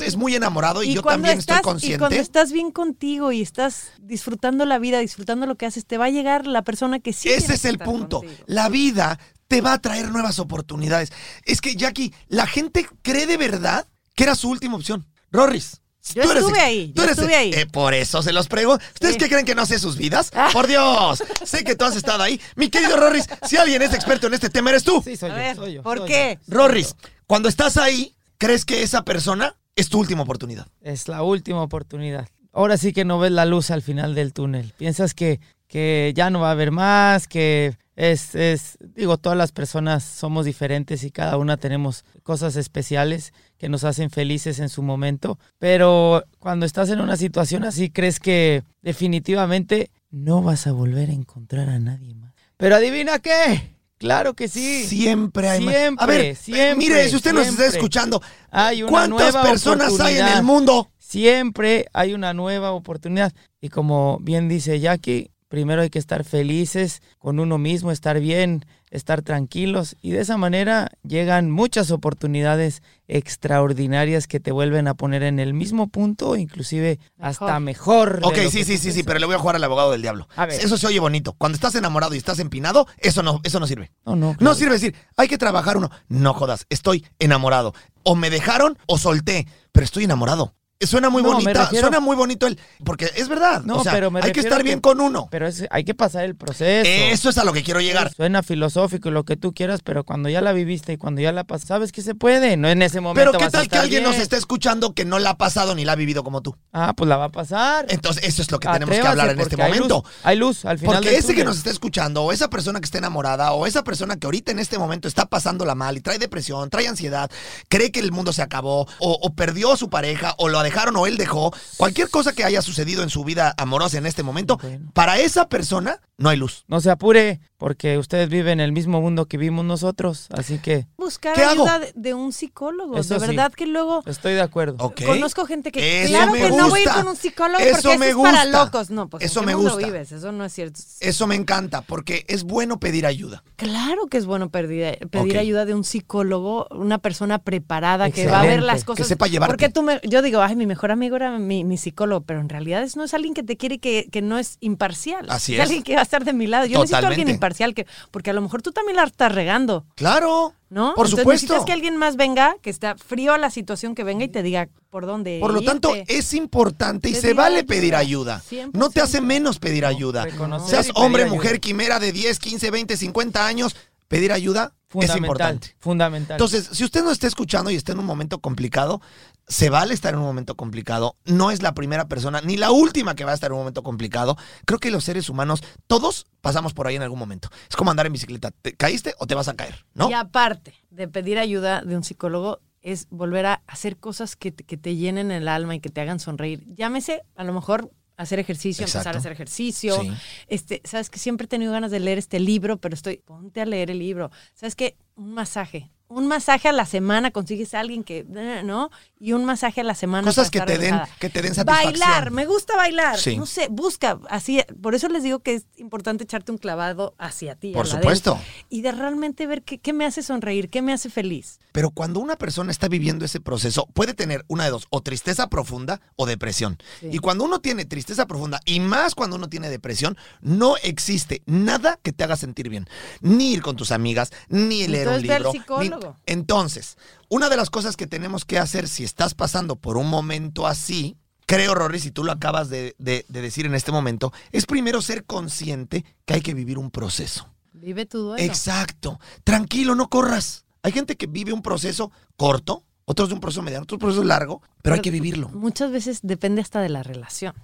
es- 0.00 0.12
lo 0.14 0.18
muy 0.18 0.34
enamorado 0.34 0.82
y, 0.82 0.94
yo 0.94 1.02
también 1.02 1.38
estás- 1.38 1.58
estoy 1.58 1.70
consciente. 1.72 1.96
Y 1.96 1.98
cuando 1.98 2.16
estás 2.16 2.52
bien 2.52 2.70
contigo 2.70 3.32
y 3.32 3.42
estás 3.42 3.88
disfrutando 4.00 4.64
la 4.64 4.78
vida, 4.78 4.98
disfrutando 5.00 5.44
lo 5.46 5.56
que 5.56 5.66
haces, 5.66 5.84
te 5.90 5.98
va 5.98 6.04
a 6.04 6.10
llegar 6.10 6.46
la 6.46 6.62
persona 6.62 7.00
que 7.00 7.12
sí. 7.12 7.28
Ese 7.30 7.54
es 7.54 7.64
el 7.64 7.76
punto. 7.80 8.20
contigo. 8.20 8.44
La 8.46 8.68
vida 8.68 9.18
te 9.48 9.60
va 9.60 9.72
a 9.72 9.80
traer 9.80 10.08
nuevas 10.12 10.38
oportunidades. 10.38 11.10
Es 11.44 11.60
que, 11.60 11.74
Jackie, 11.74 12.14
la 12.28 12.46
gente 12.46 12.86
cree 13.02 13.26
de 13.26 13.36
verdad 13.36 13.88
que 14.14 14.22
era 14.22 14.36
su 14.36 14.48
última 14.48 14.76
opción. 14.76 15.04
Rorris. 15.32 15.80
Yo 16.14 16.22
tú 16.22 16.30
eres 16.30 16.42
estuve 16.44 16.58
ex- 16.58 16.64
ahí, 16.66 16.86
tú 16.88 16.94
yo 16.94 17.02
eres 17.02 17.18
estuve 17.18 17.34
ahí. 17.36 17.50
eh, 17.52 17.66
por 17.66 17.92
eso 17.92 18.22
se 18.22 18.32
los 18.32 18.46
prego. 18.46 18.74
¿Ustedes 18.74 19.14
Sí. 19.14 19.18
qué 19.18 19.28
creen 19.28 19.44
que 19.44 19.56
no 19.56 19.66
sé 19.66 19.80
sus 19.80 19.96
vidas? 19.96 20.30
Ah. 20.32 20.48
Por 20.52 20.68
Dios. 20.68 21.22
sé 21.44 21.64
que 21.64 21.74
tú 21.74 21.84
has 21.84 21.96
estado 21.96 22.22
ahí. 22.22 22.40
Mi 22.54 22.70
querido 22.70 22.96
Rorris, 22.96 23.26
si 23.48 23.56
alguien 23.56 23.82
es 23.82 23.92
experto 23.92 24.28
en 24.28 24.34
este 24.34 24.48
tema, 24.48 24.70
eres 24.70 24.84
tú. 24.84 25.02
Sí, 25.04 25.16
soy 25.16 25.30
A 25.30 25.32
yo, 25.34 25.38
ver, 25.40 25.56
soy 25.56 25.72
yo. 25.74 25.82
¿por 25.82 25.98
soy 25.98 26.08
qué? 26.08 26.38
yo. 26.46 26.54
Rorris, 26.56 26.94
cuando 27.26 27.48
estás 27.48 27.76
ahí, 27.76 28.14
¿crees 28.38 28.64
que 28.64 28.84
esa 28.84 29.04
persona 29.04 29.56
es 29.74 29.88
tu 29.88 29.98
última 29.98 30.22
oportunidad? 30.22 30.68
Es 30.82 31.08
la 31.08 31.22
última 31.24 31.62
oportunidad. 31.62 32.28
Ahora 32.52 32.76
sí 32.78 32.92
que 32.92 33.04
no 33.04 33.18
ves 33.18 33.30
la 33.32 33.44
luz 33.44 33.70
al 33.70 33.82
final 33.82 34.14
del 34.16 34.32
túnel. 34.32 34.72
Piensas 34.78 35.14
que, 35.14 35.38
que 35.70 36.12
ya 36.16 36.30
no 36.30 36.40
va 36.40 36.48
a 36.48 36.52
haber 36.52 36.72
más, 36.72 37.28
que 37.28 37.76
es, 37.94 38.34
es, 38.34 38.76
digo, 38.80 39.18
todas 39.18 39.38
las 39.38 39.52
personas 39.52 40.02
somos 40.02 40.44
diferentes 40.44 41.04
y 41.04 41.12
cada 41.12 41.36
una 41.36 41.58
tenemos 41.58 42.04
cosas 42.24 42.56
especiales 42.56 43.32
que 43.56 43.68
nos 43.68 43.84
hacen 43.84 44.10
felices 44.10 44.58
en 44.58 44.68
su 44.68 44.82
momento. 44.82 45.38
Pero 45.58 46.24
cuando 46.40 46.66
estás 46.66 46.90
en 46.90 47.00
una 47.00 47.16
situación 47.16 47.62
así, 47.62 47.88
crees 47.88 48.18
que 48.18 48.64
definitivamente 48.82 49.92
no 50.10 50.42
vas 50.42 50.66
a 50.66 50.72
volver 50.72 51.08
a 51.08 51.12
encontrar 51.12 51.68
a 51.68 51.78
nadie 51.78 52.14
más. 52.16 52.34
Pero 52.56 52.74
adivina 52.74 53.20
qué. 53.20 53.76
Claro 53.96 54.34
que 54.34 54.48
sí. 54.48 54.84
Siempre 54.84 55.48
hay 55.50 55.60
más. 55.60 55.74
Siempre, 55.74 56.02
A 56.02 56.06
ver, 56.06 56.36
siempre, 56.36 56.74
mire, 56.74 57.08
si 57.08 57.14
usted 57.14 57.32
nos 57.32 57.46
está 57.46 57.66
escuchando, 57.66 58.20
Hay 58.50 58.82
una 58.82 58.90
¿cuántas 58.90 59.34
nueva 59.34 59.42
personas 59.44 60.00
hay 60.00 60.18
en 60.18 60.26
el 60.26 60.42
mundo? 60.42 60.90
Siempre 60.98 61.86
hay 61.92 62.14
una 62.14 62.34
nueva 62.34 62.72
oportunidad. 62.72 63.32
Y 63.60 63.68
como 63.68 64.18
bien 64.20 64.48
dice 64.48 64.80
Jackie, 64.80 65.30
Primero 65.50 65.82
hay 65.82 65.90
que 65.90 65.98
estar 65.98 66.22
felices 66.22 67.02
con 67.18 67.40
uno 67.40 67.58
mismo, 67.58 67.90
estar 67.90 68.20
bien, 68.20 68.64
estar 68.92 69.22
tranquilos 69.22 69.96
y 70.00 70.12
de 70.12 70.20
esa 70.20 70.36
manera 70.36 70.92
llegan 71.02 71.50
muchas 71.50 71.90
oportunidades 71.90 72.84
extraordinarias 73.08 74.28
que 74.28 74.38
te 74.38 74.52
vuelven 74.52 74.86
a 74.86 74.94
poner 74.94 75.24
en 75.24 75.40
el 75.40 75.52
mismo 75.52 75.88
punto, 75.88 76.36
inclusive 76.36 77.00
hasta 77.18 77.58
mejor. 77.58 78.20
Ok, 78.22 78.36
sí, 78.48 78.62
sí, 78.62 78.78
sí, 78.78 78.92
sí, 78.92 79.02
pero 79.02 79.18
le 79.18 79.26
voy 79.26 79.34
a 79.34 79.40
jugar 79.40 79.56
al 79.56 79.64
abogado 79.64 79.90
del 79.90 80.02
diablo. 80.02 80.28
A 80.36 80.46
ver. 80.46 80.60
Eso 80.60 80.78
se 80.78 80.86
oye 80.86 81.00
bonito. 81.00 81.32
Cuando 81.32 81.56
estás 81.56 81.74
enamorado 81.74 82.14
y 82.14 82.18
estás 82.18 82.38
empinado, 82.38 82.86
eso 82.98 83.24
no, 83.24 83.40
eso 83.42 83.58
no 83.58 83.66
sirve. 83.66 83.90
No, 84.06 84.14
no. 84.14 84.36
No 84.38 84.54
sirve 84.54 84.74
decir, 84.74 84.94
hay 85.16 85.26
que 85.26 85.36
trabajar 85.36 85.76
uno. 85.76 85.90
No 86.06 86.32
jodas, 86.32 86.64
estoy 86.70 87.04
enamorado. 87.18 87.74
O 88.04 88.14
me 88.14 88.30
dejaron 88.30 88.78
o 88.86 88.98
solté, 88.98 89.48
pero 89.72 89.84
estoy 89.84 90.04
enamorado. 90.04 90.54
Suena 90.86 91.10
muy 91.10 91.22
No, 91.22 91.32
bonita, 91.32 91.64
refiero- 91.64 91.88
suena 91.88 92.00
muy 92.00 92.16
bonito 92.16 92.46
el. 92.46 92.58
Porque 92.84 93.10
es 93.14 93.28
verdad. 93.28 93.62
No, 93.64 93.76
o 93.76 93.82
sea, 93.82 93.92
pero 93.92 94.10
me 94.10 94.20
hay 94.22 94.32
que 94.32 94.40
estar 94.40 94.58
que- 94.58 94.64
bien 94.64 94.80
con 94.80 94.98
uno. 95.00 95.28
Pero 95.30 95.46
es- 95.46 95.64
hay 95.70 95.84
que 95.84 95.94
pasar 95.94 96.24
el 96.24 96.36
proceso. 96.36 96.88
Eso 96.90 97.28
es 97.28 97.36
a 97.36 97.44
lo 97.44 97.52
que 97.52 97.62
quiero 97.62 97.80
llegar. 97.82 98.10
Suena 98.14 98.42
filosófico 98.42 99.10
y 99.10 99.12
lo 99.12 99.24
que 99.24 99.36
tú 99.36 99.52
quieras, 99.52 99.80
pero 99.84 100.04
cuando 100.04 100.30
ya 100.30 100.40
la 100.40 100.52
viviste 100.52 100.94
y 100.94 100.96
cuando 100.96 101.20
ya 101.20 101.32
la 101.32 101.44
pasas, 101.44 101.68
sabes 101.68 101.92
que 101.92 102.00
se 102.00 102.14
puede. 102.14 102.56
No 102.56 102.68
en 102.68 102.80
ese 102.80 103.00
momento. 103.00 103.20
Pero 103.20 103.32
¿qué 103.38 103.44
vas 103.44 103.54
a 103.54 103.58
tal 103.58 103.68
que 103.68 103.76
alguien 103.76 104.02
nos 104.04 104.16
está 104.16 104.38
escuchando 104.38 104.94
que 104.94 105.04
no 105.04 105.18
la 105.18 105.30
ha 105.30 105.36
pasado 105.36 105.74
ni 105.74 105.84
la 105.84 105.92
ha 105.92 105.96
vivido 105.96 106.24
como 106.24 106.40
tú? 106.40 106.56
Ah, 106.72 106.94
pues 106.96 107.06
la 107.08 107.18
va 107.18 107.24
a 107.26 107.30
pasar. 107.30 107.84
Entonces, 107.90 108.24
eso 108.24 108.40
es 108.40 108.50
lo 108.50 108.58
que 108.58 108.68
tenemos 108.68 108.94
que 108.98 109.06
hablar 109.06 109.30
en 109.30 109.40
este 109.40 109.60
hay 109.62 109.72
momento. 109.72 109.96
luz, 110.06 110.12
Hay 110.22 110.36
luz, 110.38 110.64
al 110.64 110.78
final. 110.78 110.94
Porque 110.96 111.14
ese 111.14 111.34
que 111.34 111.44
nos 111.44 111.58
está 111.58 111.68
escuchando, 111.68 112.22
o 112.22 112.32
esa 112.32 112.48
persona 112.48 112.80
que 112.80 112.86
está 112.86 112.96
enamorada, 112.96 113.52
o 113.52 113.66
esa 113.66 113.84
persona 113.84 114.16
que 114.16 114.26
ahorita 114.26 114.50
en 114.52 114.58
este 114.58 114.78
momento 114.78 115.08
está 115.08 115.26
pasándola 115.26 115.74
mal 115.74 115.98
y 115.98 116.00
trae 116.00 116.18
depresión, 116.18 116.70
trae 116.70 116.88
ansiedad, 116.88 117.30
cree 117.68 117.92
que 117.92 118.00
el 118.00 118.12
mundo 118.12 118.32
se 118.32 118.40
acabó, 118.40 118.86
o, 118.98 119.18
o 119.20 119.34
perdió 119.34 119.72
a 119.72 119.76
su 119.76 119.90
pareja, 119.90 120.34
o 120.38 120.48
lo 120.48 120.58
dejaron 120.70 120.96
o 120.96 121.06
él 121.06 121.16
dejó, 121.16 121.52
cualquier 121.76 122.08
cosa 122.10 122.32
que 122.32 122.44
haya 122.44 122.62
sucedido 122.62 123.02
en 123.02 123.10
su 123.10 123.24
vida 123.24 123.54
amorosa 123.58 123.98
en 123.98 124.06
este 124.06 124.22
momento, 124.22 124.56
Bueno. 124.58 124.90
para 124.94 125.18
esa 125.18 125.48
persona 125.48 126.00
no 126.16 126.28
hay 126.28 126.36
luz. 126.36 126.64
No 126.68 126.80
se 126.80 126.90
apure, 126.90 127.40
porque 127.60 127.98
ustedes 127.98 128.30
viven 128.30 128.58
el 128.58 128.72
mismo 128.72 129.02
mundo 129.02 129.26
que 129.26 129.36
vivimos 129.36 129.66
nosotros. 129.66 130.28
Así 130.30 130.58
que 130.58 130.86
Buscar 130.96 131.38
ayuda 131.38 131.78
de, 131.78 131.92
de 131.94 132.14
un 132.14 132.32
psicólogo. 132.32 132.96
Eso 132.96 133.14
de 133.14 133.20
sí. 133.20 133.26
verdad 133.26 133.52
que 133.52 133.66
luego 133.66 134.02
estoy 134.06 134.32
de 134.32 134.40
acuerdo. 134.40 134.82
Ok. 134.82 135.02
conozco 135.04 135.44
gente 135.44 135.70
que 135.70 136.04
Eso 136.04 136.08
claro 136.08 136.32
me 136.32 136.38
que 136.40 136.50
no 136.52 136.70
voy 136.70 136.80
a 136.80 136.82
ir 136.84 136.88
con 136.88 137.08
un 137.08 137.16
psicólogo 137.16 137.58
Eso 137.62 137.82
porque 137.82 137.98
me 137.98 138.08
es 138.08 138.16
para 138.16 138.44
gusta. 138.44 138.64
locos. 138.64 138.88
No, 138.90 139.08
pues 139.10 139.22
¿en 139.22 139.26
Eso 139.26 139.40
qué 139.40 139.46
me 139.46 139.56
mundo 139.56 139.72
gusta. 139.72 139.86
vives? 139.86 140.10
Eso 140.10 140.32
no 140.32 140.42
es 140.42 140.52
cierto. 140.54 140.80
Eso 141.00 141.26
me 141.26 141.34
encanta, 141.34 141.82
porque 141.82 142.24
es 142.28 142.44
bueno 142.44 142.80
pedir 142.80 143.04
ayuda. 143.04 143.44
Claro 143.56 144.06
que 144.06 144.16
es 144.16 144.24
bueno 144.24 144.48
pedir, 144.48 144.96
pedir 145.10 145.36
ayuda 145.36 145.66
de 145.66 145.74
un 145.74 145.84
psicólogo, 145.84 146.66
una 146.70 146.96
persona 146.96 147.38
preparada 147.40 148.10
que 148.10 148.26
va 148.26 148.40
a 148.40 148.46
ver 148.46 148.62
las 148.62 148.84
cosas. 148.84 149.04
Que 149.04 149.08
sepa 149.08 149.26
llevarte. 149.26 149.52
Porque 149.52 149.68
tú 149.68 149.82
me, 149.82 150.00
yo 150.04 150.22
digo, 150.22 150.40
ay, 150.40 150.56
mi 150.56 150.66
mejor 150.66 150.92
amigo 150.92 151.16
era 151.16 151.38
mi, 151.38 151.64
mi 151.64 151.76
psicólogo, 151.76 152.22
pero 152.22 152.40
en 152.40 152.48
realidad 152.48 152.82
es, 152.82 152.96
no 152.96 153.04
es 153.04 153.12
alguien 153.12 153.34
que 153.34 153.42
te 153.42 153.58
quiere 153.58 153.78
que, 153.80 154.08
que 154.10 154.22
no 154.22 154.38
es 154.38 154.56
imparcial. 154.60 155.26
Así 155.28 155.52
es. 155.52 155.58
es. 155.58 155.64
alguien 155.66 155.82
que 155.82 155.92
va 155.94 156.00
a 156.00 156.04
estar 156.04 156.24
de 156.24 156.32
mi 156.32 156.46
lado. 156.46 156.64
Yo 156.64 156.78
necesito 156.78 156.96
a 156.96 156.98
alguien 157.00 157.10
Totalmente. 157.26 157.32
Imparcial, 157.50 157.74
que, 157.74 157.86
porque 158.10 158.30
a 158.30 158.32
lo 158.32 158.40
mejor 158.40 158.62
tú 158.62 158.72
también 158.72 158.96
la 158.96 159.04
estás 159.04 159.34
regando. 159.34 159.84
Claro. 159.96 160.54
¿No? 160.68 160.94
Por 160.94 161.06
Entonces 161.06 161.18
supuesto. 161.22 161.46
necesitas 161.46 161.64
que 161.66 161.72
alguien 161.72 161.96
más 161.96 162.14
venga, 162.14 162.54
que 162.62 162.70
está 162.70 162.94
frío 162.96 163.32
a 163.32 163.38
la 163.38 163.50
situación, 163.50 163.96
que 163.96 164.04
venga 164.04 164.24
y 164.24 164.28
te 164.28 164.44
diga 164.44 164.68
por 164.88 165.04
dónde. 165.04 165.38
Por 165.40 165.52
lo 165.52 165.62
tanto, 165.62 165.92
es 166.06 166.32
importante 166.32 167.08
y 167.08 167.12
Pedir 167.12 167.22
se 167.22 167.34
vale 167.34 167.56
ayuda. 167.58 167.66
pedir 167.66 167.94
ayuda. 167.96 168.42
100%. 168.48 168.70
No 168.74 168.88
te 168.88 169.00
hace 169.00 169.20
menos 169.20 169.58
pedir 169.58 169.84
ayuda. 169.84 170.26
Seas 170.64 170.90
hombre, 170.94 171.24
ayuda. 171.24 171.34
mujer, 171.34 171.58
quimera 171.60 171.98
de 171.98 172.12
10, 172.12 172.38
15, 172.38 172.70
20, 172.70 172.96
50 172.96 173.44
años, 173.46 173.74
pedir 174.10 174.32
ayuda 174.32 174.74
es 175.00 175.14
importante. 175.14 175.76
Fundamental. 175.78 176.34
Entonces, 176.34 176.68
si 176.72 176.82
usted 176.82 177.04
no 177.04 177.12
está 177.12 177.28
escuchando 177.28 177.70
y 177.70 177.76
está 177.76 177.92
en 177.92 178.00
un 178.00 178.04
momento 178.04 178.40
complicado, 178.40 179.00
se 179.46 179.70
vale 179.70 179.94
estar 179.94 180.14
en 180.14 180.18
un 180.18 180.26
momento 180.26 180.56
complicado. 180.56 181.16
No 181.24 181.52
es 181.52 181.62
la 181.62 181.74
primera 181.74 182.08
persona 182.08 182.40
ni 182.40 182.56
la 182.56 182.72
última 182.72 183.14
que 183.14 183.24
va 183.24 183.30
a 183.30 183.34
estar 183.34 183.50
en 183.50 183.52
un 183.52 183.60
momento 183.60 183.84
complicado. 183.84 184.36
Creo 184.66 184.80
que 184.80 184.90
los 184.90 185.04
seres 185.04 185.30
humanos, 185.30 185.62
todos 185.86 186.26
pasamos 186.40 186.74
por 186.74 186.88
ahí 186.88 186.96
en 186.96 187.02
algún 187.02 187.20
momento. 187.20 187.50
Es 187.68 187.76
como 187.76 187.92
andar 187.92 188.06
en 188.06 188.12
bicicleta. 188.12 188.50
¿Te 188.50 188.74
caíste 188.74 189.14
o 189.18 189.28
te 189.28 189.36
vas 189.36 189.46
a 189.46 189.54
caer? 189.54 189.86
¿No? 189.94 190.10
Y 190.10 190.14
aparte 190.14 190.74
de 190.90 191.06
pedir 191.06 191.38
ayuda 191.38 191.82
de 191.82 191.96
un 191.96 192.02
psicólogo, 192.02 192.58
es 192.82 193.06
volver 193.10 193.46
a 193.46 193.62
hacer 193.68 193.96
cosas 193.96 194.34
que 194.34 194.50
te, 194.50 194.64
que 194.64 194.76
te 194.76 194.96
llenen 194.96 195.30
el 195.30 195.46
alma 195.46 195.76
y 195.76 195.80
que 195.80 195.90
te 195.90 196.00
hagan 196.00 196.18
sonreír. 196.18 196.64
Llámese, 196.74 197.22
a 197.36 197.44
lo 197.44 197.52
mejor, 197.52 197.92
hacer 198.22 198.38
ejercicio, 198.38 198.84
empezar 198.84 199.00
Exacto. 199.00 199.18
a 199.18 199.20
hacer 199.20 199.32
ejercicio. 199.32 200.00
Sí. 200.00 200.12
Este, 200.48 200.80
sabes 200.84 201.10
que 201.10 201.18
siempre 201.18 201.46
he 201.46 201.48
tenido 201.48 201.72
ganas 201.72 201.90
de 201.90 202.00
leer 202.00 202.18
este 202.18 202.40
libro, 202.40 202.78
pero 202.78 202.94
estoy, 202.94 203.18
ponte 203.18 203.60
a 203.60 203.66
leer 203.66 203.90
el 203.90 203.98
libro. 203.98 204.30
Sabes 204.54 204.76
que 204.76 204.96
un 205.16 205.32
masaje. 205.32 205.90
Un 206.10 206.26
masaje 206.26 206.68
a 206.68 206.72
la 206.72 206.86
semana, 206.86 207.30
consigues 207.30 207.72
a 207.72 207.78
alguien 207.78 208.02
que, 208.02 208.24
¿no? 208.64 208.90
Y 209.20 209.32
un 209.32 209.44
masaje 209.44 209.80
a 209.80 209.84
la 209.84 209.94
semana. 209.94 210.26
Cosas 210.26 210.50
que 210.50 210.60
te 210.60 210.76
den, 210.76 211.00
que 211.20 211.30
te 211.30 211.40
den 211.40 211.54
satisfacción. 211.54 211.92
Bailar, 212.00 212.30
me 212.32 212.46
gusta 212.46 212.74
bailar. 212.76 213.16
Sí. 213.16 213.36
No 213.36 213.46
sé, 213.46 213.68
busca 213.70 214.18
así. 214.28 214.60
Por 214.82 214.96
eso 214.96 215.08
les 215.08 215.22
digo 215.22 215.38
que 215.38 215.54
es 215.54 215.66
importante 215.76 216.24
echarte 216.24 216.50
un 216.50 216.58
clavado 216.58 217.14
hacia 217.16 217.54
ti. 217.54 217.70
Por 217.72 217.86
supuesto. 217.86 218.40
Y 218.68 218.80
de 218.82 218.90
realmente 218.90 219.46
ver 219.46 219.62
qué, 219.62 219.78
qué 219.78 219.92
me 219.92 220.04
hace 220.04 220.24
sonreír, 220.24 220.68
qué 220.68 220.82
me 220.82 220.92
hace 220.92 221.10
feliz. 221.10 221.60
Pero 221.70 221.90
cuando 221.92 222.18
una 222.18 222.34
persona 222.34 222.72
está 222.72 222.88
viviendo 222.88 223.24
ese 223.24 223.38
proceso, 223.38 223.86
puede 223.94 224.12
tener 224.12 224.44
una 224.48 224.64
de 224.64 224.70
dos, 224.70 224.88
o 224.90 225.02
tristeza 225.02 225.48
profunda 225.48 226.00
o 226.16 226.26
depresión. 226.26 226.76
Sí. 226.98 227.10
Y 227.12 227.18
cuando 227.18 227.44
uno 227.44 227.60
tiene 227.60 227.84
tristeza 227.84 228.26
profunda, 228.26 228.58
y 228.64 228.80
más 228.80 229.14
cuando 229.14 229.36
uno 229.36 229.48
tiene 229.48 229.70
depresión, 229.70 230.16
no 230.40 230.76
existe 230.82 231.42
nada 231.46 232.00
que 232.02 232.12
te 232.12 232.24
haga 232.24 232.36
sentir 232.36 232.68
bien. 232.68 232.88
Ni 233.20 233.52
ir 233.52 233.62
con 233.62 233.76
tus 233.76 233.92
amigas, 233.92 234.32
ni 234.48 234.88
leer 234.88 235.06
un 235.06 235.14
Entonces 235.14 235.30
al 235.30 235.42
libro. 235.84 235.98
ni- 235.98 235.99
Entonces, 236.26 236.96
una 237.28 237.48
de 237.48 237.56
las 237.56 237.70
cosas 237.70 237.96
que 237.96 238.06
tenemos 238.06 238.44
que 238.44 238.58
hacer 238.58 238.88
si 238.88 239.04
estás 239.04 239.34
pasando 239.34 239.76
por 239.76 239.96
un 239.96 240.08
momento 240.08 240.66
así, 240.66 241.16
creo, 241.46 241.74
Rory, 241.74 241.98
si 242.00 242.10
tú 242.10 242.24
lo 242.24 242.32
acabas 242.32 242.68
de, 242.70 242.94
de- 242.98 243.24
de 243.28 243.40
decir 243.42 243.66
en 243.66 243.74
este 243.74 243.92
momento, 243.92 244.32
es 244.52 244.66
primero 244.66 245.02
ser 245.02 245.24
consciente 245.24 246.04
que 246.24 246.34
hay 246.34 246.40
que 246.40 246.54
vivir 246.54 246.78
un 246.78 246.90
proceso. 246.90 247.48
Vive 247.72 248.06
tu 248.06 248.18
duelo. 248.18 248.42
Exacto. 248.44 249.18
Tranquilo, 249.44 249.94
no 249.94 250.08
corras. 250.08 250.64
Hay 250.82 250.92
gente 250.92 251.16
que 251.16 251.26
vive 251.26 251.52
un 251.52 251.62
proceso 251.62 252.10
corto, 252.36 252.84
otros 253.04 253.28
de 253.28 253.34
un 253.34 253.40
proceso 253.40 253.62
mediano, 253.62 253.82
otros 253.84 253.98
de 253.98 254.04
un 254.04 254.08
proceso 254.08 254.24
largo, 254.24 254.62
pero 254.82 254.94
hay 254.94 255.00
que 255.02 255.10
vivirlo. 255.10 255.48
Muchas 255.50 255.90
veces 255.90 256.20
depende 256.22 256.60
hasta 256.62 256.80
de 256.80 256.88
la 256.88 257.02
relación. 257.02 257.54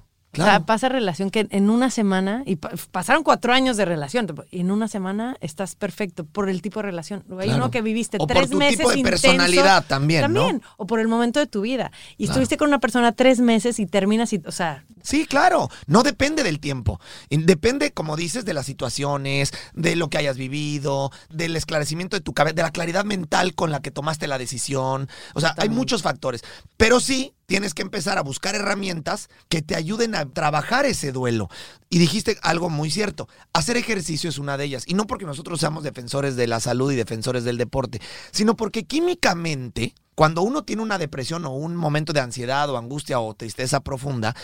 O 0.43 0.45
sea, 0.45 0.61
pasa 0.67 0.89
relación 0.89 1.31
que 1.31 1.47
en 1.51 1.71
una 1.71 1.91
semana, 1.91 2.43
y 2.47 2.57
pa- 2.57 2.71
pasaron 2.91 3.23
cuatro 3.23 3.53
años 3.53 3.77
de 3.77 3.85
relación, 3.85 4.27
y 4.51 4.61
en 4.61 4.71
una 4.71 4.89
semana 4.89 5.37
estás 5.41 5.75
perfecto 5.75 6.25
por 6.25 6.49
el 6.49 6.63
tipo 6.63 6.81
de 6.81 6.85
relación. 6.87 7.25
Hay 7.31 7.47
Claro. 7.47 7.57
uno 7.57 7.71
que 7.71 7.83
viviste 7.83 8.17
O 8.21 8.27
por 8.27 8.37
tres 8.37 8.51
tu 8.51 8.59
meses 8.59 8.79
tipo 8.79 8.91
de 8.91 8.99
intenso, 8.99 9.23
personalidad 9.23 9.85
también, 9.87 10.21
¿no? 10.33 10.41
También, 10.41 10.63
o 10.77 10.87
por 10.87 11.01
el 11.01 11.09
momento 11.09 11.41
de 11.41 11.47
tu 11.47 11.63
vida. 11.63 11.91
Y 12.17 12.25
Claro. 12.25 12.33
estuviste 12.33 12.57
con 12.57 12.69
una 12.69 12.81
persona 12.81 13.13
tres 13.13 13.41
meses 13.41 13.79
y 13.79 13.87
terminas, 13.87 14.33
y, 14.33 14.43
o 14.47 14.53
sea, 14.53 14.85
Sí, 15.03 15.25
claro. 15.25 15.69
No 15.87 16.03
depende 16.03 16.43
del 16.43 16.59
tiempo. 16.59 17.01
Depende, 17.31 17.93
como 17.93 18.17
dices, 18.17 18.45
de 18.45 18.55
las 18.55 18.67
situaciones, 18.67 19.53
de 19.73 19.95
lo 19.95 20.11
que 20.11 20.19
hayas 20.19 20.37
vivido, 20.37 21.13
del 21.31 21.55
esclarecimiento 21.55 22.17
de 22.17 22.21
tu 22.23 22.33
cabeza, 22.35 22.55
de 22.57 22.63
la 22.63 22.73
claridad 22.73 23.05
mental 23.05 23.55
con 23.55 23.71
la 23.71 23.81
que 23.81 23.93
tomaste 23.93 24.27
la 24.27 24.37
decisión. 24.37 25.09
O 25.35 25.41
sea, 25.41 25.55
hay 25.59 25.69
muchos 25.69 26.03
factores. 26.03 26.43
Pero 26.77 26.99
sí, 26.99 27.35
tienes 27.47 27.75
que 27.75 27.83
empezar 27.83 28.19
a 28.19 28.23
buscar 28.23 28.55
herramientas 28.55 29.29
que 29.49 29.63
te 29.63 29.77
ayuden 29.77 30.15
a 30.15 30.27
trabajar 30.27 30.85
ese 30.85 31.13
duelo. 31.13 31.49
Y 31.89 31.99
dijiste 31.99 32.39
algo 32.43 32.69
muy 32.69 32.91
cierto. 32.91 33.29
Hacer 33.53 33.77
ejercicio 33.77 34.29
es 34.29 34.39
una 34.39 34.57
de 34.57 34.65
ellas. 34.65 34.85
Y 34.87 34.95
no 34.95 35.07
porque 35.07 35.25
nosotros 35.25 35.61
seamos 35.61 35.85
defensores 35.85 36.37
de 36.37 36.47
la 36.47 36.61
salud 36.61 36.93
y 36.93 36.97
defensores 36.97 37.45
del 37.45 37.57
deporte, 37.57 38.01
sino 38.33 38.57
porque 38.57 38.85
químicamente, 38.85 39.95
cuando 40.15 40.43
uno 40.43 40.65
tiene 40.65 40.83
una 40.83 40.99
depresión 40.99 41.45
o 41.45 41.51
un 41.51 41.77
momento 41.77 42.13
de 42.13 42.21
ansiedad 42.21 42.69
o 42.69 42.77
angustia 42.77 43.21
o 43.21 43.35
tristeza 43.35 43.81
profunda, 43.81 44.35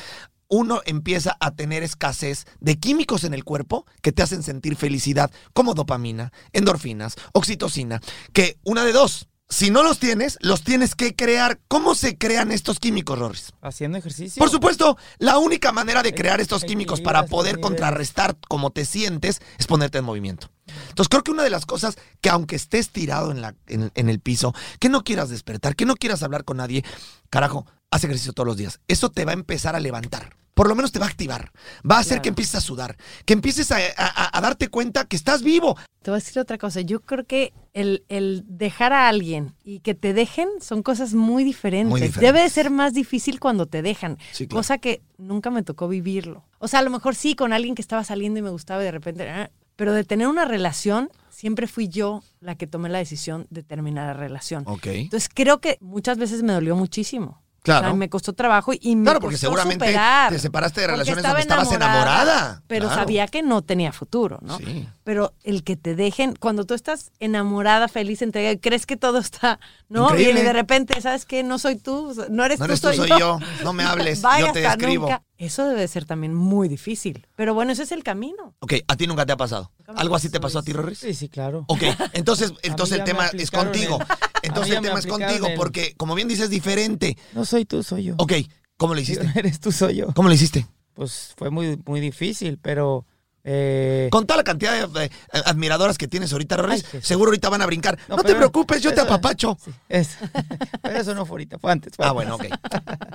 uno 0.49 0.83
empieza 0.85 1.35
a 1.41 1.53
tener 1.53 1.83
escasez 1.83 2.45
de 2.61 2.79
químicos 2.79 3.25
en 3.25 3.33
el 3.33 3.43
cuerpo 3.43 3.87
que 4.03 4.13
te 4.13 4.23
hacen 4.23 4.43
sentir 4.43 4.77
felicidad, 4.77 5.31
como 5.55 5.73
dopamina, 5.73 6.31
endorfinas, 6.53 7.17
oxitocina, 7.33 8.03
que 8.35 8.59
una 8.63 8.85
de 8.85 8.93
dos, 8.93 9.29
si 9.53 9.71
no 9.71 9.83
los 9.83 9.99
tienes, 9.99 10.39
los 10.41 10.63
tienes 10.63 10.95
que 10.95 11.15
crear. 11.15 11.61
¿Cómo 11.69 11.95
se 11.95 12.17
crean 12.17 12.51
estos 12.51 12.81
químicos, 12.81 13.19
Rorris? 13.19 13.53
Haciendo 13.61 13.99
ejercicio. 13.99 14.41
Por 14.41 14.49
supuesto, 14.49 14.97
la 15.19 15.37
única 15.37 15.73
manera 15.73 16.03
de 16.03 16.15
crear 16.15 16.41
estos 16.41 16.65
químicos 16.65 17.03
para 17.03 17.27
poder 17.27 17.61
contrarrestar 17.61 18.35
cómo 18.49 18.71
te 18.71 18.87
sientes 18.87 19.43
es 19.59 19.67
ponerte 19.67 19.99
en 19.99 20.07
movimiento. 20.07 20.49
Entonces 20.89 21.09
creo 21.11 21.23
que 21.23 21.33
una 21.33 21.43
de 21.43 21.51
las 21.51 21.67
cosas 21.67 21.97
que 22.23 22.31
aunque 22.31 22.57
estés 22.57 22.89
tirado 22.89 23.31
en, 23.31 23.43
la, 23.43 23.55
en, 23.67 23.93
en 23.95 24.09
el 24.09 24.21
piso, 24.21 24.55
que 24.81 24.89
no 24.89 25.05
quieras 25.05 25.29
despertar, 25.29 25.77
que 25.77 25.85
no 25.85 25.97
quieras 25.97 26.23
hablar 26.23 26.45
con 26.45 26.57
nadie, 26.57 26.83
carajo, 27.29 27.67
haz 27.91 28.05
ejercicio 28.05 28.33
todos 28.33 28.47
los 28.47 28.57
días. 28.57 28.81
Eso 28.89 29.11
te 29.11 29.27
va 29.27 29.33
a 29.33 29.35
empezar 29.35 29.77
a 29.77 29.81
levantar. 29.81 30.35
Por 30.55 30.69
lo 30.69 30.75
menos 30.75 30.93
te 30.93 30.99
va 30.99 31.07
a 31.07 31.09
activar. 31.09 31.51
Va 31.89 31.97
a 31.97 32.01
hacer 32.01 32.17
Claro. 32.17 32.23
que 32.23 32.29
empieces 32.31 32.55
a 32.57 32.61
sudar, 32.61 32.97
que 33.25 33.33
empieces 33.33 33.73
a, 33.73 33.77
a- 33.97 34.37
a 34.37 34.41
darte 34.41 34.69
cuenta 34.69 35.07
que 35.07 35.17
estás 35.17 35.43
vivo. 35.43 35.77
te 36.03 36.11
voy 36.11 36.19
a 36.19 36.21
decir 36.23 36.39
otra 36.41 36.59
cosa. 36.59 36.81
Yo 36.83 37.01
creo 37.01 37.25
que 37.25 37.53
el, 37.75 38.05
el 38.09 38.45
dejar 38.47 38.93
a 38.93 39.09
alguien 39.09 39.55
y 39.65 39.81
que 39.81 39.95
te 39.95 40.13
dejen 40.13 40.49
son 40.61 40.83
cosas 40.83 41.15
muy 41.15 41.43
diferentes. 41.45 41.89
Muy 41.91 42.01
diferentes. 42.01 42.21
Debe 42.35 42.43
de 42.43 42.51
ser 42.51 42.71
más 42.71 42.93
difícil 42.93 43.39
cuando 43.41 43.67
te 43.67 43.83
dejan. 43.83 44.19
Sí, 44.33 44.47
claro. 44.47 44.59
Cosa 44.59 44.79
que 44.79 45.01
nunca 45.17 45.51
me 45.51 45.63
tocó 45.63 45.89
vivirlo. 45.89 46.45
O 46.59 46.69
sea, 46.69 46.81
a 46.81 46.83
lo 46.83 46.91
mejor 46.91 47.15
sí, 47.15 47.35
con 47.35 47.53
alguien 47.53 47.75
que 47.75 47.83
estaba 47.83 48.05
saliendo 48.05 48.39
y 48.41 48.43
me 48.43 48.51
gustaba 48.51 48.83
y 48.83 48.85
de 48.85 48.91
repente... 48.93 49.31
ah, 49.31 49.51
Pero 49.77 49.93
de 49.95 50.05
tener 50.05 50.27
una 50.29 50.45
relación, 50.45 51.09
siempre 51.31 51.67
fui 51.67 51.89
yo 51.89 52.23
la 52.41 52.57
que 52.57 52.67
tomé 52.67 52.89
la 52.89 52.99
decisión 52.99 53.47
de 53.51 53.63
terminar 53.63 54.07
la 54.09 54.15
relación. 54.21 54.65
Ok. 54.67 54.87
Entonces 54.87 55.31
creo 55.33 55.61
que 55.61 55.79
muchas 55.81 56.19
veces 56.19 56.43
me 56.43 56.53
dolió 56.53 56.77
muchísimo. 56.77 57.42
Claro. 57.63 57.87
O 57.87 57.91
sea, 57.91 57.97
me 57.97 58.09
costó 58.11 58.33
trabajo 58.33 58.73
y 58.79 58.97
me 58.97 59.05
Claro, 59.05 59.21
porque 59.21 59.35
costó 59.35 59.47
seguramente 59.47 59.85
superar, 59.87 60.33
te 60.33 60.39
separaste 60.41 60.81
de 60.81 60.87
relaciones 60.89 61.19
estaba 61.19 61.35
donde 61.41 61.43
estabas 61.43 61.73
enamorada. 61.73 62.63
Pero 62.67 62.87
Claro. 62.89 63.01
sabía 63.03 63.29
que 63.29 63.43
no 63.43 63.63
tenía 63.63 63.93
futuro, 63.93 64.41
¿no? 64.43 64.59
Sí. 64.59 64.89
Pero 65.05 65.35
el 65.45 65.63
que 65.63 65.77
te 65.77 65.95
dejen, 65.95 66.35
cuando 66.35 66.65
tú 66.65 66.75
estás 66.75 67.13
enamorada, 67.21 67.87
feliz, 67.87 68.21
entregada, 68.23 68.57
crees 68.61 68.85
que 68.85 68.97
todo 68.97 69.19
está, 69.19 69.61
¿no? 69.89 70.09
Increíble. 70.11 70.41
Y 70.41 70.43
de 70.45 70.53
repente, 70.53 71.01
¿sabes 71.01 71.25
qué? 71.25 71.45
No 71.45 71.59
soy 71.61 71.77
tú, 71.77 72.13
no 72.31 72.45
eres 72.45 72.59
No 72.59 72.67
tú, 72.67 72.73
eres 72.73 72.81
tú, 72.81 72.89
soy, 72.89 72.97
soy 72.97 73.09
yo. 73.11 73.19
yo. 73.19 73.39
No 73.63 73.73
me 73.73 73.85
hables, 73.85 74.23
yo 74.23 74.53
te 74.53 74.67
escribo. 74.67 75.07
nunca. 75.07 75.23
Eso 75.43 75.67
debe 75.69 75.89
ser 75.89 76.05
también 76.05 76.35
muy 76.35 76.69
difícil. 76.69 77.27
Pero 77.35 77.53
bueno, 77.53 77.73
ese 77.73 77.83
es 77.83 77.91
el 77.91 78.05
camino. 78.05 78.55
Ok, 78.61 78.75
a 78.87 78.97
ti 78.97 79.09
nunca 79.09 79.27
te 79.27 79.33
ha 79.33 79.37
pasado. 79.37 79.73
¿Algo 79.97 80.15
así 80.15 80.31
te 80.31 80.39
pasó 80.39 80.61
a 80.61 80.63
ti. 80.63 80.73
Rorris? 80.73 80.99
Sí, 80.99 81.15
sí, 81.15 81.29
claro. 81.29 81.65
Ok, 81.67 81.83
entonces, 82.13 82.53
entonces 82.63 82.99
el 82.99 83.05
tema 83.05 83.27
es 83.27 83.51
contigo. 83.51 83.99
el- 83.99 84.49
Entonces 84.49 84.77
el 84.77 84.83
tema 84.83 85.01
es 85.01 85.07
contigo, 85.07 85.49
el- 85.49 85.57
porque 85.57 85.95
como 85.97 86.15
bien 86.15 86.29
dices, 86.29 86.49
diferente. 86.49 87.17
No 87.35 87.45
soy 87.45 87.65
tú, 87.65 87.83
soy 87.83 88.05
yo. 88.05 88.15
Ok, 88.19 88.35
¿cómo 88.77 88.95
lo 88.95 89.01
hiciste? 89.01 89.29
Eres 89.35 89.59
tú, 89.59 89.73
soy 89.73 89.97
yo. 89.97 90.13
¿Cómo 90.15 90.29
lo 90.29 90.35
hiciste? 90.35 90.65
Pues 90.95 91.33
fue 91.37 91.51
muy, 91.51 91.77
muy 91.87 91.99
difícil, 92.01 92.59
pero... 92.63 93.05
eh, 93.45 94.09
Con 94.13 94.27
toda 94.27 94.37
la 94.39 94.45
cantidad 94.45 94.89
de 94.89 95.05
eh, 95.07 95.11
admiradoras 95.45 95.99
que 95.99 96.07
tienes 96.09 96.33
ahorita, 96.33 96.57
Ay, 96.69 96.83
seguro 97.03 97.31
ahorita 97.31 97.49
van 97.49 97.63
a 97.63 97.67
brincar. 97.67 97.99
No, 98.09 98.17
No, 98.17 98.23
te 98.23 98.35
preocupes, 98.35 98.81
yo 98.83 98.95
te 98.95 99.01
apapacho. 99.01 99.57
sí, 99.65 99.71
es- 99.89 100.17
pero 100.83 100.99
eso 100.99 101.15
no 101.15 101.27
fue 101.27 101.35
ahorita, 101.35 101.59
fue 101.59 101.73
antes. 101.73 101.95
fue 101.97 102.05
Ah, 102.07 102.11
antes. 102.11 102.29
bueno, 102.29 102.37
ok. 102.37 102.45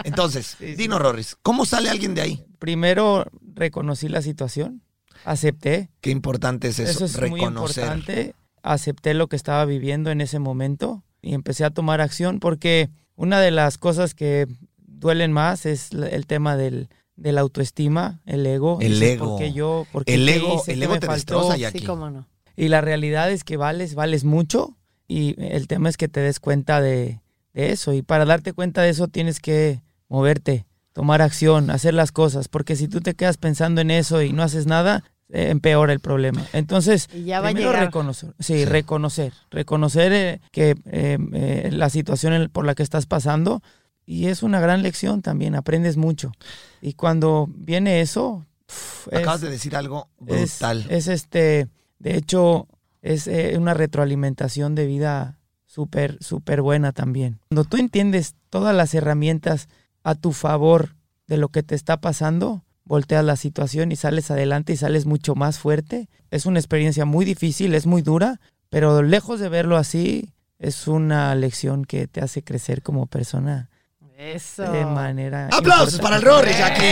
Entonces, 0.04 0.48
Sí, 0.60 0.68
sí. 0.70 0.76
dinos, 0.76 1.38
¿cómo 1.42 1.66
sale 1.66 1.90
alguien 1.90 2.13
de 2.16 2.22
ahí? 2.22 2.46
Primero 2.60 3.26
reconocí 3.56 4.10
la 4.10 4.22
situación, 4.22 4.82
acepté. 5.24 5.90
Qué 6.02 6.10
importante 6.12 6.68
es 6.70 6.80
eso, 6.80 7.06
Eso, 7.06 7.24
es 7.24 7.30
muy 7.30 7.42
importante. 7.42 8.36
Acepté 8.63 9.13
lo 9.13 9.28
que 9.28 9.36
estaba 9.38 9.63
viviendo 9.66 10.12
en 10.12 10.20
ese 10.22 10.40
momento 10.40 11.04
y 11.22 11.34
empecé 11.34 11.63
a 11.63 11.70
tomar 11.70 12.02
acción 12.02 12.40
porque 12.40 12.90
una 13.16 13.40
de 13.40 13.52
las 13.52 13.78
cosas 13.78 14.13
que 14.13 14.46
duelen 14.78 15.32
más 15.32 15.66
es 15.66 15.92
el 15.92 16.26
tema 16.28 16.58
del, 16.58 16.90
de 17.17 17.32
la 17.34 17.41
autoestima, 17.41 18.21
el 18.25 18.45
ego. 18.45 18.77
El 18.80 18.93
Dices, 18.93 19.15
ego. 19.15 19.30
¿Por 19.32 19.39
qué 19.39 19.51
yo? 19.51 19.86
¿Por 19.91 20.06
qué 20.06 20.13
El 20.13 20.30
ego- 20.30 20.56
hice? 20.56 20.73
el 20.73 20.80
¿Qué 20.80 20.86
ego 20.86 20.93
me 20.93 20.99
te 20.99 21.08
faltó? 21.08 21.36
destroza 21.36 21.58
ya. 21.58 21.71
Sí, 21.71 21.77
aquí. 21.80 21.86
cómo 21.86 22.10
no. 22.10 22.25
Y 22.56 22.69
la 22.69 22.82
realidad 22.82 23.30
es 23.32 23.43
que 23.43 23.58
vales, 23.58 23.93
vales 23.95 24.23
mucho 24.23 24.77
y 25.08 25.36
el 25.43 25.67
tema 25.67 25.89
es 25.89 25.97
que 25.97 26.08
te 26.08 26.21
des 26.21 26.39
cuenta 26.39 26.80
de, 26.82 27.19
de 27.53 27.71
eso. 27.71 27.93
Y 27.93 28.01
para 28.01 28.25
darte 28.25 28.53
cuenta 28.53 28.82
de 28.82 28.89
eso 28.89 29.08
tienes 29.08 29.39
que 29.39 29.82
moverte, 30.10 30.65
tomar 30.93 31.21
acción, 31.21 31.69
hacer 31.69 31.93
las 31.93 32.12
cosas, 32.12 32.47
porque 32.47 32.75
si 32.75 32.88
tú 32.88 33.01
te 33.01 33.13
quedas 33.13 33.38
pensando 33.38 33.82
en 33.82 33.91
eso 33.91 34.21
y 34.23 34.32
no 34.34 34.41
haces 34.41 34.65
nada, 34.65 35.03
eh, 35.30 35.49
empeora 35.49 35.91
el 35.93 35.99
problema. 35.99 36.47
Entonces, 36.53 37.10
Y 37.13 37.25
ya 37.25 37.41
va 37.41 37.49
a 37.49 37.51
primero 37.51 37.71
llegar. 37.71 37.86
reconocer, 37.86 38.34
sí, 38.39 38.60
Sí. 38.60 38.65
reconocer, 38.65 39.34
reconocer 39.51 40.13
eh, 40.13 40.41
que 40.51 40.71
eh, 40.86 41.17
eh, 41.34 41.69
la 41.73 41.89
situación 41.89 42.49
por 42.51 42.65
la 42.65 42.73
que 42.75 42.84
estás 42.84 43.06
pasando 43.06 43.62
y 44.08 44.28
es 44.28 44.41
una 44.41 44.60
gran 44.60 44.82
lección 44.82 45.22
también, 45.22 45.54
aprendes 45.54 45.98
mucho. 45.98 46.32
Y 46.82 46.93
cuando 46.93 47.48
viene 47.54 48.02
eso, 48.02 48.46
es- 49.12 49.20
Acabas 49.20 49.41
de 49.41 49.50
decir 49.52 49.76
algo 49.76 50.08
es, 50.26 50.58
brutal. 50.58 50.86
es 50.89 51.08
este, 51.08 51.67
de 52.00 52.15
hecho, 52.17 52.67
es 53.04 53.28
eh, 53.28 53.56
una 53.58 53.74
retroalimentación 53.76 54.74
de 54.74 54.88
vida 54.88 55.38
súper, 55.65 56.17
súper 56.24 56.62
buena 56.62 56.93
también. 56.93 57.39
Cuando 57.50 57.65
tú 57.65 57.78
entiendes 57.78 58.34
todas 58.50 58.76
las 58.76 58.93
herramientas 58.96 59.67
a 60.04 60.15
tu 60.15 60.32
favor 60.32 60.96
de 61.28 61.38
lo 61.38 61.50
que 61.50 61.62
te 61.62 61.76
está 61.76 62.00
pasando, 62.00 62.63
volteas 62.86 63.24
la 63.26 63.36
situación 63.36 63.91
y 63.91 63.98
sales 63.98 64.32
adelante 64.32 64.72
y 64.74 64.78
sales 64.78 65.06
mucho 65.06 65.36
más 65.36 65.60
fuerte. 65.60 66.08
Es 66.32 66.46
una 66.46 66.60
experiencia 66.60 67.04
muy 67.04 67.26
difícil, 67.26 67.76
es 67.76 67.86
muy 67.86 68.02
dura, 68.02 68.39
pero 68.70 69.04
lejos 69.04 69.41
de 69.41 69.50
verlo 69.50 69.76
así, 69.76 70.34
es 70.60 70.88
una 70.88 71.36
lección 71.36 71.84
que 71.84 72.08
te 72.08 72.22
hace 72.22 72.43
crecer 72.43 72.82
como 72.82 73.06
persona 73.06 73.70
Eso. 74.17 74.63
de 74.63 74.84
manera. 74.84 75.47
¡Aplausos 75.51 75.99
para 75.99 76.15
el 76.15 76.23
Rorris 76.23 76.60
aquí! 76.60 76.84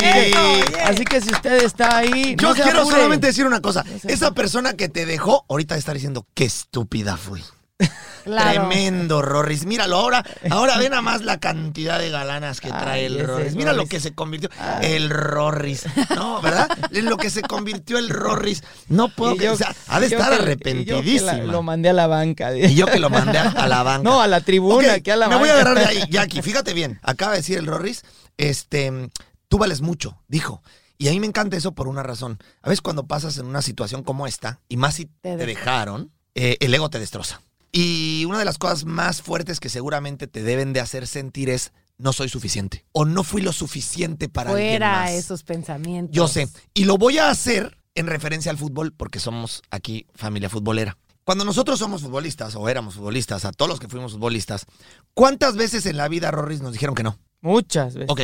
Así 0.85 1.03
que 1.03 1.19
si 1.21 1.31
usted 1.31 1.63
está 1.63 1.97
ahí, 1.97 2.35
Yo 2.38 2.49
no 2.49 2.53
quiero 2.53 2.81
apure. 2.81 2.95
solamente 2.97 3.25
decir 3.27 3.47
una 3.47 3.61
cosa. 3.61 3.83
No 3.83 4.09
Esa 4.09 4.31
persona 4.31 4.75
que 4.75 4.89
te 4.89 5.07
dejó, 5.07 5.43
ahorita 5.49 5.75
está 5.75 5.91
diciendo, 5.93 6.27
qué 6.35 6.45
estúpida 6.45 7.17
fui. 7.17 7.43
Claro. 8.25 8.67
Tremendo, 8.67 9.21
Rorris. 9.21 9.65
Míralo, 9.65 9.95
ahora, 9.97 10.25
ahora 10.49 10.77
ve 10.77 10.89
nada 10.89 11.01
más 11.01 11.21
la 11.21 11.39
cantidad 11.39 11.97
de 11.99 12.09
galanas 12.09 12.59
que 12.59 12.67
trae 12.69 13.01
Ay, 13.01 13.05
el 13.05 13.25
Rorris. 13.25 13.55
Mira 13.55 13.71
lo 13.71 13.85
que 13.85 13.99
se 14.01 14.13
convirtió. 14.13 14.49
Ay. 14.59 14.93
El 14.95 15.09
Rorris. 15.09 15.85
No, 16.15 16.41
¿verdad? 16.41 16.67
En 16.91 17.05
lo 17.05 17.17
que 17.17 17.29
se 17.29 17.41
convirtió 17.43 17.97
el 17.97 18.09
Rorris. 18.09 18.63
No 18.89 19.07
puedo 19.09 19.38
que, 19.38 19.45
yo- 19.45 19.53
o 19.53 19.57
sea, 19.57 19.73
ha 19.88 19.99
de 19.99 20.07
estar 20.07 20.33
que- 20.57 20.57
que 20.57 21.21
la- 21.21 21.38
lo 21.38 21.61
mandé 21.63 21.89
a 21.89 21.93
la 21.93 22.07
banca. 22.07 22.55
Y 22.57 22.75
yo 22.75 22.88
que 22.88 22.99
lo 22.99 23.09
mandé 23.09 23.38
a, 23.38 23.49
a 23.51 23.67
la 23.67 23.83
banca. 23.83 24.03
No, 24.09 24.21
a 24.21 24.27
la 24.27 24.41
tribuna, 24.41 24.93
aquí 24.93 25.11
a 25.11 25.15
la 25.15 25.27
me 25.29 25.35
voy 25.38 25.49
a 25.49 25.53
banca. 25.55 25.69
agarrar 25.71 25.88
de 25.93 25.99
ahí, 26.01 26.03
Jackie. 26.09 26.41
Fíjate 26.41 26.73
bien. 26.73 26.99
Acaba 27.03 27.31
de 27.33 27.38
decir 27.38 27.57
el 27.57 27.67
Rorris, 27.67 28.01
este, 28.38 29.09
tú 29.47 29.57
vales 29.57 29.81
mucho, 29.81 30.17
dijo. 30.27 30.61
Y 30.97 31.09
a 31.09 31.11
mí 31.11 31.19
me 31.19 31.27
encanta 31.27 31.57
eso 31.57 31.73
por 31.73 31.88
una 31.88 32.03
razón. 32.03 32.39
A 32.61 32.69
veces 32.69 32.81
cuando 32.81 33.05
pasas 33.05 33.38
en 33.38 33.45
una 33.45 33.61
situación 33.61 34.03
como 34.03 34.27
esta, 34.27 34.59
y 34.69 34.77
más 34.77 34.95
si 34.95 35.05
te, 35.05 35.35
Te 35.35 35.45
dejaron, 35.45 36.11
eh, 36.35 36.57
el 36.61 36.73
ego 36.73 36.89
te 36.89 36.99
destroza. 36.99 37.41
Y 37.77 38.23
una 38.23 38.39
de 38.39 38.45
las 38.45 38.57
cosas 38.57 38.85
más 38.85 39.21
fuertes 39.21 39.59
que 39.59 39.67
seguramente 39.67 40.27
te 40.27 40.43
deben 40.43 40.71
de 40.71 40.79
hacer 40.79 41.07
sentir 41.07 41.49
es, 41.49 41.73
no 41.97 42.13
soy 42.13 42.29
suficiente. 42.29 42.85
O 42.93 43.03
no 43.03 43.21
fui 43.21 43.41
lo 43.41 43.51
suficiente 43.51 44.29
para 44.29 44.51
alguien 44.51 44.69
Fuera 44.75 44.91
más. 45.01 45.11
esos 45.11 45.43
pensamientos. 45.43 46.15
Yo 46.15 46.29
sé. 46.29 46.47
Y 46.73 46.85
lo 46.85 46.97
voy 46.97 47.17
a 47.17 47.29
hacer 47.29 47.77
en 47.93 48.07
referencia 48.07 48.49
al 48.49 48.57
fútbol 48.57 48.93
porque 48.93 49.19
somos 49.19 49.61
aquí 49.71 50.07
familia 50.15 50.49
futbolera. 50.49 50.97
Cuando 51.25 51.43
nosotros 51.43 51.77
somos 51.77 52.01
futbolistas 52.01 52.55
o 52.55 52.69
éramos 52.69 52.95
futbolistas, 52.95 53.43
a 53.43 53.51
todos 53.51 53.67
los 53.67 53.81
que 53.81 53.89
fuimos 53.89 54.13
futbolistas, 54.13 54.67
¿cuántas 55.13 55.57
veces 55.57 55.85
en 55.85 55.97
la 55.97 56.07
vida, 56.07 56.31
Rorris, 56.31 56.61
nos 56.61 56.71
dijeron 56.71 56.95
que 56.95 57.03
no? 57.03 57.19
Muchas 57.45 57.93
veces. 57.95 58.10
Ok. 58.10 58.21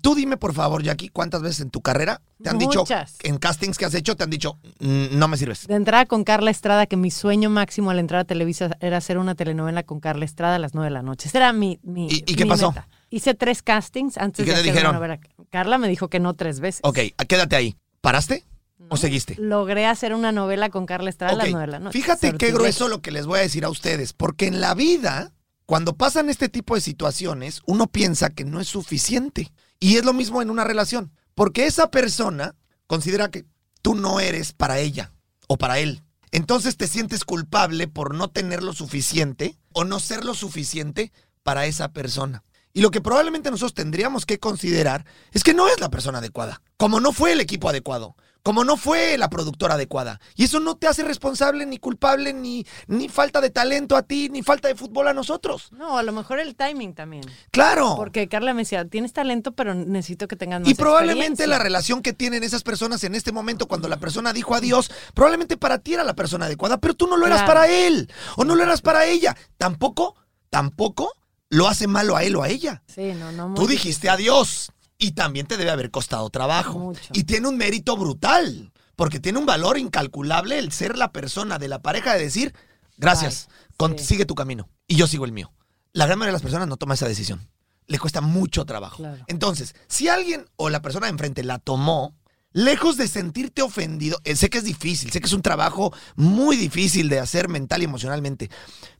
Tú 0.00 0.16
dime, 0.16 0.36
por 0.36 0.52
favor, 0.52 0.82
Jackie, 0.82 1.08
¿cuántas 1.10 1.42
veces 1.42 1.60
en 1.60 1.70
tu 1.70 1.80
carrera 1.80 2.20
te 2.42 2.50
han 2.50 2.58
dicho, 2.58 2.80
Muchas. 2.80 3.16
en 3.22 3.38
castings 3.38 3.78
que 3.78 3.84
has 3.84 3.94
hecho, 3.94 4.16
te 4.16 4.24
han 4.24 4.30
dicho, 4.30 4.58
"Mm, 4.80 5.16
no 5.16 5.28
me 5.28 5.36
sirves? 5.36 5.68
De 5.68 5.74
entrada 5.76 6.06
con 6.06 6.24
Carla 6.24 6.50
Estrada, 6.50 6.86
que 6.86 6.96
mi 6.96 7.12
sueño 7.12 7.50
máximo 7.50 7.90
al 7.90 8.00
entrar 8.00 8.20
a 8.22 8.24
Televisa 8.24 8.76
era 8.80 8.96
hacer 8.96 9.16
una 9.18 9.36
telenovela 9.36 9.84
con 9.84 10.00
Carla 10.00 10.24
Estrada 10.24 10.56
a 10.56 10.58
las 10.58 10.74
9 10.74 10.86
de 10.88 10.94
la 10.94 11.02
noche. 11.02 11.28
Ese 11.28 11.38
era 11.38 11.52
mi, 11.52 11.78
mi 11.84 12.08
¿Y- 12.08 12.24
y 12.26 12.34
qué 12.34 12.44
mi 12.44 12.50
pasó? 12.50 12.70
meta. 12.72 12.88
Hice 13.10 13.34
tres 13.34 13.62
castings 13.62 14.18
antes 14.18 14.40
¿Y 14.44 14.44
qué 14.44 14.50
de 14.50 14.56
te 14.56 14.60
hacer 14.62 14.72
dijeron? 14.72 14.90
una 14.96 14.98
novela. 14.98 15.20
Carla 15.50 15.78
me 15.78 15.88
dijo 15.88 16.08
que 16.08 16.18
no 16.18 16.34
tres 16.34 16.58
veces. 16.58 16.80
Ok, 16.82 16.98
quédate 17.28 17.54
ahí. 17.54 17.76
¿Paraste 18.00 18.42
o 18.88 18.96
seguiste? 18.96 19.36
Logré 19.38 19.86
hacer 19.86 20.14
una 20.14 20.32
novela 20.32 20.68
con 20.70 20.84
Carla 20.86 21.10
Estrada 21.10 21.34
a 21.34 21.36
las 21.36 21.46
Ok, 21.46 21.52
9 21.52 21.66
de 21.66 21.72
la 21.72 21.78
noche. 21.78 21.96
Fíjate 22.00 22.32
qué 22.36 22.50
grueso 22.50 22.88
lo 22.88 23.00
que 23.02 23.12
les 23.12 23.26
voy 23.26 23.38
a 23.38 23.42
decir 23.42 23.64
a 23.64 23.68
ustedes, 23.68 24.12
porque 24.14 24.48
en 24.48 24.60
la 24.60 24.74
vida, 24.74 25.32
cuando 25.66 25.96
pasan 25.96 26.28
este 26.28 26.48
tipo 26.48 26.74
de 26.74 26.80
situaciones, 26.80 27.62
uno 27.66 27.86
piensa 27.86 28.30
que 28.30 28.44
no 28.44 28.60
es 28.60 28.68
suficiente. 28.68 29.52
Y 29.80 29.96
es 29.96 30.04
lo 30.04 30.12
mismo 30.12 30.42
en 30.42 30.50
una 30.50 30.64
relación, 30.64 31.12
porque 31.34 31.66
esa 31.66 31.90
persona 31.90 32.54
considera 32.86 33.30
que 33.30 33.46
tú 33.80 33.94
no 33.94 34.20
eres 34.20 34.52
para 34.52 34.78
ella 34.78 35.12
o 35.48 35.58
para 35.58 35.78
él. 35.78 36.02
Entonces 36.30 36.76
te 36.76 36.88
sientes 36.88 37.24
culpable 37.24 37.88
por 37.88 38.14
no 38.14 38.30
tener 38.30 38.62
lo 38.62 38.72
suficiente 38.72 39.58
o 39.72 39.84
no 39.84 40.00
ser 40.00 40.24
lo 40.24 40.34
suficiente 40.34 41.12
para 41.42 41.66
esa 41.66 41.92
persona. 41.92 42.44
Y 42.72 42.80
lo 42.80 42.90
que 42.90 43.02
probablemente 43.02 43.50
nosotros 43.50 43.74
tendríamos 43.74 44.24
que 44.24 44.38
considerar 44.38 45.04
es 45.32 45.44
que 45.44 45.52
no 45.52 45.68
es 45.68 45.78
la 45.78 45.90
persona 45.90 46.18
adecuada, 46.18 46.62
como 46.78 47.00
no 47.00 47.12
fue 47.12 47.32
el 47.32 47.40
equipo 47.40 47.68
adecuado, 47.68 48.16
como 48.42 48.64
no 48.64 48.76
fue 48.76 49.16
la 49.18 49.30
productora 49.30 49.74
adecuada. 49.74 50.20
Y 50.34 50.44
eso 50.44 50.58
no 50.58 50.76
te 50.76 50.88
hace 50.88 51.04
responsable 51.04 51.64
ni 51.64 51.78
culpable 51.78 52.32
ni, 52.32 52.66
ni 52.88 53.08
falta 53.08 53.40
de 53.40 53.50
talento 53.50 53.96
a 53.96 54.02
ti, 54.02 54.28
ni 54.30 54.42
falta 54.42 54.66
de 54.68 54.74
fútbol 54.74 55.06
a 55.08 55.14
nosotros. 55.14 55.68
No, 55.72 55.96
a 55.96 56.02
lo 56.02 56.12
mejor 56.12 56.40
el 56.40 56.56
timing 56.56 56.94
también. 56.94 57.22
Claro. 57.52 57.94
Porque 57.96 58.28
Carla 58.28 58.52
me 58.52 58.62
decía, 58.62 58.84
tienes 58.84 59.12
talento, 59.12 59.52
pero 59.52 59.74
necesito 59.74 60.26
que 60.26 60.34
tengas 60.36 60.60
más 60.60 60.68
Y 60.68 60.74
probablemente 60.74 61.20
experiencia". 61.34 61.46
la 61.46 61.58
relación 61.62 62.02
que 62.02 62.12
tienen 62.12 62.42
esas 62.42 62.62
personas 62.64 63.04
en 63.04 63.14
este 63.14 63.30
momento, 63.30 63.68
cuando 63.68 63.88
la 63.88 63.98
persona 63.98 64.32
dijo 64.32 64.54
adiós, 64.54 64.90
probablemente 65.14 65.56
para 65.56 65.78
ti 65.78 65.94
era 65.94 66.02
la 66.04 66.14
persona 66.14 66.46
adecuada, 66.46 66.78
pero 66.78 66.94
tú 66.94 67.06
no 67.06 67.16
lo 67.16 67.26
eras 67.26 67.42
Claro. 67.42 67.54
para 67.60 67.68
él 67.68 68.10
o 68.36 68.44
no 68.44 68.56
lo 68.56 68.62
eras 68.64 68.82
para 68.82 69.06
ella. 69.06 69.36
Tampoco, 69.56 70.16
tampoco 70.50 71.12
lo 71.48 71.68
hace 71.68 71.86
malo 71.86 72.16
a 72.16 72.24
él 72.24 72.34
o 72.36 72.42
a 72.42 72.48
ella. 72.48 72.82
Sí, 72.86 73.12
no, 73.12 73.30
no. 73.30 73.54
Tú 73.54 73.66
dijiste 73.66 74.08
adiós 74.10 74.72
y 74.98 75.12
también 75.12 75.46
te 75.46 75.56
debe 75.56 75.70
haber 75.70 75.90
costado 75.90 76.28
trabajo. 76.30 76.78
Mucho. 76.78 77.00
Y 77.12 77.24
tiene 77.24 77.48
un 77.48 77.56
mérito 77.56 77.96
brutal, 77.96 78.72
porque 78.96 79.20
tiene 79.20 79.38
un 79.38 79.46
valor 79.46 79.78
incalculable 79.78 80.58
el 80.58 80.72
ser 80.72 80.96
la 80.96 81.12
persona 81.12 81.58
de 81.58 81.68
la 81.68 81.80
pareja 81.82 82.14
de 82.14 82.22
decir, 82.24 82.54
gracias, 82.96 83.48
Bye. 83.48 83.76
con- 83.76 83.98
Sí. 83.98 84.04
sigue 84.04 84.26
tu 84.26 84.34
camino 84.34 84.68
y 84.86 84.96
yo 84.96 85.06
sigo 85.06 85.24
el 85.24 85.32
mío. 85.32 85.52
La 85.92 86.06
gran 86.06 86.18
mayoría 86.18 86.30
de 86.30 86.36
las 86.36 86.42
personas 86.42 86.68
no 86.68 86.76
toma 86.76 86.94
esa 86.94 87.08
decisión. 87.08 87.48
Le 87.88 87.98
cuesta 87.98 88.20
mucho 88.20 88.64
trabajo. 88.64 88.98
Claro. 88.98 89.24
Entonces, 89.26 89.74
si 89.88 90.08
alguien 90.08 90.46
o 90.56 90.70
la 90.70 90.80
persona 90.82 91.06
de 91.06 91.10
enfrente 91.10 91.42
la 91.42 91.58
tomó, 91.58 92.14
lejos 92.52 92.96
de 92.96 93.08
sentirte 93.08 93.60
ofendido, 93.62 94.18
eh, 94.24 94.36
sé 94.36 94.48
que 94.50 94.58
es 94.58 94.64
difícil, 94.64 95.10
sé 95.10 95.20
que 95.20 95.26
es 95.26 95.32
un 95.32 95.42
trabajo 95.42 95.92
muy 96.14 96.56
difícil 96.56 97.08
de 97.08 97.18
hacer 97.18 97.48
mental 97.48 97.82
y 97.82 97.86
emocionalmente, 97.86 98.50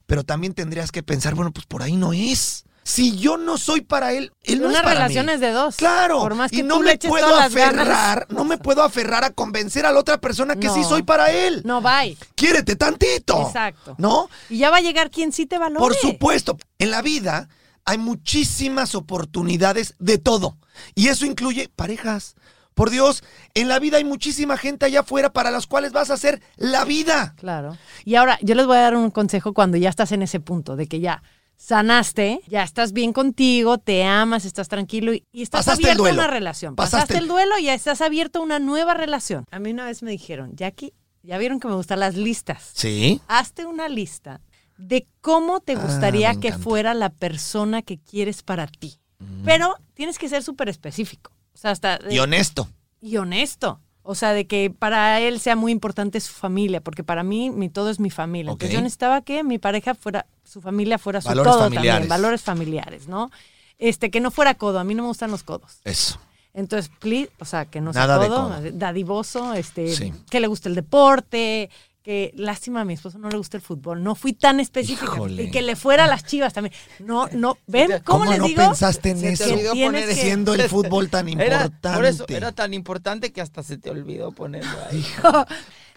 pero 0.07 0.25
también 0.25 0.53
tendrías 0.53 0.91
que 0.91 1.03
pensar, 1.03 1.35
bueno, 1.35 1.53
pues 1.53 1.65
por 1.67 1.83
ahí 1.83 1.97
no 1.97 2.13
es. 2.13 2.65
Si 2.85 3.17
yo 3.17 3.37
no 3.37 3.59
soy 3.59 3.83
para 3.83 4.13
él, 4.13 4.33
él 4.43 4.61
no 4.61 4.69
Una 4.69 4.79
es 4.79 4.83
para 4.83 4.95
relación 4.95 5.27
mí. 5.27 5.33
es 5.33 5.41
de 5.41 5.53
dos. 5.53 5.77
Claro, 5.77 6.19
Por 6.21 6.35
más 6.35 6.51
que 6.51 6.59
y 6.59 6.63
no 6.65 6.75
tú 6.77 6.81
me 6.81 6.87
le 6.87 6.93
eches 6.95 7.09
puedo 7.09 7.29
todas 7.29 7.41
las 7.45 7.55
ganas. 7.55 7.75
aferrar, 7.87 8.27
no 8.31 8.45
me 8.45 8.59
puedo 8.59 8.83
aferrar 8.83 9.23
a 9.25 9.31
convencer 9.31 9.87
a 9.87 9.93
la 9.93 10.01
otra 10.01 10.19
persona 10.21 10.57
que 10.57 10.69
sí 10.69 10.83
soy 10.83 11.03
para 11.05 11.31
él. 11.31 11.63
No, 11.65 11.81
bye. 11.81 12.17
Quiérete 12.35 12.75
tantito. 12.75 13.41
Exacto. 13.47 13.95
¿No? 13.99 14.29
Y 14.51 14.59
ya 14.59 14.71
va 14.71 14.79
a 14.79 14.81
llegar 14.81 15.11
quien 15.11 15.33
sí 15.33 15.47
te 15.47 15.59
valore. 15.59 15.79
Por 15.81 15.95
supuesto, 15.95 16.57
en 16.79 16.91
la 16.91 17.03
vida 17.03 17.49
hay 17.85 17.99
muchísimas 17.99 18.95
oportunidades 18.97 19.95
de 19.99 20.19
todo. 20.19 20.57
Y 20.95 21.09
eso 21.09 21.25
incluye 21.27 21.69
parejas. 21.75 22.35
Por 22.75 22.91
Dios, 22.91 23.23
en 23.55 23.69
la 23.69 23.79
vida 23.79 23.99
hay 23.99 24.05
muchísima 24.05 24.57
gente 24.57 24.87
allá 24.87 25.01
afuera 25.01 25.33
para 25.33 25.51
las 25.51 25.67
cuales 25.67 25.93
vas 25.93 26.11
a 26.11 26.15
hacer 26.15 26.41
la 26.57 26.85
vida. 26.85 27.35
Claro. 27.37 27.77
Y 28.05 28.15
ahora, 28.17 28.39
yo 28.41 28.55
les 28.55 28.67
voy 28.67 28.79
a 28.79 28.81
dar 28.81 28.97
un 28.97 29.11
consejo 29.11 29.53
cuando 29.53 29.77
ya 29.77 29.91
estás 29.91 30.11
en 30.13 30.23
ese 30.23 30.41
punto, 30.41 30.75
de 30.75 30.87
que 30.89 30.99
ya 31.01 31.23
sanaste, 31.67 32.41
ya 32.49 32.65
estás 32.65 32.93
bien 32.93 33.13
contigo, 33.13 33.79
te 33.79 34.05
amas, 34.05 34.45
estás 34.45 34.69
tranquilo 34.69 35.15
y, 35.15 35.25
y 35.33 35.43
estás 35.43 35.65
Pasaste 35.67 35.85
el 35.85 36.01
abierto 36.01 36.21
a 36.21 36.25
una 36.25 36.27
relación. 36.27 36.75
Pasaste 36.75 36.97
Pasaste, 36.97 37.15
el- 37.19 37.23
el 37.25 37.29
duelo 37.29 37.59
y 37.59 37.65
ya 37.65 37.75
estás 37.75 38.01
abierto 38.01 38.41
a 38.41 38.43
una 38.43 38.59
nueva 38.59 38.95
relación. 38.95 39.45
A 39.53 39.59
mí 39.61 39.71
una 39.71 39.85
vez 39.87 40.03
me 40.03 40.11
dijeron, 40.11 40.57
Jackie, 40.57 40.93
ya 41.23 41.39
vieron 41.39 41.61
que 41.61 41.69
me 41.69 41.75
gustan 41.75 42.01
las 42.01 42.17
listas. 42.17 42.71
Sí. 42.75 43.21
Hazte 43.29 43.65
una 43.65 43.89
lista 43.89 44.41
de 44.77 45.07
cómo 45.21 45.61
te 45.61 45.77
gustaría 45.77 46.31
Ah, 46.31 46.35
me 46.35 46.41
que 46.41 46.53
fuera 46.53 46.95
la 46.95 47.11
persona 47.11 47.83
que 47.83 47.99
quieres 47.99 48.43
para 48.43 48.67
ti. 48.67 48.99
Pero 49.45 49.77
tienes 49.95 50.19
que 50.19 50.29
ser 50.29 50.43
súper 50.43 50.69
específico. 50.69 51.31
O 51.55 51.57
sea, 51.57 51.71
hasta 51.71 52.01
Y 52.11 52.19
honesto. 52.19 52.69
y 53.01 53.19
honesto. 53.19 53.81
O 54.05 54.15
sea, 54.17 54.33
de 54.33 54.47
que 54.47 54.69
para 54.77 55.21
él 55.21 55.39
sea 55.39 55.55
muy 55.55 55.71
importante 55.71 56.19
su 56.21 56.33
familia, 56.33 56.81
porque 56.81 57.05
para 57.05 57.23
mí 57.23 57.51
mi 57.51 57.69
todo 57.69 57.89
es 57.91 58.01
mi 58.01 58.11
familia. 58.11 58.51
Ok. 58.53 58.57
Entonces 58.57 58.75
yo 58.75 58.81
necesitaba 58.83 59.21
que 59.23 59.45
mi 59.45 59.59
pareja 59.59 59.95
fuera, 59.95 60.27
su 60.45 60.61
familia 60.61 60.99
fuera 60.99 61.21
su 61.21 61.29
Valores 61.29 61.53
todo 61.53 61.63
familiares. 61.63 61.91
también, 61.93 62.09
valores 62.09 62.43
familiares, 62.43 63.07
¿no? 63.09 63.31
Este, 63.79 64.11
que 64.11 64.21
no 64.21 64.31
fuera 64.31 64.55
codo, 64.55 64.79
a 64.81 64.85
mí 64.85 64.95
no 64.95 65.03
me 65.03 65.09
gustan 65.09 65.31
los 65.31 65.43
codos. 65.45 65.81
Eso. 65.85 66.19
Entonces, 66.55 66.91
please, 66.99 67.31
o 67.39 67.45
sea, 67.45 67.65
que 67.67 67.81
no 67.81 67.93
sea 67.93 68.03
Nada 68.07 68.19
de 68.19 68.29
codo, 68.29 68.49
codo. 68.49 68.61
dadivoso, 68.73 69.55
este, 69.55 69.95
Sí. 69.95 70.13
que 70.29 70.41
le 70.41 70.49
guste 70.49 70.69
el 70.69 70.75
deporte, 70.75 71.71
que 72.03 72.33
lástima 72.35 72.81
a 72.81 72.85
mi 72.85 72.95
esposo 72.95 73.19
no 73.19 73.29
le 73.31 73.37
gusta 73.37 73.57
el 73.57 73.63
fútbol. 73.63 74.03
No 74.03 74.15
fui 74.15 74.33
tan 74.33 74.59
específica. 74.59 75.05
Híjole. 75.15 75.45
Y 75.45 75.51
que 75.53 75.63
le 75.63 75.77
fuera 75.77 76.05
a 76.05 76.07
las 76.09 76.25
chivas 76.25 76.53
también. 76.53 76.75
No, 76.99 77.29
no, 77.33 77.59
¿ven 77.69 78.01
cómo, 78.05 78.21
¿Cómo, 78.21 78.31
les 78.31 78.41
no 78.41 78.47
digo? 78.47 78.63
pensaste 78.63 79.11
en 79.11 79.19
Se 79.21 79.27
te 79.29 79.33
eso? 79.35 79.45
olvidó 79.55 79.73
Tienes 79.73 80.03
poner 80.03 80.09
que- 80.17 80.23
Siendo 80.23 80.55
el 80.55 80.63
fútbol 80.69 81.09
tan 81.11 81.29
Era, 81.29 81.43
importante. 81.65 81.97
por 81.97 82.05
eso, 82.05 82.25
era 82.29 82.51
tan 82.53 82.75
importante 82.75 83.33
que 83.33 83.41
hasta 83.41 83.63
se 83.63 83.79
te 83.79 83.91
olvidó 83.91 84.33
ponerlo 84.33 84.77
ahí. 84.91 85.05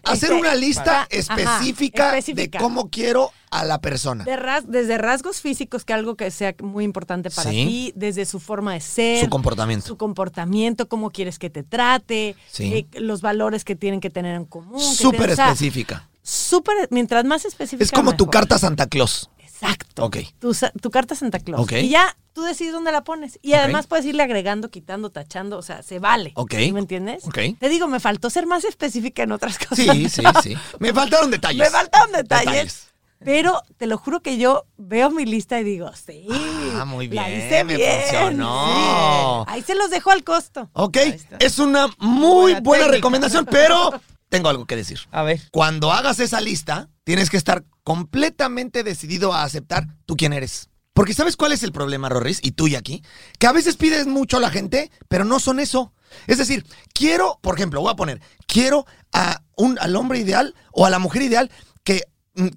Hacer 0.06 0.32
Este, 0.32 0.40
una 0.42 0.56
lista 0.56 1.02
ajá, 1.02 1.08
específica, 1.10 2.10
específica. 2.18 2.58
de 2.60 2.64
cómo 2.64 2.90
quiero 2.90 3.32
a 3.52 3.64
la 3.64 3.80
persona. 3.80 4.24
De 4.24 4.36
ras- 4.36 4.66
desde 4.68 4.98
rasgos 4.98 5.42
físicos, 5.42 5.86
que 5.86 5.94
algo 5.94 6.16
que 6.16 6.30
sea 6.32 6.54
muy 6.62 6.84
importante 6.84 7.30
para 7.30 7.50
Sí. 7.50 7.56
ti, 7.66 7.94
desde 7.96 8.26
su 8.26 8.40
forma 8.40 8.74
de 8.74 8.82
ser, 8.82 9.24
Su 9.24 9.30
comportamiento. 9.30 9.86
su 9.88 9.98
comportamiento, 9.98 10.88
cómo 10.88 11.10
quieres 11.12 11.40
que 11.40 11.50
te 11.50 11.64
trate, 11.64 12.36
Sí. 12.52 12.74
eh, 12.94 13.00
los 13.00 13.22
valores 13.22 13.64
que 13.64 13.76
tienen 13.76 14.00
que 14.02 14.10
tener 14.10 14.36
en 14.36 14.46
común. 14.46 14.80
Súper 14.80 15.28
te- 15.28 15.34
o 15.34 15.36
sea, 15.36 15.46
específica. 15.52 16.08
Súper, 16.22 16.88
mientras 16.92 17.24
más 17.24 17.46
específica. 17.46 17.84
Es 17.84 17.92
como 17.92 18.16
tu 18.16 18.28
carta 18.28 18.58
Santa 18.58 18.88
Claus. 18.88 19.30
Exacto. 19.62 20.06
Ok. 20.06 20.18
Tu, 20.40 20.90
carta 20.92 21.16
Santa 21.16 21.40
Claus. 21.40 21.62
Ok. 21.62 21.74
Y 21.74 21.90
ya 21.90 22.16
tú 22.34 22.44
decides 22.44 22.74
dónde 22.74 22.92
la 22.92 23.04
pones. 23.04 23.40
Y 23.42 23.54
además 23.54 23.88
puedes 23.88 24.06
irle 24.06 24.24
agregando, 24.24 24.70
quitando, 24.70 25.10
tachando. 25.10 25.58
O 25.58 25.62
sea, 25.62 25.82
se 25.84 26.00
vale. 26.00 26.32
Ok. 26.36 26.56
¿Sí 26.58 26.72
¿Me 26.72 26.80
entiendes? 26.80 27.26
Ok. 27.26 27.40
Te 27.60 27.70
digo, 27.70 27.88
me 27.88 28.00
faltó 28.00 28.30
ser 28.30 28.46
más 28.46 28.66
específica 28.66 29.24
en 29.24 29.32
otras 29.32 29.58
cosas. 29.58 29.78
Sí, 29.78 30.10
sí, 30.10 30.24
sí. 30.44 30.58
Me 30.80 30.94
faltaron 30.94 31.32
detalles. 31.32 31.60
Me 31.60 31.70
faltaron 31.70 32.12
detalles. 32.12 32.46
Detalles. 32.46 32.96
Pero 33.24 33.64
te 33.78 33.88
lo 33.88 33.98
juro 33.98 34.20
que 34.20 34.38
yo 34.38 34.66
veo 34.78 35.10
mi 35.10 35.26
lista 35.26 35.60
y 35.60 35.64
digo, 35.64 35.90
sí. 35.94 36.28
Ah, 36.76 36.86
muy 36.86 37.08
la 37.08 37.28
bien, 37.28 37.40
hice 37.40 37.64
me 37.64 37.78
bien, 37.78 38.02
funcionó. 38.02 39.46
sí. 39.48 39.54
Ahí 39.54 39.62
se 39.62 39.74
los 39.74 39.90
dejo 39.90 40.12
al 40.12 40.24
costo. 40.24 40.70
Ok, 40.74 40.98
es 41.40 41.58
una 41.58 41.90
muy 41.98 42.56
Buena 42.62 42.88
recomendación, 42.88 43.46
pero 43.46 43.92
tengo 44.36 44.50
algo 44.50 44.66
que 44.66 44.76
decir. 44.76 45.00
A 45.12 45.24
ver. 45.24 45.42
Cuando 45.52 45.94
hagas 45.94 46.20
esa 46.20 46.42
lista, 46.42 46.90
tienes 47.06 47.30
que 47.30 47.38
estar 47.38 47.64
completamente 47.84 48.84
decidido 48.84 49.34
a 49.34 49.44
aceptar 49.44 49.88
tú 50.06 50.18
quién 50.18 50.34
eres. 50.34 50.70
Porque 50.94 51.14
¿sabes 51.14 51.38
cuál 51.38 51.54
es 51.54 51.64
el 51.64 51.72
problema, 51.72 52.10
Rorris? 52.10 52.40
Y 52.42 52.52
tú 52.52 52.68
y 52.68 52.76
aquí. 52.76 53.02
Que 53.40 53.48
a 53.48 53.54
veces 53.54 53.78
pides 53.78 54.08
mucho 54.08 54.38
a 54.38 54.40
la 54.42 54.50
gente, 54.50 54.92
pero 55.08 55.24
no 55.24 55.40
son 55.40 55.60
eso. 55.60 55.94
Es 56.28 56.38
decir, 56.38 56.66
quiero, 56.94 57.40
por 57.42 57.56
ejemplo, 57.56 57.82
voy 57.82 57.92
a 57.92 57.96
poner, 57.96 58.22
quiero 58.48 58.86
a 59.12 59.42
un, 59.56 59.78
al 59.80 59.96
hombre 59.96 60.20
ideal 60.20 60.54
o 60.72 60.86
a 60.86 60.90
la 60.90 61.00
mujer 61.00 61.22
ideal 61.22 61.52
que, 61.84 62.04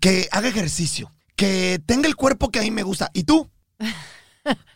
que 0.01 0.29
haga 0.31 0.49
ejercicio, 0.49 1.12
que 1.37 1.81
tenga 1.87 2.09
el 2.09 2.16
cuerpo 2.16 2.51
que 2.51 2.59
a 2.59 2.62
mí 2.62 2.70
me 2.70 2.83
gusta. 2.83 3.11
¿Y 3.14 3.24
tú? 3.24 3.51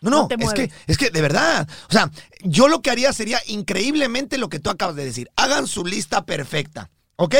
No, 0.01 0.09
no, 0.09 0.21
No 0.21 0.27
te 0.27 0.35
es 0.35 0.53
que, 0.53 0.71
es 0.87 0.97
que 0.97 1.09
de 1.09 1.21
verdad, 1.21 1.67
o 1.89 1.91
sea, 1.91 2.11
yo 2.41 2.67
lo 2.67 2.81
que 2.81 2.91
haría 2.91 3.13
sería 3.13 3.39
increíblemente 3.47 4.37
lo 4.37 4.49
que 4.49 4.59
tú 4.59 4.69
acabas 4.69 4.95
de 4.95 5.05
decir. 5.05 5.29
Hagan 5.35 5.67
su 5.67 5.85
lista 5.85 6.25
perfecta. 6.25 6.89
¿Ok? 7.15 7.35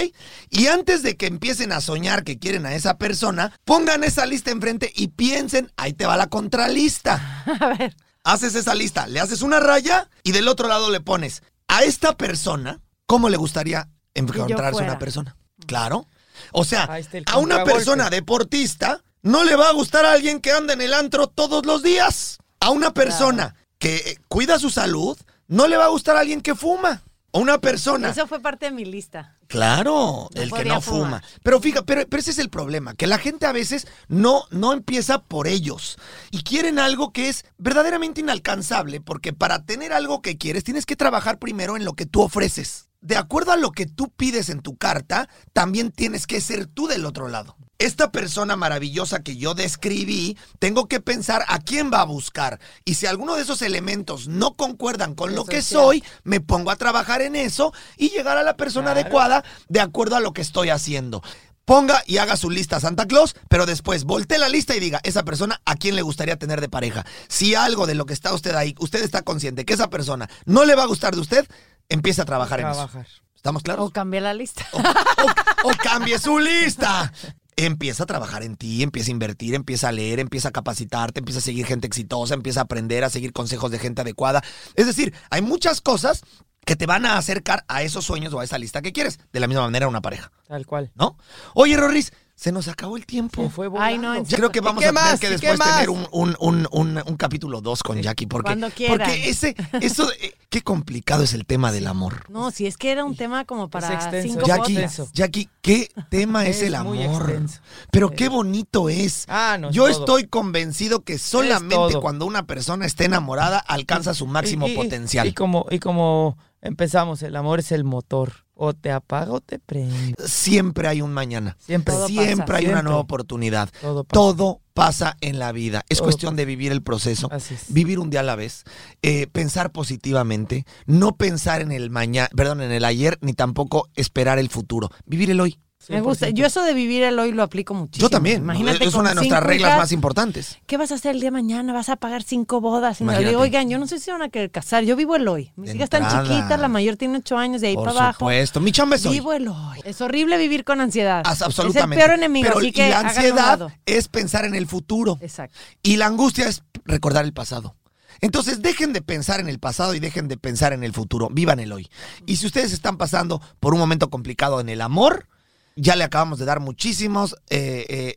Y 0.49 0.67
antes 0.67 1.01
de 1.01 1.17
que 1.17 1.25
empiecen 1.25 1.71
a 1.71 1.81
soñar 1.81 2.23
que 2.23 2.37
quieren 2.37 2.65
a 2.65 2.75
esa 2.75 2.97
persona, 2.97 3.57
pongan 3.65 4.03
esa 4.03 4.25
lista 4.25 4.51
enfrente 4.51 4.91
y 4.95 5.07
piensen, 5.07 5.71
ahí 5.77 5.93
te 5.93 6.05
va 6.05 6.15
la 6.15 6.27
contralista. 6.27 7.43
A 7.59 7.67
ver. 7.69 7.95
Haces 8.23 8.55
esa 8.55 8.75
lista, 8.75 9.07
le 9.07 9.19
haces 9.19 9.41
una 9.41 9.59
raya 9.59 10.09
y 10.23 10.31
del 10.31 10.47
otro 10.47 10.69
lado 10.69 10.89
le 10.89 11.01
pones 11.01 11.43
a 11.67 11.83
esta 11.83 12.15
persona, 12.15 12.79
¿cómo 13.05 13.29
le 13.29 13.35
gustaría 13.35 13.89
encontrarse 14.13 14.81
una 14.81 14.99
persona? 14.99 15.35
Claro. 15.65 16.07
O 16.51 16.63
sea, 16.63 16.89
a 17.25 17.37
una 17.37 17.63
persona 17.63 18.09
deportista 18.09 19.03
no 19.23 19.45
le 19.45 19.55
va 19.55 19.69
a 19.69 19.73
gustar 19.73 20.05
a 20.05 20.11
alguien 20.11 20.39
que 20.39 20.51
anda 20.51 20.73
en 20.73 20.81
el 20.81 20.93
antro 20.93 21.27
todos 21.27 21.65
los 21.65 21.81
días. 21.81 22.37
A 22.59 22.69
una 22.69 22.93
persona 22.93 23.55
que 23.79 23.95
eh, 23.95 24.17
cuida 24.27 24.59
su 24.59 24.69
salud 24.69 25.17
no 25.47 25.67
le 25.67 25.77
va 25.77 25.85
a 25.85 25.89
gustar 25.89 26.15
a 26.15 26.19
alguien 26.19 26.41
que 26.41 26.55
fuma. 26.55 27.01
A 27.35 27.39
una 27.39 27.57
persona 27.57 28.09
Eso 28.09 28.27
fue 28.27 28.39
parte 28.41 28.67
de 28.67 28.71
mi 28.71 28.85
lista. 28.85 29.37
Claro, 29.47 30.29
No 30.35 30.41
el 30.41 30.51
que 30.51 30.65
no 30.65 30.81
fuma. 30.81 31.23
Pero 31.41 31.59
fíjate, 31.59 31.83
pero, 31.85 32.07
pero 32.07 32.19
ese 32.19 32.29
es 32.29 32.37
el 32.37 32.49
problema, 32.49 32.93
que 32.93 33.07
la 33.07 33.17
gente 33.17 33.47
a 33.47 33.51
veces 33.51 33.87
no, 34.07 34.43
no 34.51 34.71
empieza 34.71 35.23
por 35.23 35.47
ellos 35.47 35.97
y 36.29 36.43
quieren 36.43 36.77
algo 36.77 37.11
que 37.11 37.29
es 37.29 37.45
verdaderamente 37.57 38.21
inalcanzable, 38.21 39.01
porque 39.01 39.33
para 39.33 39.65
tener 39.65 39.93
algo 39.93 40.21
que 40.21 40.37
quieres 40.37 40.63
tienes 40.63 40.85
que 40.85 40.95
trabajar 40.95 41.39
primero 41.39 41.75
en 41.75 41.85
lo 41.85 41.93
que 41.93 42.05
tú 42.05 42.21
ofreces. 42.21 42.89
De 43.01 43.17
acuerdo 43.17 43.51
a 43.51 43.57
lo 43.57 43.71
que 43.71 43.87
tú 43.87 44.09
pides 44.09 44.49
en 44.49 44.61
tu 44.61 44.77
carta, 44.77 45.27
también 45.53 45.91
tienes 45.91 46.27
que 46.27 46.39
ser 46.39 46.67
tú 46.67 46.87
del 46.87 47.05
otro 47.05 47.29
lado. 47.29 47.57
Esta 47.83 48.11
persona 48.13 48.55
maravillosa 48.55 49.23
que 49.23 49.35
yo 49.35 49.55
describí, 49.55 50.37
tengo 50.59 50.87
que 50.87 51.01
pensar 51.01 51.43
a 51.49 51.59
quién 51.59 51.91
va 51.91 51.99
a 51.99 52.05
buscar. 52.05 52.59
Y 52.85 52.93
si 52.95 53.07
alguno 53.07 53.35
de 53.35 53.41
esos 53.41 53.61
elementos 53.61 54.29
no 54.29 54.53
concuerdan 54.55 55.15
con 55.15 55.35
lo 55.35 55.43
que 55.43 55.61
soy, 55.61 56.01
me 56.23 56.39
pongo 56.39 56.71
a 56.71 56.77
trabajar 56.77 57.21
en 57.21 57.35
eso 57.35 57.73
y 57.97 58.09
llegar 58.09 58.37
a 58.37 58.43
la 58.43 58.55
persona 58.55 58.93
Claro. 58.93 59.01
adecuada 59.01 59.43
de 59.67 59.81
acuerdo 59.81 60.15
a 60.15 60.21
lo 60.21 60.31
que 60.31 60.41
estoy 60.41 60.69
haciendo. 60.69 61.21
Ponga 61.65 62.01
y 62.07 62.19
haga 62.19 62.37
su 62.37 62.49
lista 62.49 62.79
Santa 62.79 63.05
Claus, 63.05 63.35
pero 63.49 63.65
después 63.65 64.05
voltee 64.05 64.37
la 64.37 64.47
lista 64.47 64.73
y 64.75 64.79
diga, 64.79 65.01
esa 65.03 65.23
persona 65.23 65.61
a 65.65 65.75
quién 65.75 65.95
le 65.97 66.01
gustaría 66.03 66.37
tener 66.39 66.61
de 66.61 66.69
pareja. 66.69 67.05
Si 67.27 67.53
algo 67.53 67.85
de 67.85 67.95
lo 67.95 68.05
que 68.05 68.13
está 68.13 68.33
usted 68.33 68.55
ahí, 68.55 68.75
usted 68.79 69.03
está 69.03 69.23
consciente 69.23 69.65
que 69.65 69.73
esa 69.73 69.89
persona 69.89 70.29
no 70.45 70.63
le 70.63 70.75
va 70.75 70.83
a 70.83 70.87
gustar 70.87 71.15
de 71.15 71.21
usted, 71.21 71.45
empiece 71.89 72.21
a 72.21 72.25
trabajar 72.25 72.61
en 72.61 72.67
eso. 72.69 72.89
¿Estamos 73.35 73.59
O 73.61 73.63
claros? 73.63 73.91
cambié 73.91 74.21
la 74.21 74.33
lista. 74.33 74.65
O, 74.71 74.77
o- 74.79 75.69
o 75.69 75.71
cambie 75.83 76.17
su 76.17 76.39
lista. 76.39 77.11
Empieza 77.55 78.03
a 78.03 78.05
trabajar 78.05 78.43
en 78.43 78.55
ti, 78.55 78.83
empieza 78.83 79.09
a 79.09 79.13
invertir, 79.13 79.53
empieza 79.55 79.89
a 79.89 79.91
leer, 79.91 80.19
empieza 80.19 80.49
a 80.49 80.51
capacitarte, 80.51 81.19
empieza 81.19 81.39
a 81.39 81.43
seguir 81.43 81.65
gente 81.65 81.87
exitosa, 81.87 82.33
empieza 82.33 82.61
a 82.61 82.63
aprender 82.63 83.03
a 83.03 83.09
seguir 83.09 83.33
consejos 83.33 83.71
de 83.71 83.79
gente 83.79 84.01
adecuada. 84.01 84.41
Es 84.75 84.87
decir, 84.87 85.13
hay 85.29 85.41
muchas 85.41 85.81
cosas 85.81 86.23
que 86.65 86.75
te 86.75 86.85
van 86.85 87.05
a 87.05 87.17
acercar 87.17 87.65
a 87.67 87.83
esos 87.83 88.05
sueños 88.05 88.33
o 88.33 88.39
a 88.39 88.43
esa 88.43 88.57
lista 88.57 88.81
que 88.81 88.93
quieres. 88.93 89.19
De 89.31 89.39
la 89.39 89.47
misma 89.47 89.63
manera 89.63 89.87
una 89.87 90.01
pareja, 90.01 90.31
Tal 90.47 90.65
cual. 90.65 90.91
¿no? 90.95 91.17
Oye, 91.53 91.77
Rorris, 91.77 92.13
se 92.35 92.51
nos 92.51 92.67
acabó 92.67 92.97
el 92.97 93.05
tiempo. 93.05 93.43
Se 93.43 93.49
fue 93.49 93.69
Ay, 93.77 93.97
no, 93.99 94.15
en 94.15 94.25
creo 94.25 94.51
que 94.51 94.59
¿Y 94.59 94.61
vamos 94.61 94.83
a 94.83 94.87
tener 94.87 94.93
más? 94.93 95.19
que 95.19 95.27
¿Y 95.27 95.29
qué 95.39 95.47
después 95.47 95.59
tener 95.59 95.89
un, 95.89 96.07
un, 96.11 96.35
un, 96.39 96.67
un- 96.71 97.01
un 97.05 97.15
capítulo 97.17 97.61
2 97.61 97.83
con 97.83 98.01
Jackie. 98.01 98.25
Porque, 98.25 98.47
Cuando 98.47 98.69
quieran. 98.71 98.97
porque 98.97 99.29
ese, 99.29 99.55
eso, 99.81 100.11
eh, 100.19 100.33
qué 100.49 100.61
complicado 100.61 101.23
es 101.23 101.33
el 101.33 101.45
tema 101.45 101.71
del 101.71 101.87
amor. 101.87 102.25
No, 102.29 102.49
si 102.51 102.65
es 102.65 102.75
que 102.77 102.91
era 102.91 103.05
un 103.05 103.15
tema 103.15 103.45
como 103.45 103.69
para 103.69 103.93
extenso, 103.93 104.27
cinco 104.33 104.45
Jackie. 104.47 104.79
Jackie, 105.13 105.49
¿qué 105.61 105.89
tema 106.09 106.45
es, 106.47 106.57
Es 106.57 106.63
el 106.73 106.83
muy 106.83 107.03
amor? 107.03 107.21
extenso. 107.29 107.61
Pero 107.91 108.09
qué 108.11 108.29
bonito 108.29 108.89
es. 108.89 109.25
Ah, 109.29 109.57
no, 109.59 109.69
Yo 109.71 109.83
todo. 109.87 109.99
estoy 109.99 110.27
convencido 110.27 111.03
que 111.03 111.17
solamente 111.19 111.75
cuando 112.01 112.25
una 112.25 112.45
persona 112.47 112.85
está 112.85 113.05
enamorada 113.05 113.59
alcanza 113.59 114.13
su 114.15 114.25
máximo 114.27 114.67
Y- 114.67 114.71
y- 114.71 114.75
potencial. 114.75 115.27
Y 115.27 115.33
como, 115.33 115.67
y 115.69 115.79
como 115.79 116.37
empezamos, 116.61 117.21
el 117.23 117.35
amor 117.35 117.59
es 117.59 117.71
el 117.71 117.83
motor. 117.83 118.42
O 118.55 118.73
te 118.73 118.91
apaga 118.91 119.31
o 119.31 119.41
te 119.41 119.59
prende. 119.59 120.15
Siempre 120.25 120.87
hay 120.87 121.01
un 121.01 121.11
mañana. 121.11 121.57
Siempre. 121.59 121.93
Todo 121.93 122.07
Siempre 122.07 122.45
pasa, 122.45 122.57
hay 122.57 122.67
una 122.67 122.83
nueva 122.83 122.99
oportunidad. 122.99 123.69
Todo 123.81 124.03
pasa. 124.03 124.13
Todo 124.13 124.61
pasa 124.73 125.17
en 125.21 125.39
la 125.39 125.51
vida. 125.51 125.83
Es 125.89 125.97
Todo 125.97 126.05
cuestión 126.05 126.31
pasa. 126.33 126.37
de 126.37 126.45
vivir 126.45 126.71
el 126.71 126.83
proceso. 126.83 127.29
Así 127.31 127.55
es. 127.55 127.73
Vivir 127.73 127.99
un 127.99 128.09
día 128.09 128.19
a 128.19 128.23
la 128.23 128.35
vez, 128.35 128.63
eh, 129.01 129.27
pensar 129.27 129.71
positivamente, 129.71 130.65
no 130.85 131.15
pensar 131.15 131.61
en 131.61 131.71
el 131.71 131.89
mañana, 131.89 132.29
perdón, 132.35 132.61
en 132.61 132.71
el 132.71 132.85
ayer, 132.85 133.17
ni 133.21 133.33
tampoco 133.33 133.89
esperar 133.95 134.39
el 134.39 134.49
futuro. 134.49 134.89
Vivir 135.05 135.31
el 135.31 135.39
hoy. 135.41 135.59
Me 135.89 136.01
gusta. 136.01 136.29
Yo 136.29 136.45
eso 136.45 136.63
de 136.63 136.73
vivir 136.73 137.03
el 137.03 137.17
hoy 137.19 137.31
lo 137.31 137.43
aplico 137.43 137.73
muchísimo. 137.73 138.05
Yo 138.05 138.09
también. 138.09 138.41
Imagínate 138.41 138.85
es 138.85 138.93
una 138.93 139.09
de 139.09 139.15
nuestras 139.15 139.43
reglas 139.43 139.69
hijas, 139.69 139.79
más 139.79 139.91
importantes. 139.91 140.57
¿Qué 140.65 140.77
vas 140.77 140.91
a 140.91 140.95
hacer 140.95 141.11
el 141.15 141.19
día 141.21 141.27
de 141.27 141.31
mañana? 141.31 141.73
¿Vas 141.73 141.89
a 141.89 141.95
pagar 141.95 142.23
cinco 142.23 142.61
bodas? 142.61 143.01
Y 143.01 143.05
digo, 143.05 143.41
oigan, 143.41 143.69
yo 143.69 143.77
no 143.79 143.87
sé 143.87 143.99
si 143.99 144.11
van 144.11 144.21
a 144.21 144.29
querer 144.29 144.51
casar. 144.51 144.83
Yo 144.83 144.95
vivo 144.95 145.15
el 145.15 145.27
hoy. 145.27 145.51
Mis 145.55 145.69
De 145.71 145.75
hijas 145.75 145.85
están 145.93 146.03
chiquitas, 146.09 146.59
la 146.59 146.67
mayor 146.67 146.95
tiene 146.95 147.17
ocho 147.17 147.37
años, 147.37 147.61
de 147.61 147.67
ahí 147.67 147.75
Por 147.75 147.85
para 147.87 147.99
abajo. 147.99 148.19
supuesto. 148.19 148.59
Mi 148.59 148.71
chamba 148.71 148.95
es 148.95 149.05
hoy. 149.05 149.13
Vivo 149.13 149.33
el 149.33 149.47
hoy. 149.47 149.79
Es 149.83 150.01
horrible 150.01 150.37
vivir 150.37 150.63
con 150.63 150.81
ansiedad. 150.81 151.21
As- 151.25 151.41
absolutamente. 151.41 151.95
Es 151.95 152.01
el 152.01 152.07
peor 152.07 152.17
enemigo, 152.19 152.47
Pero, 152.47 152.57
así 152.59 152.67
y 152.67 152.71
que 152.71 152.89
la 152.89 152.99
ansiedad 152.99 153.67
es 153.85 154.07
pensar 154.07 154.45
en 154.45 154.55
el 154.55 154.67
futuro. 154.67 155.17
Exacto. 155.21 155.57
Y 155.81 155.97
la 155.97 156.07
angustia 156.07 156.47
es 156.47 156.63
recordar 156.85 157.25
el 157.25 157.33
pasado. 157.33 157.75
Entonces 158.21 158.61
dejen 158.61 158.93
de 158.93 159.01
pensar 159.01 159.39
en 159.39 159.49
el 159.49 159.59
pasado 159.59 159.95
y 159.95 159.99
dejen 159.99 160.27
de 160.27 160.37
pensar 160.37 160.71
en 160.71 160.83
el 160.83 160.93
futuro. 160.93 161.29
Vivan 161.31 161.59
el 161.59 161.73
hoy. 161.73 161.89
Y 162.25 162.37
si 162.37 162.45
ustedes 162.45 162.71
están 162.71 162.97
pasando 162.97 163.41
por 163.59 163.73
un 163.73 163.79
momento 163.79 164.09
complicado 164.09 164.61
en 164.61 164.69
el 164.69 164.81
amor, 164.81 165.27
ya 165.75 165.95
le 165.95 166.03
acabamos 166.03 166.39
de 166.39 166.45
dar 166.45 166.59
muchísimas 166.59 167.35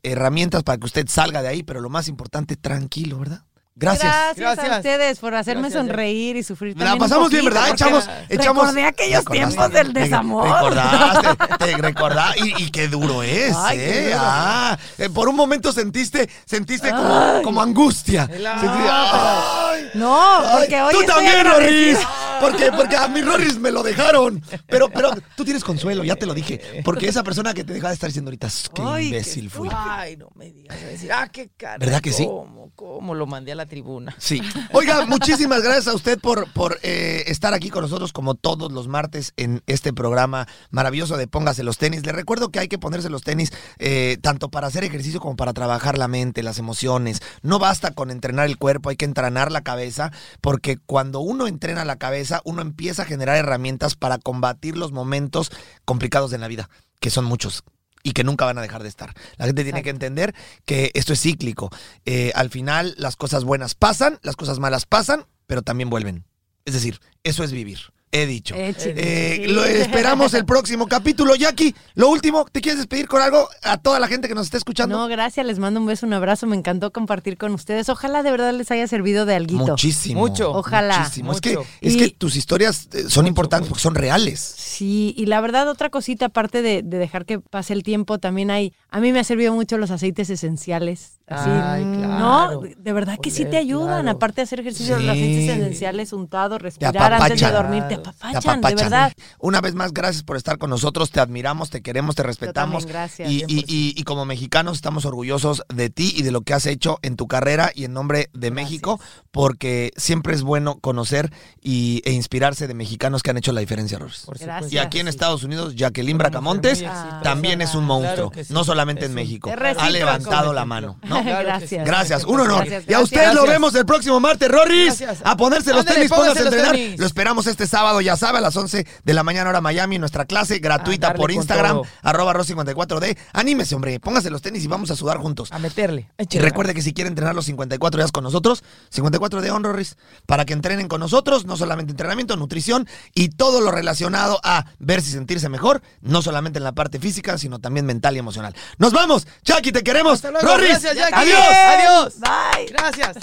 herramientas 0.02 0.62
para 0.62 0.78
que 0.78 0.86
usted 0.86 1.06
salga 1.08 1.42
de 1.42 1.48
ahí, 1.48 1.62
pero 1.62 1.80
lo 1.80 1.88
más 1.90 2.08
importante, 2.08 2.56
tranquilo, 2.56 3.18
¿verdad? 3.18 3.40
Gracias. 3.78 4.10
Gracias, 4.38 4.70
a 4.72 4.76
ustedes 4.78 5.18
por 5.18 5.34
hacerme 5.34 5.68
Gracias, 5.68 5.82
sonreír 5.86 6.36
y 6.36 6.42
sufrir 6.42 6.72
La 6.78 6.86
también 6.86 6.92
un 6.94 6.98
pasamos 7.10 7.30
bien, 7.30 7.44
poquito, 7.44 7.60
¿verdad? 7.60 7.68
porque 7.68 7.84
Echamos, 7.84 8.10
echamos. 8.30 8.62
Recordé 8.62 8.84
aquellos 8.86 9.18
Recordaste. 9.18 9.48
tiempos 9.54 9.72
del 9.74 9.92
desamor. 9.92 10.44
Recordaste, 10.48 11.56
te 11.58 11.76
recordá- 11.76 12.34
y, 12.42 12.62
y 12.64 12.70
qué 12.70 12.88
duro 12.88 13.22
es, 13.22 13.54
Ay, 13.54 13.76
qué 13.76 13.98
¿eh? 13.98 14.04
duro. 14.12 14.18
Ah, 14.22 14.78
eh, 14.96 15.10
por 15.10 15.28
un 15.28 15.36
momento 15.36 15.72
sentiste, 15.72 16.26
sentiste 16.46 16.88
como, 16.90 17.42
como 17.42 17.60
angustia. 17.60 18.22
Ah, 18.46 18.58
Sentiste- 18.60 18.90
¡Ay! 18.90 19.90
No, 19.92 20.40
porque 20.58 20.80
hoy 20.82 20.94
tú 20.94 21.00
estoy 21.02 21.14
también, 21.14 21.46
agradecida. 21.46 22.00
Porque, 22.40 22.70
porque 22.72 22.96
a 22.96 23.08
mi 23.08 23.22
Rorris 23.22 23.58
me 23.58 23.70
lo 23.70 23.82
dejaron. 23.82 24.42
Pero, 24.66 24.88
pero 24.88 25.10
tú 25.36 25.44
tienes 25.44 25.64
consuelo, 25.64 26.04
ya 26.04 26.16
te 26.16 26.26
lo 26.26 26.34
dije. 26.34 26.82
Porque 26.84 27.08
esa 27.08 27.22
persona 27.22 27.54
que 27.54 27.64
te 27.64 27.72
deja 27.72 27.88
de 27.88 27.94
estar 27.94 28.08
diciendo 28.08 28.28
ahorita, 28.28 28.48
qué 28.74 28.82
Ay, 28.84 29.06
imbécil 29.06 29.50
fui. 29.50 29.68
Ay, 29.72 30.16
no 30.16 30.28
me 30.34 30.52
digas. 30.52 30.76
a 30.82 30.86
decir, 30.86 31.12
ah, 31.12 31.28
qué 31.28 31.50
cara. 31.56 31.78
¿Verdad 31.78 32.00
que 32.00 32.12
sí? 32.12 32.26
¿Cómo, 32.26 32.72
cómo 32.74 33.14
lo 33.14 33.26
mandé 33.26 33.52
a 33.52 33.54
la 33.54 33.66
tribuna? 33.66 34.14
Sí. 34.18 34.42
Oiga, 34.72 35.06
muchísimas 35.06 35.62
gracias 35.62 35.88
a 35.88 35.94
usted 35.94 36.18
por, 36.18 36.50
por 36.52 36.78
eh, 36.82 37.24
estar 37.26 37.54
aquí 37.54 37.70
con 37.70 37.82
nosotros 37.82 38.12
como 38.12 38.34
todos 38.34 38.72
los 38.72 38.88
martes 38.88 39.32
en 39.36 39.62
este 39.66 39.92
programa 39.92 40.46
maravilloso 40.70 41.16
de 41.16 41.26
Póngase 41.26 41.62
los 41.62 41.78
tenis. 41.78 42.04
Le 42.04 42.12
recuerdo 42.12 42.50
que 42.50 42.58
hay 42.58 42.68
que 42.68 42.78
ponerse 42.78 43.10
los 43.10 43.22
tenis 43.22 43.52
eh, 43.78 44.18
tanto 44.20 44.50
para 44.50 44.66
hacer 44.66 44.84
ejercicio 44.84 45.20
como 45.20 45.36
para 45.36 45.52
trabajar 45.52 45.98
la 45.98 46.08
mente, 46.08 46.42
las 46.42 46.58
emociones. 46.58 47.20
No 47.42 47.58
basta 47.58 47.92
con 47.92 48.10
entrenar 48.10 48.46
el 48.46 48.58
cuerpo, 48.58 48.90
hay 48.90 48.96
que 48.96 49.04
entrenar 49.04 49.52
la 49.52 49.62
cabeza, 49.62 50.12
porque 50.40 50.78
cuando 50.78 51.20
uno 51.20 51.46
entrena 51.46 51.84
la 51.84 51.96
cabeza, 51.96 52.16
uno 52.44 52.62
empieza 52.62 53.02
a 53.02 53.06
generar 53.06 53.36
herramientas 53.36 53.96
para 53.96 54.18
combatir 54.18 54.76
los 54.76 54.92
momentos 54.92 55.50
complicados 55.84 56.32
en 56.32 56.40
la 56.40 56.48
vida, 56.48 56.68
que 57.00 57.10
son 57.10 57.24
muchos 57.24 57.64
y 58.02 58.12
que 58.12 58.22
nunca 58.22 58.44
van 58.44 58.58
a 58.58 58.62
dejar 58.62 58.82
de 58.84 58.88
estar. 58.88 59.14
La 59.36 59.46
gente 59.46 59.64
tiene 59.64 59.82
que 59.82 59.90
entender 59.90 60.32
que 60.64 60.92
esto 60.94 61.12
es 61.12 61.20
cíclico. 61.20 61.70
Eh, 62.04 62.30
al 62.36 62.50
final 62.50 62.94
las 62.98 63.16
cosas 63.16 63.42
buenas 63.42 63.74
pasan, 63.74 64.20
las 64.22 64.36
cosas 64.36 64.60
malas 64.60 64.86
pasan, 64.86 65.26
pero 65.46 65.62
también 65.62 65.90
vuelven. 65.90 66.24
Es 66.64 66.74
decir, 66.74 67.00
eso 67.24 67.42
es 67.42 67.50
vivir. 67.50 67.80
He 68.12 68.24
dicho. 68.24 68.54
Eh, 68.56 68.74
Eh, 68.86 69.46
lo 69.48 69.64
esperamos 69.64 70.32
el 70.34 70.46
próximo 70.46 70.86
capítulo. 70.86 71.34
Jackie, 71.34 71.74
lo 71.94 72.08
último, 72.08 72.46
¿te 72.50 72.60
quieres 72.60 72.78
despedir 72.78 73.08
con 73.08 73.20
algo 73.20 73.48
a 73.62 73.76
toda 73.78 73.98
la 74.00 74.06
gente 74.08 74.28
que 74.28 74.34
nos 74.34 74.46
está 74.46 74.56
escuchando? 74.56 74.96
No, 74.96 75.08
gracias, 75.08 75.44
les 75.44 75.58
mando 75.58 75.80
un 75.80 75.86
beso, 75.86 76.06
un 76.06 76.12
abrazo, 76.14 76.46
me 76.46 76.56
encantó 76.56 76.92
compartir 76.92 77.36
con 77.36 77.52
ustedes. 77.52 77.88
Ojalá 77.88 78.22
de 78.22 78.30
verdad 78.30 78.54
les 78.54 78.70
haya 78.70 78.86
servido 78.86 79.26
de 79.26 79.34
alguito. 79.34 79.66
Muchísimo. 79.66 80.20
Mucho. 80.20 80.50
Ojalá. 80.52 81.00
Muchísimo. 81.00 81.32
Es 81.32 81.40
que, 81.40 81.58
es 81.80 81.94
Y- 81.94 81.98
que 81.98 82.08
tus 82.10 82.36
historias 82.36 82.88
eh, 82.94 83.04
son 83.08 83.26
importantes 83.26 83.68
porque 83.68 83.82
son 83.82 83.94
reales. 83.94 84.40
Sí, 84.40 85.12
y 85.16 85.26
la 85.26 85.40
verdad 85.40 85.68
otra 85.68 85.90
cosita 85.90 86.26
aparte 86.26 86.62
de, 86.62 86.82
de 86.82 86.98
dejar 86.98 87.26
que 87.26 87.40
pase 87.40 87.72
el 87.72 87.82
tiempo, 87.82 88.18
también 88.18 88.50
hay, 88.50 88.72
a 88.88 89.00
mí 89.00 89.12
me 89.12 89.18
ha 89.20 89.24
servido 89.24 89.52
mucho 89.52 89.76
los 89.78 89.90
aceites 89.90 90.30
esenciales. 90.30 91.15
Así, 91.28 91.50
Ay, 91.50 91.84
No, 91.84 92.06
claro. 92.06 92.60
de 92.76 92.92
verdad 92.92 93.18
que 93.20 93.32
sí 93.32 93.44
te 93.46 93.56
ayudan, 93.56 94.02
claro. 94.02 94.16
aparte 94.16 94.36
de 94.36 94.42
hacer 94.44 94.60
ejercicio, 94.60 94.96
Sí. 94.96 95.02
los 95.02 95.10
aceites 95.16 95.56
esenciales 95.58 96.12
untados, 96.12 96.62
respirar 96.62 96.96
antes 97.14 97.40
de 97.40 97.46
apapachan. 97.46 97.52
dormir, 97.52 97.82
te 97.88 97.94
Claro. 97.96 98.02
Te 98.02 98.08
apapachan, 98.10 98.42
de 98.42 98.48
apapachan. 98.68 98.76
verdad. 98.90 99.12
Una 99.40 99.60
vez 99.60 99.74
más, 99.74 99.92
gracias 99.92 100.22
por 100.22 100.36
estar 100.36 100.56
con 100.58 100.70
nosotros. 100.70 101.10
Te 101.10 101.18
admiramos, 101.18 101.68
te 101.70 101.82
queremos, 101.82 102.14
te 102.14 102.22
respetamos. 102.22 102.84
también, 102.84 102.88
gracias, 102.92 103.28
Y, 103.28 103.34
y- 103.38 103.38
100%. 103.46 103.64
y- 103.66 103.94
y 103.96 104.02
como 104.04 104.24
mexicanos 104.24 104.76
estamos 104.76 105.04
orgullosos 105.04 105.64
de 105.74 105.90
ti 105.90 106.12
y 106.16 106.22
de 106.22 106.30
lo 106.30 106.42
que 106.42 106.54
has 106.54 106.64
hecho 106.66 106.98
en 107.02 107.16
tu 107.16 107.26
carrera 107.26 107.72
y 107.74 107.84
en 107.86 107.92
nombre 107.92 108.30
de 108.32 108.52
México, 108.52 109.00
porque 109.32 109.90
siempre 109.96 110.32
es 110.32 110.42
bueno 110.42 110.78
conocer 110.78 111.32
y, 111.60 112.02
e 112.04 112.12
inspirarse 112.12 112.68
de 112.68 112.74
mexicanos 112.74 113.24
que 113.24 113.30
han 113.30 113.36
hecho 113.36 113.50
la 113.50 113.60
diferencia. 113.60 113.98
Por 113.98 114.38
Gracias. 114.38 114.72
Y 114.72 114.78
aquí 114.78 115.00
en 115.00 115.06
sí. 115.06 115.10
Estados 115.10 115.42
Unidos, 115.42 115.74
Jacqueline 115.74 116.18
Bracamontes 116.18 116.84
también 117.24 117.60
es 117.62 117.74
un 117.74 117.84
monstruo, 117.84 118.30
sí. 118.32 118.52
no 118.52 118.62
solamente 118.62 119.00
Es 119.00 119.06
en 119.06 119.10
un- 119.10 119.16
México. 119.16 119.50
Ha 119.76 119.90
levantado 119.90 120.52
la 120.52 120.64
mano. 120.64 120.98
¿no? 121.02 121.15
Gracias. 121.42 121.86
Gracias, 121.86 122.24
un 122.24 122.40
honor. 122.40 122.64
Gracias, 122.66 122.84
y 122.88 122.94
a 122.94 123.00
usted 123.00 123.16
gracias. 123.16 123.34
lo 123.34 123.46
vemos 123.46 123.74
el 123.74 123.86
próximo 123.86 124.20
martes, 124.20 124.48
Rorris. 124.48 125.00
Gracias. 125.00 125.18
A 125.24 125.36
ponerse 125.36 125.70
los 125.70 125.80
Ándale, 125.80 125.96
tenis, 125.96 126.10
póngase 126.10 126.40
a 126.40 126.42
entrenar. 126.44 126.72
tenis. 126.72 126.98
Lo 126.98 127.06
esperamos 127.06 127.46
este 127.46 127.66
sábado, 127.66 128.00
ya 128.00 128.16
sabe, 128.16 128.38
a 128.38 128.40
las 128.40 128.56
11 128.56 128.86
de 129.04 129.14
la 129.14 129.22
mañana 129.22 129.50
hora 129.50 129.60
Miami, 129.60 129.98
nuestra 129.98 130.24
clase 130.24 130.58
gratuita 130.58 131.08
A 131.08 131.10
darle 131.10 131.20
por 131.22 131.30
Instagram, 131.30 131.82
arroba 132.02 132.32
ros54d. 132.34 133.16
Anímese, 133.32 133.74
hombre, 133.74 134.00
póngase 134.00 134.30
los 134.30 134.42
tenis 134.42 134.64
y 134.64 134.66
vamos 134.66 134.90
a 134.90 134.96
sudar 134.96 135.18
juntos. 135.18 135.52
A 135.52 135.58
meterle. 135.58 136.08
Y 136.18 136.38
recuerde 136.38 136.74
que 136.74 136.82
si 136.82 136.92
quiere 136.92 137.08
entrenar 137.08 137.34
los 137.34 137.46
54 137.46 137.98
días 137.98 138.12
con 138.12 138.24
nosotros, 138.24 138.62
54 138.90 139.40
de 139.40 139.50
on, 139.50 139.64
Rorris, 139.64 139.96
para 140.26 140.44
que 140.44 140.52
entrenen 140.52 140.88
con 140.88 141.00
nosotros, 141.00 141.44
no 141.46 141.56
solamente 141.56 141.92
entrenamiento, 141.92 142.36
nutrición 142.36 142.88
y 143.14 143.30
todo 143.30 143.60
lo 143.60 143.70
relacionado 143.70 144.40
a 144.42 144.66
ver 144.78 145.02
si 145.02 145.10
sentirse 145.10 145.48
mejor, 145.48 145.82
no 146.00 146.22
solamente 146.22 146.58
en 146.58 146.64
la 146.64 146.72
parte 146.72 146.98
física, 146.98 147.38
sino 147.38 147.58
también 147.58 147.86
mental 147.86 148.16
y 148.16 148.18
emocional. 148.18 148.54
Nos 148.78 148.92
vamos, 148.92 149.26
Chucky, 149.44 149.72
te 149.72 149.82
queremos. 149.82 150.14
Hasta 150.14 150.30
luego. 150.30 150.46
Rorris, 150.46 150.82
Gracias, 150.82 151.05
Adiós. 151.12 151.56
Adiós. 151.74 152.14
Bye. 152.18 152.66
Gracias. 152.66 153.16